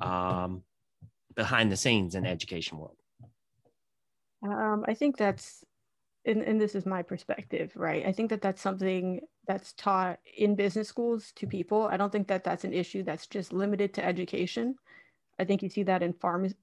um, 0.00 0.62
behind 1.34 1.70
the 1.70 1.76
scenes 1.76 2.14
in 2.14 2.24
the 2.24 2.30
education 2.30 2.78
world. 2.78 2.96
Um, 4.44 4.84
I 4.88 4.94
think 4.94 5.16
that's, 5.16 5.64
and, 6.24 6.42
and 6.42 6.60
this 6.60 6.74
is 6.74 6.86
my 6.86 7.02
perspective, 7.02 7.72
right? 7.74 8.06
I 8.06 8.12
think 8.12 8.30
that 8.30 8.42
that's 8.42 8.62
something 8.62 9.20
that's 9.46 9.72
taught 9.72 10.18
in 10.36 10.54
business 10.54 10.88
schools 10.88 11.32
to 11.36 11.46
people. 11.46 11.88
I 11.90 11.96
don't 11.96 12.12
think 12.12 12.28
that 12.28 12.44
that's 12.44 12.64
an 12.64 12.72
issue 12.72 13.02
that's 13.02 13.26
just 13.26 13.52
limited 13.52 13.94
to 13.94 14.04
education. 14.04 14.76
I 15.38 15.44
think 15.44 15.62
you 15.62 15.68
see 15.68 15.82
that 15.84 16.02
in 16.02 16.12
pharma, 16.12 16.54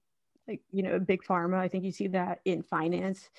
like, 0.47 0.61
you 0.71 0.83
know, 0.83 0.99
big 0.99 1.23
pharma. 1.23 1.57
I 1.57 1.67
think 1.67 1.83
you 1.83 1.91
see 1.91 2.07
that 2.07 2.39
in 2.45 2.63
finance. 2.63 3.29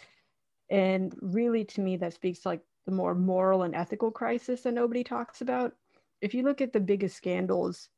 And 0.69 1.15
really, 1.21 1.65
to 1.65 1.81
me, 1.81 1.97
that 1.97 2.15
speaks 2.15 2.41
to 2.41 2.49
like 2.49 2.61
the 2.87 2.93
more 2.93 3.15
moral 3.15 3.63
and 3.63 3.75
ethical 3.75 4.11
crisis 4.11 4.63
that 4.63 4.75
nobody 4.75 5.03
talks 5.03 5.41
about. 5.41 5.73
If 6.21 6.35
you 6.35 6.43
look 6.43 6.61
at 6.61 6.73
the 6.73 6.81
biggest 6.81 7.17
scandals 7.17 7.89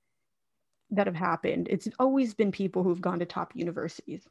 that 0.90 1.06
have 1.06 1.16
happened, 1.16 1.66
it's 1.70 1.88
always 1.98 2.34
been 2.34 2.52
people 2.52 2.84
who've 2.84 3.00
gone 3.00 3.18
to 3.18 3.26
top 3.26 3.52
universities 3.56 4.28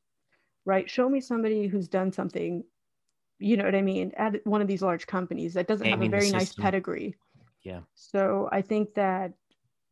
right? 0.65 0.89
Show 0.89 1.09
me 1.09 1.19
somebody 1.19 1.67
who's 1.67 1.87
done 1.87 2.11
something, 2.11 2.63
you 3.41 3.57
know 3.57 3.65
what 3.65 3.75
I 3.75 3.81
mean, 3.81 4.13
at 4.17 4.45
one 4.45 4.61
of 4.61 4.67
these 4.67 4.81
large 4.81 5.07
companies 5.07 5.53
that 5.55 5.67
doesn't 5.67 5.87
have 5.87 6.01
a 6.01 6.07
very 6.07 6.29
nice 6.31 6.53
pedigree. 6.53 7.15
Yeah. 7.63 7.81
So 7.93 8.49
I 8.51 8.61
think 8.61 8.93
that 8.95 9.33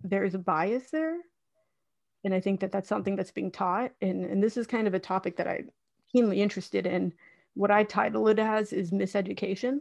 there 0.04 0.24
is 0.24 0.36
a 0.36 0.40
bias 0.40 0.92
there. 0.92 1.18
And 2.24 2.34
I 2.34 2.42
think 2.42 2.60
that 2.60 2.72
that's 2.72 2.90
something 2.90 3.16
that's 3.16 3.32
being 3.32 3.52
taught. 3.52 3.92
And, 4.02 4.26
and 4.26 4.44
this 4.44 4.58
is 4.58 4.68
kind 4.68 4.88
of 4.88 4.94
a 4.94 5.00
topic 5.00 5.38
that 5.38 5.48
I'm 5.48 5.70
keenly 6.12 6.42
interested 6.42 6.86
in. 6.86 7.14
What 7.54 7.72
I 7.72 7.84
title 7.84 8.28
it 8.28 8.40
as 8.40 8.74
is 8.74 8.92
miseducation. 8.92 9.80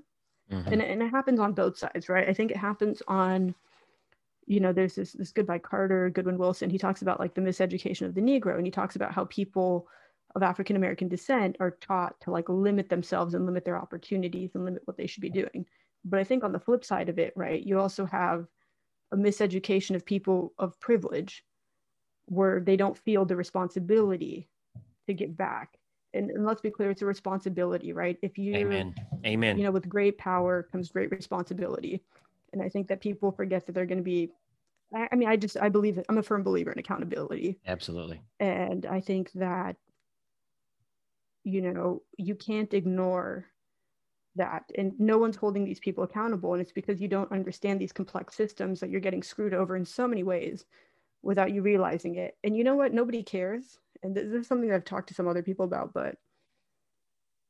Mhm. 0.51 0.67
And, 0.73 0.83
and 0.83 1.03
it 1.03 1.11
happens 1.11 1.41
on 1.41 1.53
both 1.53 1.77
sides, 1.77 2.09
right? 2.09 2.29
I 2.29 2.33
think 2.33 2.51
it 2.51 2.57
happens 2.57 3.03
on, 3.09 3.55
you 4.47 4.61
know, 4.61 4.73
there's 4.73 4.95
this, 4.95 5.13
this 5.13 5.33
Goodbye 5.33 5.59
Carter, 5.59 6.11
Goodwin 6.11 6.39
Wilson. 6.39 6.71
He 6.71 6.79
talks 6.79 7.03
about 7.03 7.21
like 7.21 7.35
the 7.35 7.41
miseducation 7.41 8.07
of 8.07 8.15
the 8.15 8.21
Negro. 8.21 8.57
And 8.57 8.65
he 8.65 8.71
talks 8.71 8.97
about 8.97 9.13
how 9.13 9.25
people 9.25 9.89
of 10.35 10.43
African 10.43 10.77
American 10.77 11.09
descent 11.09 11.57
are 11.61 11.71
taught 11.71 12.21
to 12.21 12.31
like 12.31 12.49
limit 12.49 12.89
themselves 12.89 13.35
and 13.35 13.47
limit 13.47 13.65
their 13.65 13.79
opportunities 13.79 14.51
and 14.55 14.65
limit 14.65 14.83
what 14.85 14.97
they 14.97 15.07
should 15.07 15.23
be 15.23 15.31
doing. 15.31 15.67
But 16.05 16.21
I 16.21 16.25
think 16.25 16.45
on 16.45 16.53
the 16.53 16.61
flip 16.61 16.85
side 16.85 17.09
of 17.09 17.19
it, 17.19 17.33
right, 17.37 17.63
you 17.63 17.79
also 17.79 18.07
have 18.07 18.47
a 19.13 19.17
miseducation 19.17 19.97
of 19.97 20.05
people 20.05 20.53
of 20.59 20.79
privilege 20.81 21.45
where 22.27 22.61
they 22.61 22.77
don't 22.77 22.97
feel 22.97 23.25
the 23.25 23.37
responsibility 23.37 24.49
to 25.07 25.15
give 25.15 25.37
back. 25.37 25.79
And, 26.15 26.31
and 26.31 26.45
let's 26.45 26.61
be 26.61 26.71
clear, 26.71 26.91
it's 26.91 27.03
a 27.03 27.07
responsibility, 27.07 27.93
right? 27.93 28.17
If 28.23 28.39
you 28.39 28.55
Amen. 28.55 28.95
Amen. 29.25 29.59
you 29.59 29.65
know, 29.65 29.71
with 29.71 29.89
great 29.89 30.19
power 30.19 30.63
comes 30.71 30.91
great 30.91 31.11
responsibility. 31.11 32.03
And 32.53 32.63
I 32.63 32.69
think 32.69 32.89
that 32.89 33.01
people 33.01 33.31
forget 33.33 33.67
that 33.67 33.75
they're 33.75 33.87
going 33.87 33.99
to 33.99 34.05
be 34.05 34.31
I, 34.95 35.17
mean, 35.17 35.29
I 35.29 35.37
just 35.37 35.57
I 35.59 35.69
believe 35.69 35.97
that 35.97 36.07
I'm 36.09 36.19
a 36.19 36.23
firm 36.23 36.43
believer 36.43 36.73
in 36.73 36.79
accountability, 36.79 37.59
Absolutely. 37.67 38.23
and 38.41 38.87
I 38.87 39.01
think 39.01 39.31
that 39.33 39.77
you 41.45 41.61
know 41.63 42.03
you 42.17 42.35
can't 42.35 42.73
ignore 42.75 43.47
that. 44.39 44.65
And 44.77 44.93
no 44.99 45.19
one's 45.19 45.37
holding 45.37 45.65
these 45.65 45.81
people 45.81 46.05
accountable. 46.05 46.55
And 46.55 46.63
it's 46.63 46.73
because 46.73 47.01
you 47.01 47.09
don't 47.09 47.31
understand 47.31 47.81
these 47.81 47.93
complex 47.93 48.35
systems 48.35 48.81
that 48.81 48.89
you're 48.89 49.01
getting 49.01 49.23
screwed 49.23 49.53
over 49.53 49.77
in 49.77 49.85
so 49.85 50.09
many 50.09 50.23
ways 50.23 50.65
without 51.23 51.53
you 51.53 51.61
realizing 51.61 52.15
it. 52.15 52.37
And 52.43 52.57
you 52.57 52.65
know 52.65 52.77
what? 52.77 52.95
Nobody 52.95 53.23
cares. 53.23 53.79
And 54.03 54.15
this 54.15 54.27
is 54.27 54.47
something 54.47 54.73
i've 54.73 54.85
talked 54.85 55.09
to 55.09 55.15
some 55.15 55.27
other 55.27 55.43
people 55.43 55.65
about 55.65 55.93
but 55.93 56.15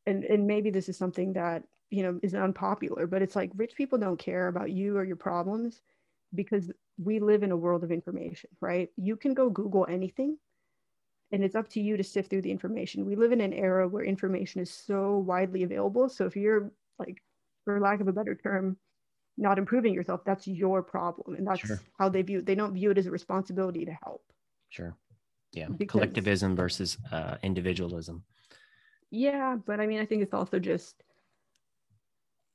and 0.07 0.25
and 0.25 0.47
maybe 0.47 0.71
this 0.71 0.89
is 0.89 0.97
something 0.97 1.35
that 1.35 1.63
you 1.91 2.03
know 2.03 2.19
is 2.23 2.35
unpopular 2.35 3.07
but 3.07 3.21
it's 3.21 3.37
like 3.37 3.51
rich 3.55 3.75
people 3.77 3.99
don't 3.99 4.19
care 4.19 4.49
about 4.49 4.71
you 4.71 4.97
or 4.97 5.05
your 5.05 5.17
problems 5.17 5.83
because 6.35 6.71
we 6.97 7.21
live 7.21 7.43
in 7.43 7.53
a 7.53 7.57
world 7.57 7.85
of 7.85 7.93
information 7.93 8.49
right? 8.63 8.89
You 8.97 9.17
can 9.17 9.35
go 9.35 9.51
google 9.51 9.87
anything 9.91 10.39
and 11.33 11.45
it's 11.45 11.55
up 11.55 11.69
to 11.69 11.81
you 11.81 11.97
to 11.97 12.05
sift 12.05 12.31
through 12.31 12.43
the 12.43 12.51
information 12.51 13.05
we 13.05 13.15
live 13.17 13.33
in 13.33 13.41
an 13.41 13.53
era 13.53 13.87
where 13.89 14.05
information 14.05 14.61
is 14.61 14.71
so 14.71 15.19
widely 15.19 15.63
available 15.63 16.09
so 16.09 16.25
if 16.27 16.35
you're 16.37 16.71
like 16.99 17.23
for 17.65 17.81
lack 17.81 18.01
of 18.01 18.09
a 18.09 18.13
better 18.13 18.35
term 18.35 18.77
not 19.37 19.59
improving 19.59 19.93
yourself 19.95 20.25
that's 20.25 20.47
your 20.49 20.83
problem 20.83 21.37
and 21.37 21.47
that's 21.47 21.61
Sure. 21.61 21.81
how 21.99 22.09
they 22.09 22.23
view 22.23 22.39
it 22.39 22.47
they 22.47 22.55
don't 22.55 22.75
view 22.75 22.91
it 22.91 22.99
as 22.99 23.07
a 23.07 23.11
responsibility 23.11 23.85
to 23.85 23.93
help 24.03 24.23
Sure. 24.71 24.95
Yeah. 25.53 25.69
Because- 25.69 25.93
Collectivism 25.93 26.55
versus 26.57 26.99
uh, 27.13 27.37
individualism. 27.43 28.25
yeah 29.11 29.57
but 29.67 29.81
i 29.81 29.87
mean 29.87 30.01
i 30.01 30.07
think 30.07 30.23
it's 30.23 30.35
also 30.35 30.59
just 30.59 31.03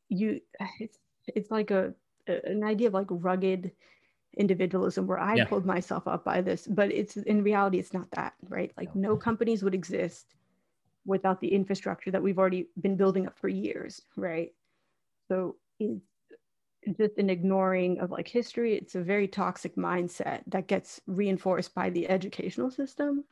you 0.10 0.40
it's 0.80 0.98
it's 1.28 1.52
like 1.52 1.72
a, 1.72 1.94
a- 2.28 2.46
an 2.52 2.64
idea 2.64 2.88
of 2.88 2.94
like 2.94 3.08
rugged 3.10 3.72
individualism 4.38 5.06
where 5.08 5.20
i 5.20 5.38
Yeah. 5.38 5.46
pulled 5.46 5.66
myself 5.66 6.08
up 6.08 6.24
by 6.24 6.42
this 6.42 6.68
but 6.68 6.92
it's 6.92 7.18
in 7.18 7.44
reality 7.44 7.80
it's 7.80 7.94
not 7.94 8.10
that 8.12 8.34
right? 8.50 8.72
Like 8.78 8.96
no. 8.96 9.16
companies 9.16 9.64
would 9.64 9.76
exist 9.76 10.36
without 11.06 11.42
the 11.42 11.50
infrastructure 11.54 12.12
that 12.12 12.24
we've 12.24 12.40
already 12.40 12.70
been 12.80 12.96
building 12.96 13.28
up 13.28 13.38
for 13.38 13.48
years 13.50 14.02
right? 14.16 14.54
So 15.30 15.58
it's 15.80 16.98
just 16.98 17.18
an 17.18 17.30
ignoring 17.30 18.00
of 18.00 18.12
like 18.12 18.28
history 18.28 18.74
it's 18.76 18.96
a 18.96 19.02
very 19.02 19.28
toxic 19.28 19.76
mindset 19.76 20.42
that 20.48 20.68
gets 20.68 21.00
reinforced 21.08 21.74
by 21.76 21.90
the 21.90 22.10
educational 22.10 22.72
system. 22.72 23.24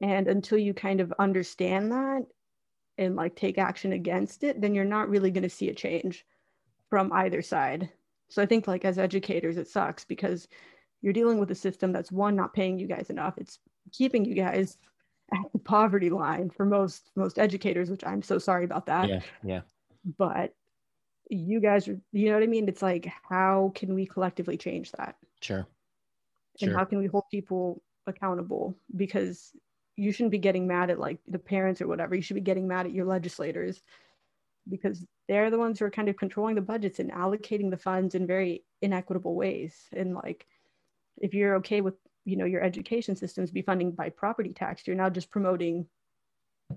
And 0.00 0.28
until 0.28 0.58
you 0.58 0.74
kind 0.74 1.00
of 1.00 1.14
understand 1.18 1.92
that 1.92 2.26
and 2.98 3.16
like 3.16 3.36
take 3.36 3.58
action 3.58 3.92
against 3.92 4.42
it 4.44 4.60
then 4.60 4.74
you're 4.74 4.84
not 4.84 5.08
really 5.08 5.30
going 5.30 5.42
to 5.44 5.50
see 5.50 5.68
a 5.68 5.74
change 5.74 6.26
from 6.90 7.12
either 7.12 7.42
side 7.42 7.90
so 8.28 8.42
i 8.42 8.46
think 8.46 8.66
like 8.66 8.84
as 8.84 8.98
educators 8.98 9.56
it 9.56 9.68
sucks 9.68 10.04
because 10.04 10.48
you're 11.02 11.12
dealing 11.12 11.38
with 11.38 11.50
a 11.50 11.54
system 11.54 11.92
that's 11.92 12.10
one 12.12 12.34
not 12.34 12.54
paying 12.54 12.78
you 12.78 12.86
guys 12.86 13.10
enough 13.10 13.34
it's 13.38 13.58
keeping 13.92 14.24
you 14.24 14.34
guys 14.34 14.78
at 15.32 15.52
the 15.52 15.58
poverty 15.58 16.10
line 16.10 16.50
for 16.50 16.64
most 16.66 17.10
most 17.16 17.38
educators 17.38 17.90
which 17.90 18.04
i'm 18.04 18.22
so 18.22 18.38
sorry 18.38 18.64
about 18.64 18.86
that 18.86 19.08
yeah. 19.08 19.20
Yeah. 19.42 19.60
but 20.18 20.54
you 21.30 21.60
guys 21.60 21.88
are 21.88 21.98
you 22.12 22.28
know 22.28 22.34
what 22.34 22.42
i 22.42 22.46
mean 22.46 22.68
it's 22.68 22.82
like 22.82 23.10
how 23.28 23.72
can 23.74 23.94
we 23.94 24.06
collectively 24.06 24.56
change 24.56 24.92
that 24.92 25.16
Sure. 25.40 25.66
and 26.60 26.70
Sure. 26.70 26.78
how 26.78 26.84
can 26.84 26.98
we 26.98 27.06
hold 27.06 27.24
people 27.30 27.82
accountable 28.06 28.76
because 28.96 29.50
you 29.96 30.12
shouldn't 30.12 30.32
be 30.32 30.38
getting 30.38 30.66
mad 30.66 30.90
at 30.90 30.98
like 30.98 31.18
the 31.28 31.38
parents 31.38 31.80
or 31.80 31.86
whatever 31.86 32.14
you 32.14 32.22
should 32.22 32.34
be 32.34 32.40
getting 32.40 32.66
mad 32.68 32.86
at 32.86 32.92
your 32.92 33.06
legislators 33.06 33.82
because 34.68 35.04
they're 35.28 35.50
the 35.50 35.58
ones 35.58 35.78
who 35.78 35.84
are 35.84 35.90
kind 35.90 36.08
of 36.08 36.16
controlling 36.16 36.54
the 36.54 36.60
budgets 36.60 36.98
and 36.98 37.12
allocating 37.12 37.70
the 37.70 37.76
funds 37.76 38.14
in 38.14 38.26
very 38.26 38.64
inequitable 38.82 39.34
ways 39.34 39.74
and 39.92 40.14
like 40.14 40.46
if 41.18 41.34
you're 41.34 41.56
okay 41.56 41.80
with 41.80 41.94
you 42.24 42.36
know 42.36 42.44
your 42.44 42.62
education 42.62 43.14
systems 43.14 43.50
be 43.50 43.62
funding 43.62 43.90
by 43.90 44.08
property 44.08 44.52
tax 44.52 44.86
you're 44.86 44.96
now 44.96 45.10
just 45.10 45.30
promoting 45.30 45.86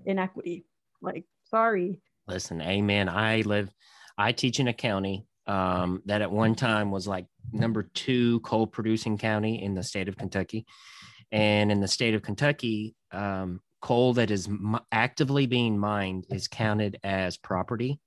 inequity 0.04 0.64
like 1.00 1.24
sorry 1.44 2.00
Listen, 2.28 2.60
amen. 2.60 3.08
I 3.08 3.40
live, 3.40 3.72
I 4.18 4.32
teach 4.32 4.60
in 4.60 4.68
a 4.68 4.74
county 4.74 5.26
um, 5.46 6.02
that 6.04 6.20
at 6.20 6.30
one 6.30 6.54
time 6.54 6.90
was 6.90 7.08
like 7.08 7.24
number 7.52 7.84
two 7.94 8.40
coal 8.40 8.66
producing 8.66 9.16
county 9.16 9.62
in 9.62 9.74
the 9.74 9.82
state 9.82 10.08
of 10.08 10.18
Kentucky. 10.18 10.66
And 11.32 11.72
in 11.72 11.80
the 11.80 11.88
state 11.88 12.14
of 12.14 12.22
Kentucky, 12.22 12.94
um, 13.12 13.60
coal 13.80 14.14
that 14.14 14.30
is 14.30 14.48
m- 14.48 14.80
actively 14.92 15.46
being 15.46 15.78
mined 15.78 16.26
is 16.30 16.48
counted 16.48 16.98
as 17.02 17.36
property 17.36 18.00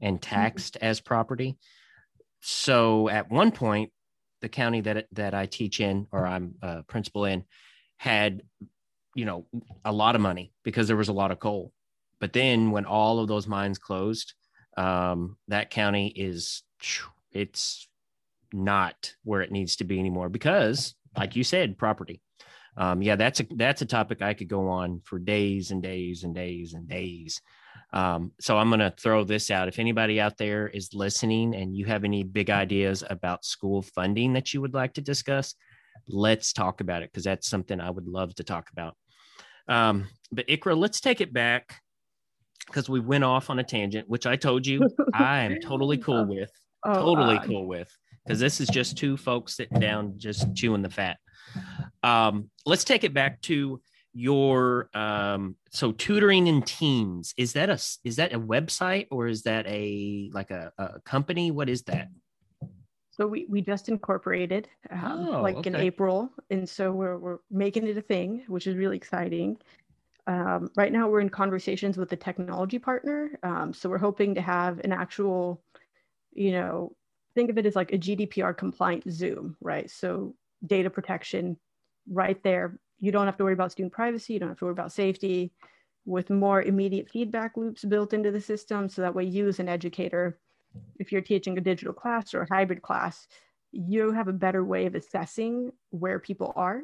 and 0.00 0.20
taxed 0.22 0.76
as 0.80 1.00
property. 1.00 1.58
So 2.40 3.08
at 3.08 3.30
one 3.30 3.50
point, 3.50 3.92
the 4.40 4.48
county 4.48 4.80
that 4.82 5.06
that 5.12 5.34
I 5.34 5.46
teach 5.46 5.80
in, 5.80 6.06
or 6.12 6.26
I'm 6.26 6.54
a 6.62 6.82
principal 6.84 7.24
in, 7.24 7.44
had, 7.96 8.42
you 9.14 9.24
know, 9.24 9.46
a 9.84 9.92
lot 9.92 10.14
of 10.14 10.20
money 10.20 10.52
because 10.62 10.86
there 10.86 10.96
was 10.96 11.08
a 11.08 11.12
lot 11.12 11.32
of 11.32 11.40
coal. 11.40 11.72
But 12.20 12.32
then 12.32 12.70
when 12.70 12.84
all 12.84 13.18
of 13.18 13.28
those 13.28 13.48
mines 13.48 13.78
closed, 13.78 14.34
um, 14.76 15.36
that 15.48 15.70
county 15.70 16.08
is 16.08 16.62
it's 17.32 17.88
not 18.52 19.14
where 19.24 19.42
it 19.42 19.50
needs 19.50 19.76
to 19.76 19.84
be 19.84 19.98
anymore 19.98 20.28
because, 20.28 20.94
like 21.16 21.36
you 21.36 21.44
said, 21.44 21.78
property. 21.78 22.22
Um, 22.76 23.02
yeah, 23.02 23.16
that's 23.16 23.40
a 23.40 23.46
that's 23.56 23.82
a 23.82 23.86
topic 23.86 24.22
I 24.22 24.34
could 24.34 24.48
go 24.48 24.68
on 24.68 25.00
for 25.04 25.18
days 25.18 25.70
and 25.70 25.82
days 25.82 26.24
and 26.24 26.34
days 26.34 26.74
and 26.74 26.88
days. 26.88 27.40
Um, 27.92 28.32
so 28.40 28.58
I'm 28.58 28.68
going 28.68 28.80
to 28.80 28.94
throw 28.98 29.24
this 29.24 29.50
out. 29.50 29.68
If 29.68 29.78
anybody 29.78 30.20
out 30.20 30.36
there 30.36 30.68
is 30.68 30.92
listening 30.92 31.54
and 31.54 31.74
you 31.74 31.86
have 31.86 32.04
any 32.04 32.22
big 32.22 32.50
ideas 32.50 33.02
about 33.08 33.44
school 33.44 33.82
funding 33.82 34.34
that 34.34 34.52
you 34.52 34.60
would 34.60 34.74
like 34.74 34.94
to 34.94 35.00
discuss, 35.00 35.54
let's 36.06 36.52
talk 36.52 36.80
about 36.80 37.02
it 37.02 37.10
because 37.10 37.24
that's 37.24 37.48
something 37.48 37.80
I 37.80 37.90
would 37.90 38.06
love 38.06 38.34
to 38.36 38.44
talk 38.44 38.68
about. 38.70 38.94
Um, 39.68 40.08
but 40.30 40.46
Iqra, 40.48 40.76
let's 40.76 41.00
take 41.00 41.20
it 41.20 41.32
back 41.32 41.80
because 42.66 42.88
we 42.88 43.00
went 43.00 43.24
off 43.24 43.50
on 43.50 43.58
a 43.58 43.64
tangent, 43.64 44.08
which 44.08 44.26
I 44.26 44.36
told 44.36 44.66
you 44.66 44.88
I 45.14 45.40
am 45.40 45.60
totally 45.60 45.98
cool 45.98 46.26
with. 46.26 46.50
Oh, 46.84 46.94
totally 46.94 47.38
uh, 47.38 47.44
cool 47.44 47.66
with 47.66 47.90
because 48.24 48.38
this 48.38 48.60
is 48.60 48.68
just 48.68 48.96
two 48.96 49.16
folks 49.16 49.56
sitting 49.56 49.80
down 49.80 50.14
just 50.16 50.54
chewing 50.54 50.82
the 50.82 50.90
fat. 50.90 51.16
Um, 52.02 52.50
let's 52.66 52.84
take 52.84 53.04
it 53.04 53.12
back 53.14 53.40
to 53.42 53.80
your 54.14 54.88
um 54.94 55.54
so 55.70 55.92
tutoring 55.92 56.46
in 56.46 56.62
teams 56.62 57.34
is 57.36 57.52
that 57.52 57.68
a 57.68 57.78
is 58.04 58.16
that 58.16 58.32
a 58.32 58.40
website 58.40 59.06
or 59.10 59.28
is 59.28 59.42
that 59.42 59.64
a 59.68 60.30
like 60.32 60.50
a, 60.50 60.72
a 60.78 60.98
company 61.00 61.50
what 61.50 61.68
is 61.68 61.82
that 61.82 62.08
So 63.10 63.26
we, 63.26 63.46
we 63.48 63.60
just 63.60 63.88
incorporated 63.88 64.68
um, 64.90 65.28
Oh, 65.28 65.42
like 65.42 65.66
in. 65.66 65.74
April. 65.74 66.30
And 66.50 66.68
so 66.68 66.92
we're, 66.92 67.18
we're 67.18 67.38
making 67.50 67.86
it 67.88 67.98
a 67.98 68.00
thing, 68.02 68.44
which 68.46 68.66
is 68.66 68.76
really 68.76 68.96
exciting. 68.96 69.58
Um, 70.28 70.70
right 70.76 70.92
now 70.92 71.08
we're 71.08 71.20
in 71.20 71.28
conversations 71.28 71.96
with 71.96 72.10
the 72.10 72.16
technology 72.16 72.78
partner. 72.78 73.38
Um, 73.42 73.72
so 73.72 73.88
we're 73.88 73.98
hoping 73.98 74.34
to 74.36 74.40
have 74.40 74.78
an 74.84 74.92
actual, 74.92 75.60
you 76.32 76.52
know, 76.52 76.94
think 77.34 77.50
of 77.50 77.58
it 77.58 77.66
as 77.66 77.74
like 77.74 77.92
a 77.92 77.98
GDPR 77.98 78.56
compliant 78.56 79.10
Zoom, 79.10 79.56
right? 79.60 79.90
So 79.90 80.34
data 80.66 80.90
protection 80.90 81.56
right 82.10 82.42
there. 82.42 82.78
You 82.98 83.12
don't 83.12 83.26
have 83.26 83.36
to 83.36 83.44
worry 83.44 83.52
about 83.52 83.72
student 83.72 83.92
privacy. 83.92 84.32
You 84.32 84.40
don't 84.40 84.48
have 84.48 84.58
to 84.58 84.64
worry 84.64 84.72
about 84.72 84.92
safety 84.92 85.52
with 86.04 86.30
more 86.30 86.62
immediate 86.62 87.08
feedback 87.10 87.56
loops 87.56 87.84
built 87.84 88.12
into 88.12 88.30
the 88.30 88.40
system. 88.40 88.88
So 88.88 89.02
that 89.02 89.14
way 89.14 89.24
you 89.24 89.46
as 89.48 89.60
an 89.60 89.68
educator 89.68 90.38
if 90.98 91.12
you're 91.12 91.20
teaching 91.20 91.56
a 91.58 91.60
digital 91.60 91.94
class 91.94 92.34
or 92.34 92.42
a 92.42 92.48
hybrid 92.48 92.82
class, 92.82 93.26
you 93.72 94.12
have 94.12 94.28
a 94.28 94.32
better 94.32 94.64
way 94.64 94.86
of 94.86 94.94
assessing 94.94 95.72
where 95.90 96.18
people 96.18 96.52
are 96.56 96.82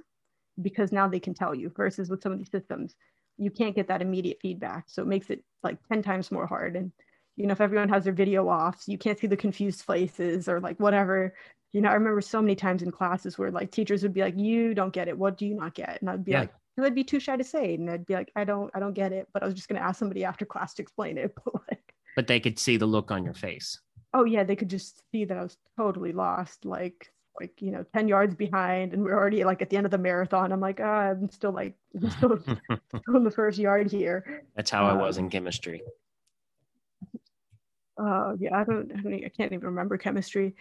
because 0.60 0.92
now 0.92 1.08
they 1.08 1.20
can 1.20 1.34
tell 1.34 1.54
you 1.54 1.70
versus 1.76 2.08
with 2.08 2.22
some 2.22 2.32
of 2.32 2.38
these 2.38 2.50
systems, 2.50 2.94
you 3.36 3.50
can't 3.50 3.74
get 3.74 3.88
that 3.88 4.02
immediate 4.02 4.38
feedback. 4.40 4.84
So 4.86 5.02
it 5.02 5.08
makes 5.08 5.30
it 5.30 5.42
like 5.62 5.78
10 5.88 6.02
times 6.02 6.30
more 6.30 6.46
hard. 6.46 6.76
And, 6.76 6.92
you 7.36 7.46
know, 7.46 7.52
if 7.52 7.60
everyone 7.60 7.88
has 7.88 8.04
their 8.04 8.12
video 8.12 8.48
off, 8.48 8.82
so 8.82 8.92
you 8.92 8.98
can't 8.98 9.18
see 9.18 9.26
the 9.26 9.36
confused 9.36 9.82
faces 9.82 10.48
or 10.48 10.60
like 10.60 10.78
whatever. 10.78 11.34
You 11.74 11.80
know, 11.82 11.90
I 11.90 11.94
remember 11.94 12.20
so 12.22 12.40
many 12.40 12.54
times 12.54 12.82
in 12.82 12.90
classes 12.92 13.36
where 13.36 13.50
like 13.50 13.70
teachers 13.70 14.02
would 14.04 14.14
be 14.14 14.22
like, 14.22 14.38
you 14.38 14.72
don't 14.74 14.92
get 14.92 15.08
it. 15.08 15.18
What 15.18 15.36
do 15.36 15.44
you 15.44 15.54
not 15.54 15.74
get? 15.74 16.00
And 16.00 16.08
I'd 16.08 16.24
be 16.24 16.30
Yeah. 16.30 16.40
like, 16.40 16.54
and 16.76 16.86
I'd 16.86 16.94
be 16.94 17.04
too 17.04 17.20
shy 17.20 17.36
to 17.36 17.44
say. 17.44 17.74
it. 17.74 17.80
And 17.80 17.90
I'd 17.90 18.06
be 18.06 18.14
like, 18.14 18.32
I 18.36 18.44
don't, 18.44 18.70
I 18.74 18.80
don't 18.80 18.94
get 18.94 19.12
it. 19.12 19.28
But 19.34 19.42
I 19.42 19.46
was 19.46 19.54
just 19.54 19.68
going 19.68 19.80
to 19.80 19.86
ask 19.86 19.98
somebody 19.98 20.24
after 20.24 20.46
class 20.46 20.72
to 20.74 20.82
explain 20.82 21.18
it. 21.18 21.34
But 21.44 21.54
like, 21.68 21.94
but 22.16 22.26
they 22.28 22.38
could 22.40 22.58
see 22.58 22.76
the 22.76 22.86
look 22.86 23.10
on 23.10 23.24
your 23.24 23.34
face 23.34 23.80
oh 24.16 24.24
yeah 24.24 24.44
they 24.44 24.54
could 24.54 24.70
just 24.70 25.02
see 25.10 25.24
that 25.24 25.36
i 25.36 25.42
was 25.42 25.56
totally 25.76 26.12
lost 26.12 26.64
like 26.64 27.10
like 27.40 27.60
you 27.60 27.72
know 27.72 27.84
10 27.92 28.06
yards 28.06 28.36
behind 28.36 28.92
and 28.92 29.02
we're 29.02 29.18
already 29.18 29.42
like 29.42 29.60
at 29.60 29.68
the 29.70 29.76
end 29.76 29.84
of 29.84 29.90
the 29.90 29.98
marathon 29.98 30.52
i'm 30.52 30.60
like 30.60 30.78
ah, 30.80 31.10
i'm 31.10 31.28
still 31.28 31.50
like 31.50 31.74
i'm 32.00 32.08
still, 32.10 32.38
still 33.02 33.16
in 33.16 33.24
the 33.24 33.30
first 33.32 33.58
yard 33.58 33.90
here 33.90 34.44
that's 34.54 34.70
how 34.70 34.86
i 34.86 34.92
was 34.92 35.18
Um, 35.18 35.24
in 35.24 35.30
chemistry 35.30 35.82
uh 38.00 38.34
yeah 38.38 38.56
i 38.56 38.62
don't 38.62 38.92
i, 38.92 39.00
don't, 39.00 39.14
I 39.14 39.28
can't 39.36 39.52
even 39.52 39.66
remember 39.66 39.98
chemistry 39.98 40.54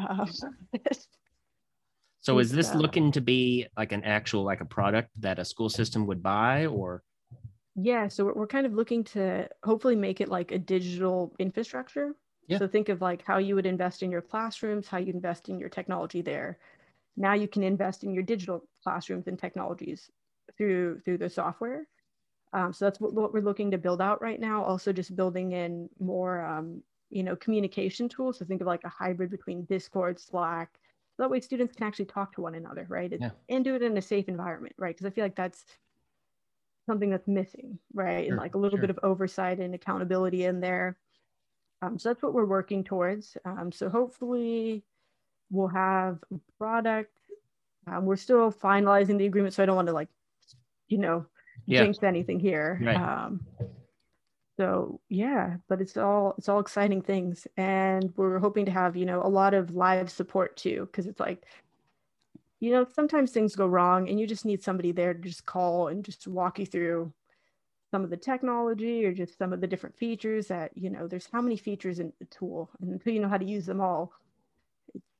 uh, 0.00 0.26
so 2.20 2.38
is 2.38 2.50
this 2.50 2.72
uh, 2.72 2.78
looking 2.78 3.12
to 3.12 3.20
be 3.20 3.66
like 3.76 3.92
an 3.92 4.02
actual 4.04 4.44
like 4.44 4.60
a 4.60 4.64
product 4.64 5.10
that 5.20 5.38
a 5.38 5.44
school 5.44 5.68
system 5.68 6.06
would 6.06 6.22
buy 6.22 6.66
or 6.66 7.02
yeah 7.76 8.08
so 8.08 8.24
we're, 8.24 8.34
we're 8.34 8.46
kind 8.46 8.66
of 8.66 8.74
looking 8.74 9.04
to 9.04 9.48
hopefully 9.62 9.96
make 9.96 10.20
it 10.20 10.28
like 10.28 10.52
a 10.52 10.58
digital 10.58 11.34
infrastructure 11.38 12.14
Yeah. 12.46 12.58
So 12.58 12.68
think 12.68 12.88
of 12.88 13.00
like 13.00 13.22
how 13.24 13.38
you 13.38 13.54
would 13.54 13.66
invest 13.66 14.02
in 14.02 14.10
your 14.10 14.20
classrooms, 14.20 14.86
how 14.86 14.98
you 14.98 15.12
invest 15.12 15.48
in 15.48 15.58
your 15.58 15.68
technology 15.68 16.22
there. 16.22 16.58
Now 17.16 17.34
you 17.34 17.48
can 17.48 17.62
invest 17.62 18.04
in 18.04 18.12
your 18.12 18.22
digital 18.22 18.64
classrooms 18.82 19.26
and 19.26 19.38
technologies 19.38 20.10
through 20.56 21.00
through 21.00 21.18
the 21.18 21.30
software. 21.30 21.86
Um, 22.52 22.72
so 22.72 22.84
that's 22.84 23.00
what, 23.00 23.12
what, 23.14 23.34
we're 23.34 23.40
looking 23.40 23.72
to 23.72 23.78
build 23.78 24.00
out 24.00 24.22
right 24.22 24.38
now. 24.38 24.62
Also, 24.62 24.92
just 24.92 25.16
building 25.16 25.52
in 25.52 25.88
more, 25.98 26.44
um, 26.44 26.82
you 27.10 27.22
know, 27.22 27.36
communication 27.36 28.08
tools. 28.08 28.38
So 28.38 28.44
think 28.44 28.60
of 28.60 28.66
like 28.66 28.84
a 28.84 28.88
hybrid 28.88 29.30
between 29.30 29.64
Discord, 29.64 30.18
Slack. 30.18 30.70
So 31.16 31.22
that 31.22 31.30
way, 31.30 31.40
students 31.40 31.74
can 31.76 31.86
actually 31.86 32.06
talk 32.06 32.34
to 32.34 32.40
one 32.40 32.56
another, 32.56 32.86
right? 32.88 33.12
Yeah. 33.18 33.30
And 33.48 33.64
do 33.64 33.74
it 33.74 33.82
in 33.82 33.96
a 33.96 34.02
safe 34.02 34.28
environment, 34.28 34.74
right? 34.78 34.94
Because 34.94 35.06
I 35.06 35.10
feel 35.10 35.24
like 35.24 35.36
that's 35.36 35.64
something 36.86 37.08
that's 37.10 37.28
missing, 37.28 37.78
right? 37.92 38.24
Sure, 38.24 38.32
and 38.32 38.36
like 38.36 38.54
a 38.54 38.58
little 38.58 38.78
sure. 38.78 38.88
bit 38.88 38.90
of 38.90 38.98
oversight 39.02 39.60
and 39.60 39.74
accountability 39.74 40.44
in 40.44 40.60
there. 40.60 40.96
Um, 41.82 41.98
so 41.98 42.08
that's 42.08 42.22
what 42.22 42.34
we're 42.34 42.44
working 42.46 42.82
towards. 42.82 43.36
Um, 43.44 43.70
so 43.70 43.88
hopefully, 43.88 44.82
we'll 45.50 45.68
have 45.68 46.18
a 46.32 46.38
product. 46.58 47.16
Um, 47.86 48.06
we're 48.06 48.16
still 48.16 48.50
finalizing 48.50 49.18
the 49.18 49.26
agreement, 49.26 49.54
so 49.54 49.62
I 49.62 49.66
don't 49.66 49.76
want 49.76 49.88
to 49.88 49.94
like, 49.94 50.08
you 50.88 50.98
know, 50.98 51.26
yeah. 51.66 51.82
jinx 51.82 52.02
anything 52.02 52.40
here. 52.40 52.80
Right. 52.82 53.30
So 54.58 55.00
yeah, 55.08 55.56
but 55.68 55.80
it's 55.80 55.96
all 55.96 56.34
it's 56.38 56.48
all 56.48 56.60
exciting 56.60 57.02
things, 57.02 57.46
and 57.56 58.12
we're 58.16 58.38
hoping 58.38 58.66
to 58.66 58.70
have 58.72 58.96
you 58.96 59.04
know 59.06 59.20
a 59.22 59.28
lot 59.28 59.52
of 59.54 59.74
live 59.74 60.10
support 60.10 60.56
too, 60.56 60.86
because 60.86 61.06
it's 61.06 61.18
like, 61.20 61.44
you 62.60 62.70
know, 62.70 62.86
sometimes 62.94 63.32
things 63.32 63.56
go 63.56 63.66
wrong, 63.66 64.08
and 64.08 64.18
you 64.20 64.26
just 64.26 64.44
need 64.44 64.62
somebody 64.62 64.92
there 64.92 65.12
to 65.14 65.20
just 65.20 65.44
call 65.46 65.88
and 65.88 66.04
just 66.04 66.26
walk 66.28 66.58
you 66.58 66.66
through 66.66 67.12
some 67.90 68.04
of 68.04 68.10
the 68.10 68.16
technology 68.16 69.04
or 69.04 69.12
just 69.12 69.38
some 69.38 69.52
of 69.52 69.60
the 69.60 69.66
different 69.66 69.96
features 69.96 70.48
that 70.48 70.70
you 70.76 70.90
know. 70.90 71.08
There's 71.08 71.28
how 71.32 71.40
many 71.42 71.56
features 71.56 71.98
in 72.00 72.12
the 72.20 72.26
tool, 72.26 72.70
and 72.80 72.92
until 72.92 73.12
you 73.12 73.20
know 73.20 73.28
how 73.28 73.38
to 73.38 73.44
use 73.44 73.66
them 73.66 73.80
all, 73.80 74.12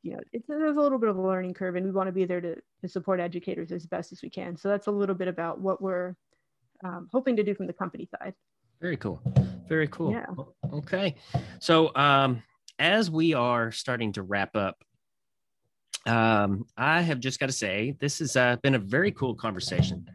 you 0.03 0.13
know, 0.13 0.21
it's 0.33 0.47
there's 0.47 0.77
a 0.77 0.81
little 0.81 0.99
bit 0.99 1.09
of 1.09 1.17
a 1.17 1.23
learning 1.23 1.55
curve, 1.55 1.75
and 1.77 1.85
we 1.87 1.93
want 1.93 2.07
to 2.09 2.13
be 2.13 2.25
there 2.25 2.41
to 2.41 2.57
to 2.83 2.89
support 2.89 3.21
educators 3.21 3.73
as 3.73 3.87
best 3.87 4.13
as 4.13 4.23
we 4.23 4.31
can. 4.31 4.57
So 4.57 4.69
that's 4.69 4.87
a 4.87 4.93
little 4.93 5.17
bit 5.17 5.29
about 5.29 5.61
what 5.61 5.83
we're 5.83 6.15
um, 6.85 7.09
hoping 7.13 7.37
to 7.37 7.43
do 7.43 7.55
from 7.55 7.67
the 7.67 7.73
company 7.73 8.09
side. 8.19 8.35
Very 8.81 8.97
cool. 8.97 9.21
Very 9.69 9.89
cool. 9.89 10.13
Yeah. 10.13 10.27
Okay. 10.73 11.15
So 11.59 11.95
um, 11.97 12.43
as 12.79 13.11
we 13.11 13.35
are 13.35 13.73
starting 13.73 14.13
to 14.13 14.23
wrap 14.23 14.57
up, 14.57 14.83
um, 16.07 16.67
I 16.77 17.01
have 17.01 17.21
just 17.21 17.41
got 17.41 17.47
to 17.47 17.53
say 17.53 17.97
this 17.99 18.19
has 18.19 18.37
uh, 18.37 18.57
been 18.63 18.75
a 18.75 18.79
very 18.79 19.11
cool 19.13 19.35
conversation. 19.35 20.07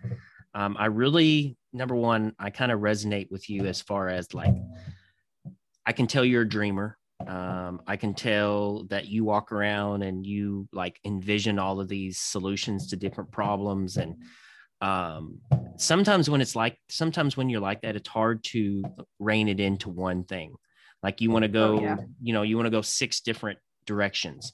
Um, 0.53 0.75
I 0.79 0.85
really, 0.85 1.57
number 1.73 1.95
one, 1.95 2.35
I 2.37 2.49
kind 2.51 2.71
of 2.71 2.81
resonate 2.81 3.31
with 3.31 3.49
you 3.49 3.65
as 3.65 3.81
far 3.81 4.09
as 4.09 4.33
like, 4.33 4.53
I 5.85 5.91
can 5.91 6.05
tell 6.05 6.23
you're 6.23 6.43
a 6.43 6.49
dreamer. 6.49 6.97
Um, 7.25 7.81
I 7.87 7.97
can 7.97 8.13
tell 8.13 8.83
that 8.85 9.07
you 9.07 9.25
walk 9.25 9.51
around 9.51 10.03
and 10.03 10.25
you 10.25 10.67
like 10.71 10.99
envision 11.05 11.59
all 11.59 11.79
of 11.79 11.87
these 11.87 12.19
solutions 12.19 12.87
to 12.87 12.95
different 12.95 13.31
problems 13.31 13.97
and 13.97 14.15
um, 14.81 15.39
sometimes 15.79 16.29
when 16.29 16.41
it's 16.41 16.55
like 16.55 16.77
sometimes 16.89 17.37
when 17.37 17.49
you're 17.49 17.61
like 17.61 17.81
that 17.81 17.95
it's 17.95 18.09
hard 18.09 18.43
to 18.43 18.83
rein 19.17 19.47
it 19.47 19.59
into 19.59 19.89
one 19.89 20.23
thing. 20.23 20.53
Like 21.01 21.21
you 21.21 21.31
want 21.31 21.43
to 21.43 21.49
go 21.49 21.79
oh, 21.79 21.81
yeah. 21.81 21.97
you 22.21 22.33
know 22.33 22.43
you 22.43 22.57
want 22.57 22.67
to 22.67 22.71
go 22.71 22.81
six 22.81 23.21
different 23.21 23.57
directions. 23.85 24.51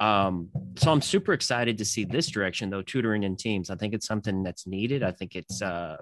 Um, 0.00 0.50
so 0.76 0.92
i'm 0.92 1.02
super 1.02 1.32
excited 1.32 1.78
to 1.78 1.84
see 1.84 2.04
this 2.04 2.28
direction 2.28 2.70
though 2.70 2.82
tutoring 2.82 3.22
in 3.22 3.36
teams. 3.36 3.70
I 3.70 3.76
think 3.76 3.94
it's 3.94 4.06
something 4.06 4.42
that's 4.42 4.66
needed. 4.66 5.02
I 5.02 5.12
think 5.12 5.36
it's 5.36 5.62
uh, 5.62 5.96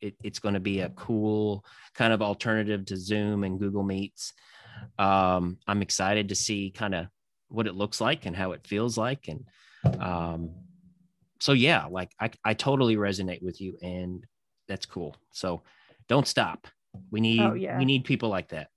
it, 0.00 0.14
it's 0.22 0.38
going 0.38 0.54
to 0.54 0.60
be 0.60 0.80
a 0.80 0.90
cool 0.90 1.64
kind 1.94 2.12
of 2.12 2.22
alternative 2.22 2.84
to 2.86 2.96
zoom 2.96 3.44
and 3.44 3.58
google 3.58 3.84
meets. 3.84 4.32
Um, 4.98 5.58
i'm 5.66 5.82
excited 5.82 6.28
to 6.28 6.34
see 6.34 6.70
kind 6.70 6.94
of 6.94 7.06
what 7.48 7.66
it 7.66 7.74
looks 7.74 8.00
like 8.00 8.26
and 8.26 8.36
how 8.36 8.52
it 8.52 8.66
feels 8.66 8.96
like 8.96 9.28
and 9.28 9.44
um, 10.00 10.50
so 11.40 11.52
yeah, 11.52 11.86
like 11.86 12.12
I, 12.20 12.30
I 12.44 12.54
totally 12.54 12.96
resonate 12.96 13.42
with 13.42 13.60
you 13.60 13.76
and 13.82 14.24
that's 14.68 14.86
cool. 14.86 15.16
So 15.32 15.62
don't 16.06 16.28
stop. 16.28 16.68
We 17.10 17.20
need 17.20 17.40
oh, 17.40 17.54
yeah. 17.54 17.78
we 17.78 17.84
need 17.84 18.04
people 18.04 18.28
like 18.28 18.48
that. 18.48 18.70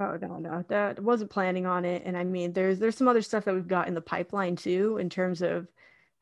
Oh 0.00 0.16
no, 0.20 0.38
no, 0.38 0.64
that 0.68 0.98
wasn't 0.98 1.30
planning 1.30 1.66
on 1.66 1.84
it. 1.84 2.02
And 2.06 2.16
I 2.16 2.24
mean, 2.24 2.52
there's 2.52 2.78
there's 2.78 2.96
some 2.96 3.08
other 3.08 3.22
stuff 3.22 3.44
that 3.44 3.54
we've 3.54 3.68
got 3.68 3.86
in 3.86 3.94
the 3.94 4.00
pipeline 4.00 4.56
too, 4.56 4.96
in 4.98 5.10
terms 5.10 5.42
of 5.42 5.68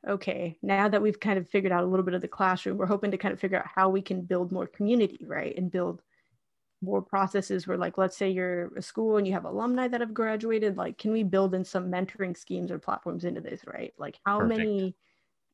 okay, 0.07 0.57
now 0.63 0.89
that 0.89 1.03
we've 1.03 1.19
kind 1.19 1.39
of 1.39 1.49
figured 1.49 1.73
out 1.73 1.85
a 1.85 1.87
little 1.87 2.05
bit 2.05 2.15
of 2.15 2.23
the 2.23 2.29
classroom, 2.29 2.77
we're 2.77 2.87
hoping 2.87 3.11
to 3.11 3.19
kind 3.19 3.33
of 3.33 3.41
figure 3.41 3.59
out 3.59 3.67
how 3.73 3.89
we 3.89 4.03
can 4.03 4.23
build 4.23 4.53
more 4.53 4.67
community, 4.67 5.25
right? 5.27 5.57
And 5.57 5.71
build 5.71 6.03
more 6.81 7.03
processes 7.03 7.67
where 7.67 7.77
like 7.77 7.99
let's 7.99 8.17
say 8.17 8.31
you're 8.31 8.73
a 8.77 8.83
school 8.83 9.17
and 9.17 9.27
you 9.27 9.33
have 9.33 9.45
alumni 9.45 9.87
that 9.89 10.01
have 10.01 10.15
graduated, 10.15 10.77
like 10.77 10.99
can 10.99 11.13
we 11.13 11.23
build 11.23 11.55
in 11.55 11.65
some 11.65 11.91
mentoring 11.91 12.37
schemes 12.37 12.71
or 12.71 12.79
platforms 12.79 13.25
into 13.25 13.41
this, 13.41 13.61
right? 13.67 13.93
Like 13.97 14.19
how 14.25 14.41
Perfect. 14.41 14.59
many 14.59 14.97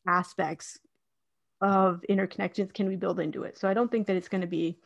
aspects 0.06 0.78
of 1.60 2.04
interconnections 2.10 2.74
can 2.74 2.88
we 2.88 2.96
build 2.96 3.20
into 3.20 3.44
it. 3.44 3.58
So 3.58 3.68
I 3.68 3.74
don't 3.74 3.90
think 3.90 4.06
that 4.06 4.16
it's 4.16 4.28
going 4.28 4.40
to 4.42 4.46
be 4.46 4.78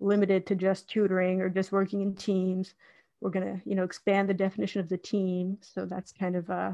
limited 0.00 0.46
to 0.46 0.54
just 0.54 0.88
tutoring 0.88 1.40
or 1.40 1.48
just 1.48 1.72
working 1.72 2.00
in 2.00 2.14
teams. 2.14 2.74
We're 3.20 3.30
going 3.30 3.46
to, 3.46 3.68
you 3.68 3.74
know, 3.74 3.84
expand 3.84 4.28
the 4.28 4.34
definition 4.34 4.80
of 4.80 4.88
the 4.88 4.96
team. 4.96 5.58
So 5.60 5.86
that's 5.86 6.12
kind 6.12 6.36
of 6.36 6.50
uh 6.50 6.72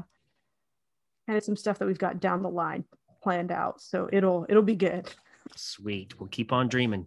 kind 1.27 1.37
of 1.37 1.43
some 1.43 1.55
stuff 1.55 1.77
that 1.79 1.85
we've 1.85 1.99
got 1.99 2.19
down 2.19 2.41
the 2.41 2.49
line 2.49 2.85
planned 3.21 3.51
out. 3.51 3.81
So 3.81 4.09
it'll 4.11 4.45
it'll 4.49 4.63
be 4.63 4.75
good. 4.75 5.09
Sweet. 5.55 6.19
We'll 6.19 6.29
keep 6.29 6.51
on 6.51 6.67
dreaming. 6.69 7.05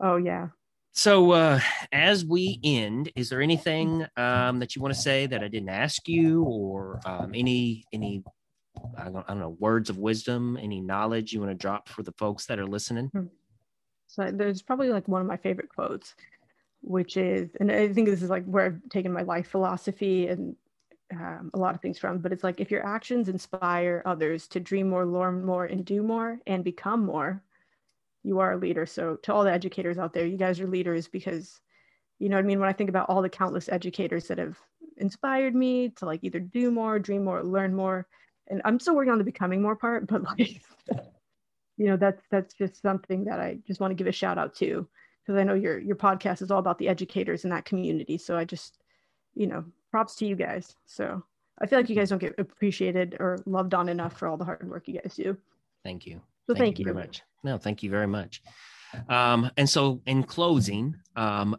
Oh 0.00 0.16
yeah. 0.16 0.48
So 0.92 1.32
uh 1.32 1.60
as 1.92 2.24
we 2.24 2.58
end, 2.64 3.12
is 3.14 3.28
there 3.28 3.40
anything 3.40 4.06
um 4.16 4.58
that 4.58 4.74
you 4.74 4.82
want 4.82 4.94
to 4.94 5.00
say 5.00 5.26
that 5.26 5.44
I 5.44 5.48
didn't 5.48 5.68
ask 5.68 6.08
you 6.08 6.42
or 6.42 7.00
um 7.04 7.32
any 7.34 7.84
any 7.92 8.24
I 8.98 9.04
don't, 9.04 9.24
I 9.28 9.32
don't 9.32 9.40
know, 9.40 9.56
words 9.58 9.90
of 9.90 9.98
wisdom, 9.98 10.58
any 10.60 10.80
knowledge 10.80 11.32
you 11.32 11.40
want 11.40 11.50
to 11.50 11.54
drop 11.54 11.88
for 11.88 12.02
the 12.02 12.12
folks 12.12 12.46
that 12.46 12.58
are 12.58 12.66
listening? 12.66 13.08
Hmm. 13.08 13.26
So 14.06 14.30
there's 14.32 14.62
probably 14.62 14.90
like 14.90 15.08
one 15.08 15.20
of 15.20 15.26
my 15.26 15.36
favorite 15.36 15.68
quotes, 15.68 16.14
which 16.82 17.16
is, 17.16 17.50
and 17.60 17.70
I 17.70 17.92
think 17.92 18.08
this 18.08 18.22
is 18.22 18.30
like 18.30 18.44
where 18.44 18.66
I've 18.66 18.88
taken 18.90 19.12
my 19.12 19.22
life 19.22 19.48
philosophy 19.48 20.28
and 20.28 20.56
um, 21.12 21.50
a 21.54 21.58
lot 21.58 21.74
of 21.74 21.80
things 21.80 21.98
from, 21.98 22.18
but 22.18 22.32
it's 22.32 22.44
like 22.44 22.60
if 22.60 22.70
your 22.70 22.84
actions 22.86 23.28
inspire 23.28 24.02
others 24.06 24.46
to 24.48 24.60
dream 24.60 24.88
more, 24.88 25.06
learn 25.06 25.44
more, 25.44 25.64
and 25.64 25.84
do 25.84 26.02
more, 26.02 26.40
and 26.46 26.64
become 26.64 27.04
more, 27.04 27.42
you 28.22 28.38
are 28.40 28.52
a 28.52 28.56
leader. 28.56 28.86
So 28.86 29.16
to 29.16 29.32
all 29.32 29.44
the 29.44 29.52
educators 29.52 29.98
out 29.98 30.12
there, 30.12 30.26
you 30.26 30.36
guys 30.36 30.60
are 30.60 30.66
leaders 30.66 31.08
because, 31.08 31.60
you 32.18 32.28
know 32.28 32.36
what 32.36 32.44
I 32.44 32.46
mean? 32.46 32.60
When 32.60 32.68
I 32.68 32.72
think 32.72 32.88
about 32.90 33.08
all 33.08 33.22
the 33.22 33.28
countless 33.28 33.68
educators 33.68 34.28
that 34.28 34.38
have 34.38 34.58
inspired 34.96 35.54
me 35.54 35.90
to 35.90 36.06
like 36.06 36.20
either 36.22 36.40
do 36.40 36.70
more, 36.70 36.98
dream 36.98 37.24
more, 37.24 37.42
learn 37.42 37.74
more, 37.74 38.06
and 38.48 38.60
I'm 38.64 38.78
still 38.78 38.94
working 38.94 39.12
on 39.12 39.18
the 39.18 39.24
becoming 39.24 39.62
more 39.62 39.76
part, 39.76 40.06
but 40.06 40.22
like, 40.22 40.62
you 41.76 41.86
know, 41.86 41.96
that's 41.96 42.22
that's 42.30 42.54
just 42.54 42.80
something 42.82 43.24
that 43.24 43.40
I 43.40 43.58
just 43.66 43.80
want 43.80 43.90
to 43.90 43.94
give 43.94 44.06
a 44.06 44.12
shout 44.12 44.38
out 44.38 44.54
to 44.56 44.86
because 45.22 45.38
I 45.38 45.44
know 45.44 45.54
your 45.54 45.78
your 45.78 45.96
podcast 45.96 46.42
is 46.42 46.50
all 46.50 46.58
about 46.58 46.78
the 46.78 46.88
educators 46.88 47.44
in 47.44 47.50
that 47.50 47.64
community. 47.64 48.18
So 48.18 48.36
I 48.36 48.44
just, 48.44 48.78
you 49.34 49.46
know, 49.46 49.64
props 49.90 50.16
to 50.16 50.26
you 50.26 50.36
guys. 50.36 50.74
So 50.86 51.22
I 51.60 51.66
feel 51.66 51.78
like 51.78 51.88
you 51.88 51.96
guys 51.96 52.10
don't 52.10 52.18
get 52.18 52.34
appreciated 52.38 53.16
or 53.20 53.38
loved 53.46 53.74
on 53.74 53.88
enough 53.88 54.18
for 54.18 54.28
all 54.28 54.36
the 54.36 54.44
hard 54.44 54.68
work 54.68 54.88
you 54.88 55.00
guys 55.00 55.14
do. 55.14 55.36
Thank 55.82 56.06
you. 56.06 56.20
So 56.46 56.54
thank, 56.54 56.58
thank 56.58 56.78
you. 56.78 56.84
very 56.84 56.96
much. 56.96 57.22
No, 57.42 57.58
thank 57.58 57.82
you 57.82 57.90
very 57.90 58.06
much. 58.06 58.42
Um, 59.08 59.50
and 59.56 59.68
so 59.68 60.00
in 60.06 60.22
closing, 60.22 60.96
um, 61.16 61.56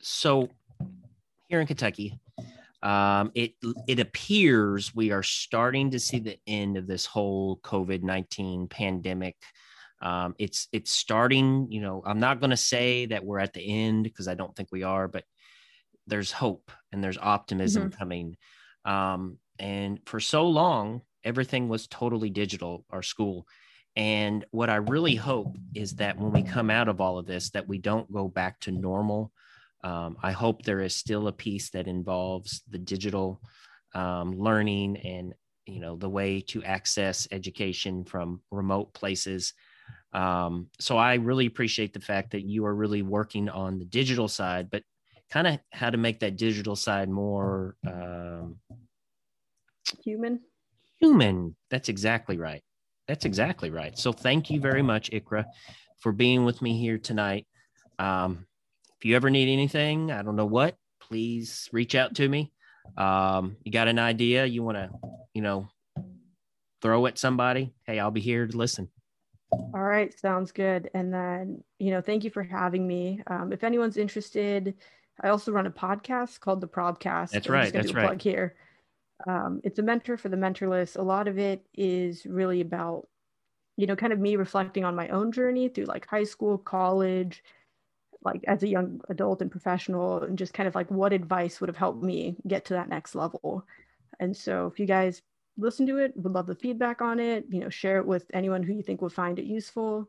so 0.00 0.48
here 1.48 1.60
in 1.60 1.66
Kentucky, 1.66 2.18
um, 2.82 3.32
it 3.34 3.54
it 3.88 3.98
appears 3.98 4.94
we 4.94 5.10
are 5.10 5.22
starting 5.22 5.90
to 5.90 5.98
see 5.98 6.20
the 6.20 6.38
end 6.46 6.76
of 6.76 6.86
this 6.86 7.06
whole 7.06 7.58
COVID 7.58 8.02
nineteen 8.02 8.68
pandemic. 8.68 9.36
Um, 10.00 10.34
it's 10.38 10.68
it's 10.72 10.92
starting. 10.92 11.66
You 11.70 11.80
know, 11.80 12.02
I'm 12.06 12.20
not 12.20 12.40
going 12.40 12.50
to 12.50 12.56
say 12.56 13.06
that 13.06 13.24
we're 13.24 13.40
at 13.40 13.52
the 13.52 13.66
end 13.66 14.04
because 14.04 14.28
I 14.28 14.34
don't 14.34 14.54
think 14.54 14.68
we 14.70 14.84
are, 14.84 15.08
but 15.08 15.24
there's 16.06 16.30
hope 16.30 16.70
and 16.92 17.02
there's 17.02 17.18
optimism 17.18 17.90
mm-hmm. 17.90 17.98
coming. 17.98 18.36
Um, 18.84 19.38
and 19.58 19.98
for 20.06 20.20
so 20.20 20.46
long, 20.46 21.02
everything 21.24 21.68
was 21.68 21.88
totally 21.88 22.30
digital. 22.30 22.84
Our 22.90 23.02
school. 23.02 23.46
And 23.96 24.44
what 24.52 24.70
I 24.70 24.76
really 24.76 25.16
hope 25.16 25.56
is 25.74 25.96
that 25.96 26.16
when 26.16 26.30
we 26.30 26.44
come 26.44 26.70
out 26.70 26.86
of 26.86 27.00
all 27.00 27.18
of 27.18 27.26
this, 27.26 27.50
that 27.50 27.66
we 27.66 27.78
don't 27.78 28.12
go 28.12 28.28
back 28.28 28.60
to 28.60 28.70
normal 28.70 29.32
um, 29.84 30.16
I 30.22 30.32
hope 30.32 30.62
there 30.62 30.80
is 30.80 30.94
still 30.94 31.28
a 31.28 31.32
piece 31.32 31.70
that 31.70 31.86
involves 31.86 32.62
the 32.68 32.78
digital 32.78 33.40
um, 33.94 34.38
learning 34.38 34.98
and 34.98 35.34
you 35.66 35.80
know 35.80 35.96
the 35.96 36.08
way 36.08 36.40
to 36.40 36.62
access 36.64 37.28
education 37.30 38.04
from 38.04 38.40
remote 38.50 38.92
places. 38.94 39.54
Um, 40.12 40.68
so 40.80 40.96
I 40.96 41.14
really 41.14 41.46
appreciate 41.46 41.92
the 41.92 42.00
fact 42.00 42.30
that 42.32 42.42
you 42.42 42.64
are 42.64 42.74
really 42.74 43.02
working 43.02 43.48
on 43.48 43.78
the 43.78 43.84
digital 43.84 44.26
side, 44.26 44.70
but 44.70 44.82
kind 45.30 45.46
of 45.46 45.58
how 45.72 45.90
to 45.90 45.98
make 45.98 46.20
that 46.20 46.36
digital 46.36 46.74
side 46.74 47.10
more 47.10 47.76
um, 47.86 48.56
human. 50.02 50.40
Human. 51.00 51.54
That's 51.70 51.88
exactly 51.88 52.38
right. 52.38 52.62
That's 53.06 53.24
exactly 53.24 53.70
right. 53.70 53.98
So 53.98 54.12
thank 54.12 54.50
you 54.50 54.60
very 54.60 54.82
much, 54.82 55.10
Iqra, 55.10 55.44
for 56.00 56.12
being 56.12 56.44
with 56.44 56.60
me 56.60 56.78
here 56.78 56.98
tonight. 56.98 57.46
Um, 57.98 58.46
if 58.98 59.04
you 59.04 59.14
ever 59.14 59.30
need 59.30 59.52
anything, 59.52 60.10
I 60.10 60.22
don't 60.22 60.36
know 60.36 60.46
what, 60.46 60.76
please 61.00 61.68
reach 61.72 61.94
out 61.94 62.16
to 62.16 62.28
me. 62.28 62.52
Um, 62.96 63.56
you 63.64 63.70
got 63.70 63.86
an 63.86 63.98
idea 63.98 64.44
you 64.44 64.62
want 64.62 64.76
to, 64.76 64.90
you 65.34 65.42
know, 65.42 65.68
throw 66.82 67.06
at 67.06 67.18
somebody? 67.18 67.74
Hey, 67.86 68.00
I'll 68.00 68.10
be 68.10 68.20
here 68.20 68.46
to 68.46 68.56
listen. 68.56 68.88
All 69.52 69.70
right, 69.72 70.16
sounds 70.18 70.52
good. 70.52 70.90
And 70.94 71.12
then, 71.12 71.62
you 71.78 71.90
know, 71.90 72.00
thank 72.00 72.24
you 72.24 72.30
for 72.30 72.42
having 72.42 72.86
me. 72.86 73.22
Um, 73.28 73.52
if 73.52 73.62
anyone's 73.62 73.96
interested, 73.96 74.74
I 75.22 75.28
also 75.28 75.52
run 75.52 75.66
a 75.66 75.70
podcast 75.70 76.40
called 76.40 76.60
the 76.60 76.68
Probcast. 76.68 77.30
That's 77.30 77.48
right. 77.48 77.72
That's 77.72 77.94
right. 77.94 78.06
Plug 78.06 78.20
here. 78.20 78.56
Um, 79.26 79.60
it's 79.64 79.78
a 79.78 79.82
mentor 79.82 80.16
for 80.16 80.28
the 80.28 80.36
mentorless. 80.36 80.96
A 80.96 81.02
lot 81.02 81.28
of 81.28 81.38
it 81.38 81.64
is 81.74 82.26
really 82.26 82.60
about, 82.60 83.08
you 83.76 83.86
know, 83.86 83.96
kind 83.96 84.12
of 84.12 84.18
me 84.18 84.36
reflecting 84.36 84.84
on 84.84 84.94
my 84.94 85.08
own 85.08 85.32
journey 85.32 85.68
through 85.68 85.86
like 85.86 86.06
high 86.06 86.24
school, 86.24 86.58
college, 86.58 87.42
like 88.22 88.44
as 88.46 88.62
a 88.62 88.68
young 88.68 89.00
adult 89.08 89.42
and 89.42 89.50
professional, 89.50 90.22
and 90.22 90.38
just 90.38 90.54
kind 90.54 90.68
of 90.68 90.74
like 90.74 90.90
what 90.90 91.12
advice 91.12 91.60
would 91.60 91.68
have 91.68 91.76
helped 91.76 92.02
me 92.02 92.36
get 92.46 92.64
to 92.66 92.74
that 92.74 92.88
next 92.88 93.14
level. 93.14 93.64
And 94.20 94.36
so, 94.36 94.66
if 94.66 94.78
you 94.78 94.86
guys 94.86 95.22
listen 95.56 95.86
to 95.86 95.98
it, 95.98 96.12
would 96.16 96.32
love 96.32 96.46
the 96.46 96.54
feedback 96.54 97.02
on 97.02 97.20
it, 97.20 97.46
you 97.50 97.60
know, 97.60 97.68
share 97.68 97.98
it 97.98 98.06
with 98.06 98.26
anyone 98.32 98.62
who 98.62 98.74
you 98.74 98.82
think 98.82 99.02
would 99.02 99.12
find 99.12 99.38
it 99.38 99.44
useful. 99.44 100.08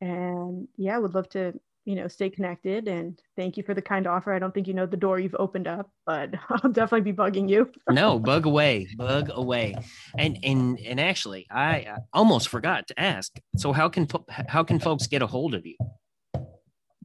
And 0.00 0.68
yeah, 0.76 0.98
would 0.98 1.14
love 1.14 1.28
to 1.30 1.58
you 1.88 1.94
know, 1.94 2.06
stay 2.06 2.28
connected. 2.28 2.86
And 2.86 3.18
thank 3.34 3.56
you 3.56 3.62
for 3.62 3.72
the 3.72 3.80
kind 3.80 4.06
offer. 4.06 4.34
I 4.34 4.38
don't 4.38 4.52
think 4.52 4.68
you 4.68 4.74
know 4.74 4.84
the 4.84 4.94
door 4.94 5.18
you've 5.18 5.34
opened 5.38 5.66
up, 5.66 5.90
but 6.04 6.34
I'll 6.50 6.70
definitely 6.70 7.10
be 7.10 7.16
bugging 7.16 7.48
you. 7.48 7.72
no, 7.88 8.18
bug 8.18 8.44
away, 8.44 8.86
bug 8.94 9.30
away. 9.32 9.74
And 10.18 10.38
and 10.42 10.78
and 10.80 11.00
actually, 11.00 11.46
I 11.50 11.96
almost 12.12 12.50
forgot 12.50 12.88
to 12.88 13.00
ask. 13.00 13.40
So 13.56 13.72
how 13.72 13.88
can 13.88 14.06
how 14.48 14.64
can 14.64 14.78
folks 14.78 15.06
get 15.06 15.22
a 15.22 15.26
hold 15.26 15.54
of 15.54 15.64
you? 15.64 15.76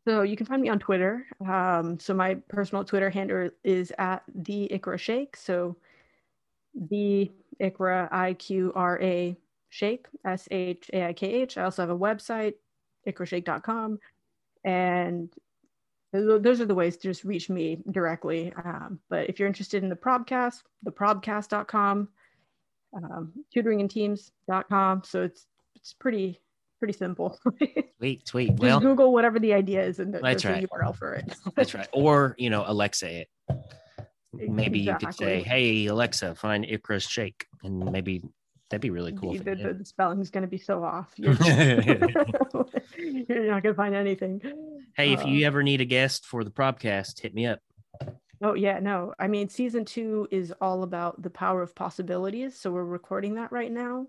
So 0.06 0.24
you 0.24 0.36
can 0.36 0.46
find 0.46 0.62
me 0.62 0.70
on 0.70 0.80
Twitter. 0.80 1.26
Um, 1.48 2.00
so 2.00 2.14
my 2.14 2.36
personal 2.50 2.84
Twitter 2.84 3.10
handle 3.10 3.50
is 3.64 3.94
at 3.98 4.24
the 4.36 4.70
Iqra 4.74 5.00
Shaikh. 5.00 5.38
So 5.38 5.78
the 6.76 7.32
Iqra 7.62 8.12
I 8.12 8.34
Q 8.34 8.74
R 8.76 9.02
A 9.02 9.38
Shaikh 9.70 10.08
S 10.26 10.48
H 10.52 10.90
A 10.94 11.08
I 11.08 11.14
K 11.14 11.28
H. 11.28 11.58
I 11.58 11.64
also 11.64 11.82
have 11.82 11.90
a 11.90 11.98
website, 11.98 12.56
iqrashaikh.com 13.08 14.00
and 14.64 15.34
those 16.12 16.62
are 16.62 16.66
the 16.66 16.76
ways 16.76 16.96
to 16.98 17.08
just 17.08 17.24
reach 17.24 17.50
me 17.50 17.80
directly. 17.90 18.54
Um, 18.64 19.00
but 19.10 19.30
if 19.30 19.40
you're 19.40 19.48
interested 19.48 19.82
in 19.82 19.90
the 19.90 19.96
Probcast, 19.96 20.62
theprobcast.com, 20.86 22.08
um, 22.96 23.34
tutoringinteams.com. 23.56 25.04
So 25.06 25.24
it's 25.24 25.48
it's 25.76 25.94
pretty 25.94 26.40
pretty 26.84 26.98
simple. 26.98 27.40
sweet, 27.98 28.28
sweet. 28.28 28.50
Just 28.50 28.62
well, 28.62 28.82
Google 28.82 29.14
whatever 29.14 29.40
the 29.40 29.54
idea 29.54 29.82
is, 29.82 30.00
and 30.00 30.14
that's 30.14 30.44
right. 30.44 30.66
a 30.66 30.68
URL 30.68 30.94
for 30.94 31.14
it. 31.14 31.34
that's 31.56 31.74
right. 31.74 31.88
Or 31.94 32.36
you 32.38 32.50
know, 32.50 32.66
Alexa 32.68 33.22
it. 33.22 33.30
Maybe 34.34 34.82
exactly. 34.82 34.90
you 34.90 34.98
could 34.98 35.16
say, 35.16 35.42
"Hey 35.44 35.86
Alexa, 35.86 36.36
find 36.36 36.66
Iqra 36.66 37.02
Shaikh," 37.02 37.48
and 37.64 37.90
maybe 37.90 38.22
That'd 38.70 38.82
be 38.82 38.90
really 38.90 39.14
cool. 39.14 39.34
The, 39.34 39.56
the, 39.56 39.76
the 39.80 39.86
spelling 39.86 40.20
is 40.20 40.30
going 40.32 40.42
to 40.42 40.48
be 40.48 40.58
so 40.58 40.84
off. 40.84 41.14
You're, 41.18 41.36
you're 42.98 43.46
not 43.46 43.62
going 43.62 43.62
to 43.62 43.74
find 43.76 43.94
anything. 43.94 44.42
Hey, 44.98 45.14
if 45.14 45.24
you 45.28 45.46
uh, 45.46 45.48
ever 45.48 45.62
need 45.62 45.80
a 45.80 45.86
guest 45.86 46.26
for 46.26 46.44
the 46.44 46.50
podcast, 46.50 47.22
hit 47.22 47.36
me 47.36 47.46
up. 47.46 47.60
Oh 48.42 48.56
yeah, 48.56 48.80
no. 48.80 49.14
I 49.20 49.28
mean, 49.28 49.48
season 49.48 49.86
two 49.86 50.28
is 50.32 50.52
all 50.60 50.82
about 50.82 51.22
the 51.22 51.30
power 51.30 51.62
of 51.62 51.76
possibilities. 51.76 52.60
So 52.60 52.72
we're 52.72 52.84
recording 52.84 53.36
that 53.36 53.52
right 53.52 53.72
now, 53.72 54.08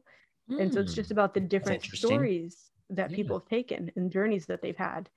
mm. 0.51 0.61
and 0.61 0.73
so 0.73 0.81
it's 0.81 0.95
just 0.95 1.11
hmm. 1.11 1.15
about 1.15 1.35
the 1.35 1.41
different 1.41 1.83
stories 1.83 2.71
that 2.91 3.11
yeah. 3.11 3.17
people 3.17 3.39
have 3.39 3.49
taken 3.49 3.91
and 3.97 4.11
journeys 4.11 4.47
that 4.47 4.63
they've 4.63 4.77
had, 4.77 5.09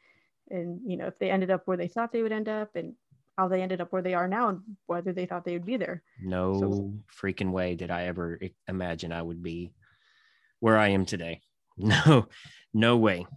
and 0.50 0.80
you 0.86 0.98
know, 0.98 1.08
if 1.08 1.20
they 1.20 1.30
ended 1.30 1.52
up 1.52 1.64
where 1.66 1.78
they 1.78 1.88
thought 1.88 2.12
they 2.12 2.24
would 2.24 2.32
end 2.32 2.50
up, 2.50 2.76
and 2.76 2.94
how 3.38 3.48
they 3.48 3.62
ended 3.62 3.82
up 3.82 3.92
where 3.92 4.02
they 4.02 4.16
are 4.16 4.28
now 4.28 4.50
and 4.50 4.62
whether 4.88 5.14
they 5.14 5.26
thought 5.26 5.46
they 5.46 5.54
would 5.54 5.66
be 5.66 5.78
there. 5.78 6.02
No 6.22 6.60
so, 6.60 6.94
freaking 7.22 7.52
way 7.52 7.76
did 7.76 7.92
I 7.92 8.06
ever 8.06 8.40
imagine 8.68 9.12
I 9.12 9.22
would 9.22 9.44
be 9.44 9.74
where 10.60 10.78
I 10.78 10.90
am 10.90 11.06
today. 11.06 11.42
No, 11.80 12.28
no 12.74 12.98
way. 12.98 13.28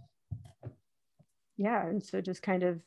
Yeah. 1.57 1.85
And 1.85 2.03
so 2.03 2.21
just 2.21 2.41
kind 2.41 2.63
of, 2.63 2.81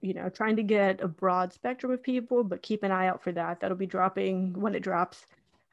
you 0.00 0.12
know, 0.12 0.28
trying 0.28 0.56
to 0.56 0.64
get 0.64 1.00
a 1.00 1.06
broad 1.06 1.52
spectrum 1.52 1.92
of 1.92 2.02
people, 2.02 2.42
but 2.42 2.62
keep 2.62 2.82
an 2.82 2.90
eye 2.90 3.06
out 3.06 3.22
for 3.22 3.30
that. 3.30 3.60
That'll 3.60 3.76
be 3.76 3.86
dropping 3.86 4.60
when 4.60 4.74
it 4.74 4.82
drops. 4.82 5.24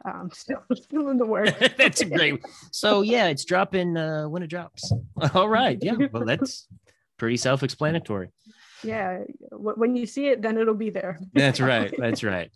Um, 0.06 0.30
still, 0.34 0.62
still 0.76 1.10
in 1.10 1.18
the 1.18 1.26
works. 1.26 1.52
that's 1.78 2.04
great. 2.04 2.44
So 2.72 3.02
yeah, 3.02 3.28
it's 3.28 3.46
dropping 3.46 3.96
uh, 3.96 4.26
when 4.26 4.44
it 4.44 4.48
drops. 4.48 4.92
All 5.34 5.48
right. 5.48 5.78
Yeah. 5.82 5.96
Well, 6.12 6.26
that's 6.26 6.68
pretty 7.18 7.38
self-explanatory 7.38 8.30
yeah 8.84 9.20
when 9.52 9.96
you 9.96 10.06
see 10.06 10.28
it 10.28 10.42
then 10.42 10.58
it'll 10.58 10.74
be 10.74 10.90
there 10.90 11.20
that's 11.34 11.60
right 11.60 11.94
that's 11.98 12.24
right 12.24 12.52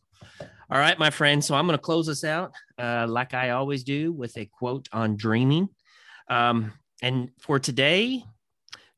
all 0.70 0.80
right 0.80 1.00
my 1.00 1.10
friend 1.10 1.44
so 1.44 1.56
i'm 1.56 1.66
going 1.66 1.78
to 1.78 1.82
close 1.82 2.08
this 2.08 2.24
out 2.24 2.52
uh, 2.80 3.06
like 3.08 3.34
i 3.34 3.52
always 3.52 3.84
do 3.84 4.12
with 4.12 4.36
a 4.38 4.46
quote 4.46 4.88
on 4.92 5.16
dreaming 5.16 5.70
um, 6.30 6.74
and 7.02 7.30
for 7.40 7.60
today 7.60 8.24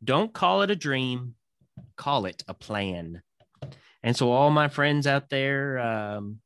don't 0.03 0.33
call 0.33 0.61
it 0.61 0.71
a 0.71 0.75
dream 0.75 1.35
call 1.95 2.25
it 2.25 2.43
a 2.47 2.53
plan 2.53 3.21
and 4.01 4.15
so 4.15 4.31
all 4.31 4.49
my 4.49 4.67
friends 4.67 5.05
out 5.05 5.29
there 5.29 5.77
um, 5.79 6.39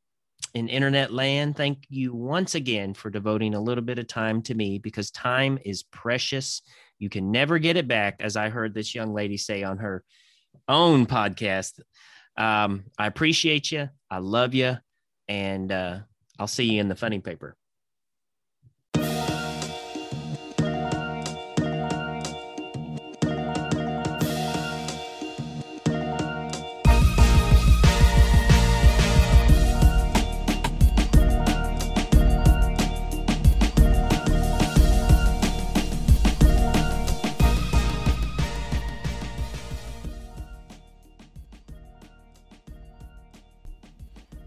in 0.54 0.68
internet 0.70 1.12
land 1.12 1.56
thank 1.56 1.86
you 1.90 2.14
once 2.14 2.56
again 2.56 2.94
for 2.94 3.10
devoting 3.10 3.56
a 3.56 3.62
little 3.62 3.84
bit 3.84 4.00
of 4.00 4.08
time 4.08 4.42
to 4.42 4.54
me 4.54 4.78
because 4.78 5.10
time 5.12 5.58
is 5.66 5.84
precious 5.84 6.62
you 7.00 7.10
can 7.10 7.32
never 7.32 7.58
get 7.60 7.78
it 7.78 7.88
back 7.88 8.18
as 8.20 8.38
i 8.38 8.50
heard 8.50 8.74
this 8.74 8.94
young 8.94 9.14
lady 9.14 9.38
say 9.38 9.64
on 9.64 9.78
her 9.78 10.04
own 10.68 11.06
podcast. 11.06 11.80
Um, 12.38 12.86
I 12.98 13.08
appreciate 13.08 13.72
you. 13.72 13.90
I 14.10 14.18
love 14.20 14.54
you. 14.54 14.78
And 15.28 15.72
uh, 15.72 16.00
I'll 16.40 16.48
see 16.48 16.66
you 16.66 16.82
in 16.82 16.90
the 16.90 16.96
funny 16.96 17.20
paper. 17.20 17.56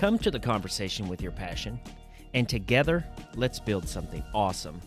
Come 0.00 0.18
to 0.20 0.30
the 0.30 0.40
conversation 0.40 1.10
with 1.10 1.20
your 1.20 1.30
passion, 1.30 1.78
and 2.32 2.48
together, 2.48 3.04
let's 3.34 3.60
build 3.60 3.86
something 3.86 4.24
awesome. 4.32 4.80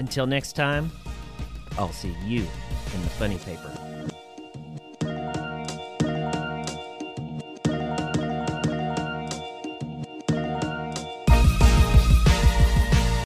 Until 0.00 0.26
next 0.26 0.56
time, 0.56 0.90
I'll 1.78 1.92
see 1.92 2.12
you 2.24 2.40
in 2.40 3.02
the 3.02 3.10
funny 3.10 3.38
paper. 3.38 3.95